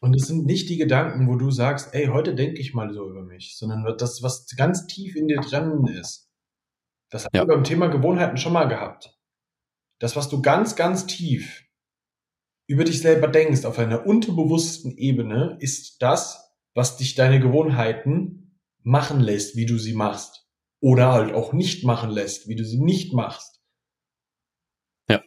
Und 0.00 0.14
es 0.14 0.28
sind 0.28 0.46
nicht 0.46 0.68
die 0.68 0.76
Gedanken, 0.76 1.26
wo 1.26 1.34
du 1.34 1.50
sagst, 1.50 1.92
ey, 1.92 2.06
heute 2.06 2.36
denke 2.36 2.60
ich 2.60 2.72
mal 2.72 2.94
so 2.94 3.10
über 3.10 3.22
mich, 3.22 3.56
sondern 3.56 3.84
das, 3.98 4.22
was 4.22 4.46
ganz 4.56 4.86
tief 4.86 5.16
in 5.16 5.26
dir 5.26 5.40
drin 5.40 5.86
ist. 6.00 6.30
Das 7.10 7.24
haben 7.24 7.30
ja. 7.34 7.42
wir 7.42 7.48
beim 7.48 7.64
Thema 7.64 7.88
Gewohnheiten 7.88 8.36
schon 8.36 8.52
mal 8.52 8.66
gehabt. 8.68 9.18
Das, 9.98 10.14
was 10.14 10.28
du 10.28 10.40
ganz, 10.40 10.76
ganz 10.76 11.06
tief 11.06 11.64
über 12.68 12.84
dich 12.84 13.00
selber 13.00 13.26
denkst, 13.26 13.64
auf 13.64 13.80
einer 13.80 14.06
unterbewussten 14.06 14.96
Ebene, 14.96 15.56
ist 15.58 16.00
das, 16.00 16.54
was 16.74 16.96
dich 16.96 17.16
deine 17.16 17.40
Gewohnheiten 17.40 18.60
machen 18.82 19.18
lässt, 19.18 19.56
wie 19.56 19.66
du 19.66 19.78
sie 19.78 19.94
machst. 19.94 20.45
Oder 20.86 21.10
halt 21.10 21.34
auch 21.34 21.52
nicht 21.52 21.82
machen 21.82 22.10
lässt, 22.10 22.46
wie 22.46 22.54
du 22.54 22.64
sie 22.64 22.78
nicht 22.78 23.12
machst. 23.12 23.60
Ja. 25.10 25.20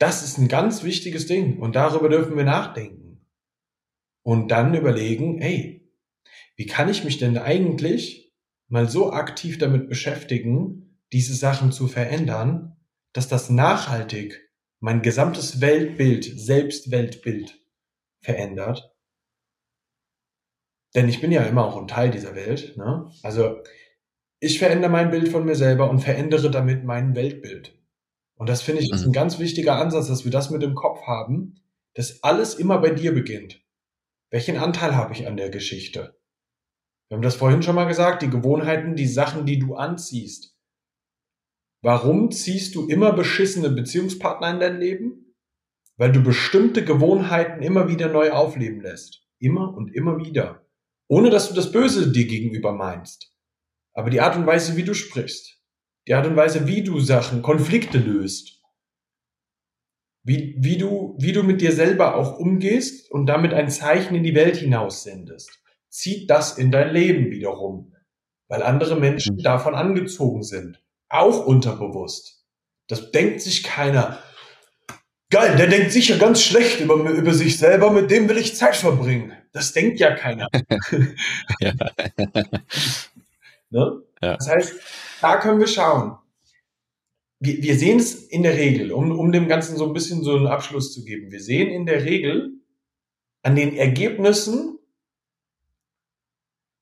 Das 0.00 0.24
ist 0.24 0.36
ein 0.38 0.48
ganz 0.48 0.82
wichtiges 0.82 1.28
Ding 1.28 1.60
und 1.60 1.76
darüber 1.76 2.08
dürfen 2.08 2.36
wir 2.36 2.42
nachdenken. 2.42 3.24
Und 4.24 4.48
dann 4.48 4.74
überlegen, 4.74 5.40
hey, 5.40 5.88
wie 6.56 6.66
kann 6.66 6.88
ich 6.88 7.04
mich 7.04 7.18
denn 7.18 7.38
eigentlich 7.38 8.34
mal 8.66 8.88
so 8.88 9.12
aktiv 9.12 9.58
damit 9.58 9.88
beschäftigen, 9.88 10.98
diese 11.12 11.36
Sachen 11.36 11.70
zu 11.70 11.86
verändern, 11.86 12.76
dass 13.12 13.28
das 13.28 13.48
nachhaltig 13.48 14.40
mein 14.80 15.02
gesamtes 15.02 15.60
Weltbild, 15.60 16.24
Selbstweltbild 16.24 17.64
verändert. 18.24 18.91
Denn 20.94 21.08
ich 21.08 21.20
bin 21.20 21.32
ja 21.32 21.42
immer 21.42 21.64
auch 21.64 21.76
ein 21.76 21.88
Teil 21.88 22.10
dieser 22.10 22.34
Welt. 22.34 22.76
Ne? 22.76 23.10
Also 23.22 23.62
ich 24.40 24.58
verändere 24.58 24.90
mein 24.90 25.10
Bild 25.10 25.28
von 25.28 25.44
mir 25.44 25.54
selber 25.54 25.88
und 25.88 26.00
verändere 26.00 26.50
damit 26.50 26.84
mein 26.84 27.14
Weltbild. 27.14 27.78
Und 28.34 28.48
das 28.48 28.62
finde 28.62 28.82
ich 28.82 28.90
ist 28.90 29.02
ein 29.02 29.08
mhm. 29.08 29.12
ganz 29.12 29.38
wichtiger 29.38 29.76
Ansatz, 29.76 30.08
dass 30.08 30.24
wir 30.24 30.32
das 30.32 30.50
mit 30.50 30.62
im 30.62 30.74
Kopf 30.74 31.02
haben, 31.06 31.60
dass 31.94 32.22
alles 32.22 32.54
immer 32.54 32.78
bei 32.78 32.90
dir 32.90 33.14
beginnt. 33.14 33.62
Welchen 34.30 34.56
Anteil 34.56 34.96
habe 34.96 35.12
ich 35.12 35.26
an 35.26 35.36
der 35.36 35.50
Geschichte? 35.50 36.18
Wir 37.08 37.16
haben 37.16 37.22
das 37.22 37.36
vorhin 37.36 37.62
schon 37.62 37.74
mal 37.74 37.84
gesagt, 37.84 38.22
die 38.22 38.30
Gewohnheiten, 38.30 38.96
die 38.96 39.06
Sachen, 39.06 39.46
die 39.46 39.58
du 39.58 39.74
anziehst. 39.74 40.56
Warum 41.82 42.30
ziehst 42.30 42.74
du 42.74 42.88
immer 42.88 43.12
beschissene 43.12 43.68
Beziehungspartner 43.70 44.50
in 44.50 44.60
dein 44.60 44.80
Leben? 44.80 45.34
Weil 45.96 46.10
du 46.10 46.22
bestimmte 46.22 46.84
Gewohnheiten 46.84 47.62
immer 47.62 47.88
wieder 47.88 48.08
neu 48.08 48.32
aufleben 48.32 48.80
lässt. 48.80 49.26
Immer 49.38 49.74
und 49.74 49.94
immer 49.94 50.18
wieder. 50.18 50.61
Ohne 51.12 51.28
dass 51.28 51.48
du 51.48 51.54
das 51.54 51.70
Böse 51.70 52.10
dir 52.10 52.26
gegenüber 52.26 52.72
meinst. 52.72 53.34
Aber 53.92 54.08
die 54.08 54.22
Art 54.22 54.34
und 54.34 54.46
Weise, 54.46 54.76
wie 54.76 54.82
du 54.82 54.94
sprichst. 54.94 55.60
Die 56.08 56.14
Art 56.14 56.26
und 56.26 56.36
Weise, 56.36 56.66
wie 56.66 56.82
du 56.82 57.00
Sachen, 57.00 57.42
Konflikte 57.42 57.98
löst. 57.98 58.62
Wie, 60.24 60.56
wie, 60.56 60.78
du, 60.78 61.14
wie 61.18 61.32
du 61.32 61.42
mit 61.42 61.60
dir 61.60 61.72
selber 61.72 62.16
auch 62.16 62.38
umgehst 62.38 63.10
und 63.10 63.26
damit 63.26 63.52
ein 63.52 63.68
Zeichen 63.68 64.14
in 64.14 64.22
die 64.22 64.34
Welt 64.34 64.56
hinaus 64.56 65.02
sendest 65.02 65.50
zieht 65.92 66.30
das 66.30 66.56
in 66.56 66.70
dein 66.70 66.90
Leben 66.90 67.30
wiederum, 67.30 67.94
weil 68.48 68.62
andere 68.62 68.96
Menschen 68.98 69.36
mhm. 69.36 69.42
davon 69.42 69.74
angezogen 69.74 70.42
sind, 70.42 70.82
auch 71.10 71.46
unterbewusst. 71.46 72.46
Das 72.88 73.10
denkt 73.10 73.42
sich 73.42 73.62
keiner. 73.62 74.18
Geil, 75.30 75.56
der 75.56 75.66
denkt 75.66 75.92
sicher 75.92 76.16
ganz 76.16 76.42
schlecht 76.42 76.80
über, 76.80 76.94
über 76.94 77.34
sich 77.34 77.58
selber, 77.58 77.90
mit 77.90 78.10
dem 78.10 78.28
will 78.28 78.38
ich 78.38 78.56
Zeit 78.56 78.76
verbringen. 78.76 79.36
Das 79.52 79.72
denkt 79.72 80.00
ja 80.00 80.14
keiner. 80.14 80.48
ja. 81.60 81.72
ne? 83.70 84.02
ja. 84.22 84.36
Das 84.36 84.48
heißt, 84.48 84.74
da 85.20 85.36
können 85.38 85.60
wir 85.60 85.66
schauen. 85.66 86.16
Wir, 87.38 87.62
wir 87.62 87.78
sehen 87.78 87.98
es 87.98 88.14
in 88.14 88.42
der 88.42 88.56
Regel, 88.56 88.92
um, 88.92 89.18
um 89.18 89.32
dem 89.32 89.48
Ganzen 89.48 89.76
so 89.76 89.86
ein 89.86 89.92
bisschen 89.92 90.22
so 90.22 90.36
einen 90.36 90.46
Abschluss 90.46 90.92
zu 90.94 91.04
geben. 91.04 91.30
Wir 91.30 91.42
sehen 91.42 91.68
in 91.68 91.86
der 91.86 92.04
Regel 92.04 92.52
an 93.42 93.56
den 93.56 93.76
Ergebnissen 93.76 94.78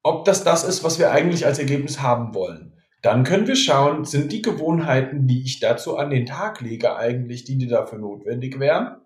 ob 0.02 0.24
das 0.24 0.44
das 0.44 0.64
ist, 0.64 0.82
was 0.84 0.98
wir 0.98 1.10
eigentlich 1.10 1.46
als 1.46 1.58
Ergebnis 1.58 2.00
haben 2.00 2.34
wollen. 2.34 2.72
Dann 3.02 3.24
können 3.24 3.46
wir 3.46 3.56
schauen, 3.56 4.04
sind 4.04 4.32
die 4.32 4.42
Gewohnheiten, 4.42 5.26
die 5.26 5.42
ich 5.42 5.60
dazu 5.60 5.96
an 5.96 6.10
den 6.10 6.26
Tag 6.26 6.60
lege, 6.60 6.96
eigentlich 6.96 7.44
die, 7.44 7.56
die 7.56 7.66
dafür 7.66 7.98
notwendig 7.98 8.58
wären? 8.58 8.99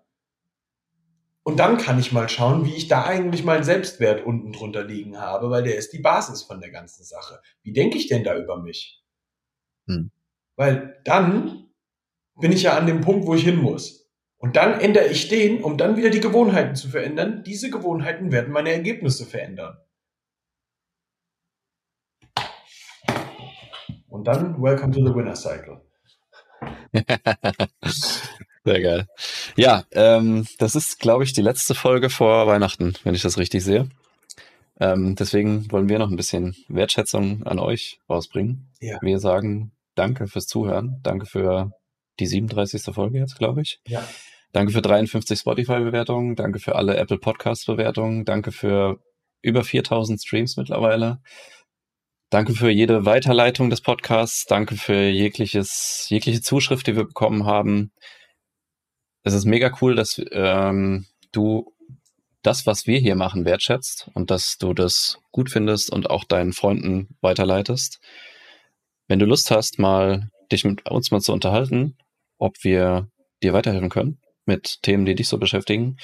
Und 1.47 1.59
dann 1.59 1.77
kann 1.77 1.99
ich 1.99 2.11
mal 2.11 2.27
schauen, 2.27 2.65
wie 2.65 2.73
ich 2.73 2.87
da 2.87 3.05
eigentlich 3.05 3.43
meinen 3.43 3.63
Selbstwert 3.63 4.25
unten 4.25 4.51
drunter 4.51 4.83
liegen 4.83 5.19
habe, 5.19 5.51
weil 5.51 5.61
der 5.61 5.75
ist 5.75 5.93
die 5.93 5.99
Basis 5.99 6.41
von 6.41 6.59
der 6.59 6.71
ganzen 6.71 7.03
Sache. 7.03 7.39
Wie 7.61 7.71
denke 7.71 7.99
ich 7.99 8.07
denn 8.07 8.23
da 8.23 8.35
über 8.35 8.59
mich? 8.59 9.03
Hm. 9.87 10.09
Weil 10.55 10.99
dann 11.05 11.67
bin 12.39 12.51
ich 12.51 12.63
ja 12.63 12.75
an 12.75 12.87
dem 12.87 13.01
Punkt, 13.01 13.27
wo 13.27 13.35
ich 13.35 13.43
hin 13.43 13.57
muss. 13.57 14.09
Und 14.37 14.55
dann 14.55 14.79
ändere 14.79 15.05
ich 15.05 15.27
den, 15.27 15.63
um 15.63 15.77
dann 15.77 15.97
wieder 15.97 16.09
die 16.09 16.19
Gewohnheiten 16.19 16.75
zu 16.75 16.89
verändern. 16.89 17.43
Diese 17.45 17.69
Gewohnheiten 17.69 18.31
werden 18.31 18.51
meine 18.51 18.71
Ergebnisse 18.71 19.27
verändern. 19.27 19.77
Und 24.07 24.23
dann 24.23 24.59
Welcome 24.59 24.93
to 24.93 25.05
the 25.05 25.13
Winner 25.13 25.35
Cycle. 25.35 25.81
Sehr 28.65 28.81
geil. 28.81 29.07
Ja, 29.55 29.85
ähm, 29.91 30.47
das 30.57 30.75
ist, 30.75 30.99
glaube 30.99 31.23
ich, 31.23 31.33
die 31.33 31.43
letzte 31.43 31.75
Folge 31.75 32.09
vor 32.09 32.47
Weihnachten, 32.47 32.95
wenn 33.03 33.13
ich 33.13 33.21
das 33.21 33.37
richtig 33.37 33.63
sehe. 33.63 33.87
Ähm, 34.79 35.15
deswegen 35.15 35.71
wollen 35.71 35.87
wir 35.87 35.99
noch 35.99 36.09
ein 36.09 36.17
bisschen 36.17 36.55
Wertschätzung 36.67 37.43
an 37.43 37.59
euch 37.59 37.99
rausbringen. 38.09 38.73
Ja. 38.81 38.97
Wir 39.01 39.19
sagen 39.19 39.71
Danke 39.93 40.27
fürs 40.27 40.47
Zuhören. 40.47 40.99
Danke 41.03 41.25
für 41.25 41.71
die 42.19 42.27
37. 42.27 42.93
Folge 42.93 43.19
jetzt, 43.19 43.37
glaube 43.37 43.61
ich. 43.61 43.79
Ja. 43.87 44.03
Danke 44.51 44.73
für 44.73 44.81
53 44.81 45.39
Spotify-Bewertungen. 45.39 46.35
Danke 46.35 46.59
für 46.59 46.75
alle 46.75 46.97
Apple 46.97 47.17
Podcast-Bewertungen. 47.17 48.25
Danke 48.25 48.51
für 48.51 48.99
über 49.41 49.63
4000 49.63 50.21
Streams 50.21 50.57
mittlerweile. 50.57 51.19
Danke 52.29 52.53
für 52.53 52.69
jede 52.69 53.05
Weiterleitung 53.05 53.69
des 53.69 53.81
Podcasts. 53.81 54.45
Danke 54.45 54.75
für 54.75 55.07
jegliches, 55.07 56.07
jegliche 56.09 56.41
Zuschrift, 56.41 56.87
die 56.87 56.95
wir 56.95 57.05
bekommen 57.05 57.45
haben. 57.45 57.91
Es 59.25 59.33
ist 59.33 59.45
mega 59.45 59.75
cool, 59.81 59.95
dass 59.95 60.21
ähm, 60.31 61.07
du 61.31 61.73
das, 62.43 62.67
was 62.67 62.85
wir 62.85 62.99
hier 62.99 63.15
machen, 63.15 63.43
wertschätzt 63.43 64.11
und 64.13 64.29
dass 64.29 64.57
du 64.59 64.75
das 64.75 65.17
gut 65.31 65.49
findest 65.49 65.91
und 65.91 66.11
auch 66.11 66.23
deinen 66.25 66.53
Freunden 66.53 67.17
weiterleitest. 67.21 67.99
Wenn 69.07 69.17
du 69.17 69.25
Lust 69.25 69.49
hast, 69.49 69.79
mal 69.79 70.29
dich 70.51 70.63
mit 70.63 70.87
uns 70.87 71.09
mal 71.09 71.21
zu 71.21 71.33
unterhalten, 71.33 71.97
ob 72.37 72.63
wir 72.63 73.09
dir 73.41 73.53
weiterhelfen 73.53 73.89
können 73.89 74.19
mit 74.45 74.83
Themen, 74.83 75.05
die 75.05 75.15
dich 75.15 75.27
so 75.27 75.39
beschäftigen, 75.39 75.97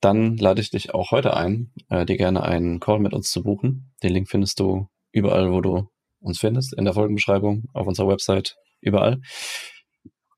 dann 0.00 0.36
lade 0.36 0.60
ich 0.60 0.70
dich 0.70 0.94
auch 0.94 1.10
heute 1.10 1.36
ein, 1.36 1.72
äh, 1.90 2.06
dir 2.06 2.16
gerne 2.16 2.44
einen 2.44 2.78
Call 2.78 3.00
mit 3.00 3.12
uns 3.12 3.32
zu 3.32 3.42
buchen. 3.42 3.92
Den 4.04 4.12
Link 4.12 4.28
findest 4.28 4.60
du 4.60 4.86
überall, 5.10 5.50
wo 5.50 5.60
du 5.60 5.88
uns 6.20 6.38
findest, 6.38 6.74
in 6.74 6.84
der 6.84 6.94
Folgenbeschreibung, 6.94 7.64
auf 7.74 7.88
unserer 7.88 8.06
Website, 8.06 8.54
überall. 8.80 9.20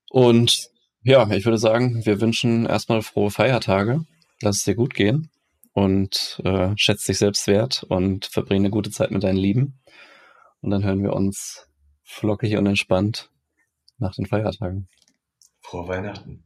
Und 0.09 0.71
ja, 1.05 1.29
ich 1.29 1.45
würde 1.45 1.59
sagen, 1.59 2.05
wir 2.05 2.19
wünschen 2.19 2.65
erstmal 2.65 3.03
frohe 3.03 3.29
Feiertage. 3.29 4.03
Lass 4.41 4.57
es 4.57 4.63
dir 4.63 4.75
gut 4.75 4.95
gehen 4.95 5.29
und 5.73 6.41
äh, 6.43 6.71
schätze 6.77 7.11
dich 7.11 7.19
selbst 7.19 7.45
wert 7.47 7.83
und 7.83 8.25
verbringe 8.25 8.61
eine 8.61 8.69
gute 8.71 8.89
Zeit 8.89 9.11
mit 9.11 9.23
deinen 9.23 9.37
Lieben. 9.37 9.79
Und 10.61 10.71
dann 10.71 10.83
hören 10.83 11.03
wir 11.03 11.13
uns 11.13 11.69
flockig 12.03 12.57
und 12.57 12.65
entspannt 12.65 13.29
nach 13.99 14.15
den 14.15 14.25
Feiertagen. 14.25 14.87
Frohe 15.61 15.87
Weihnachten. 15.87 16.43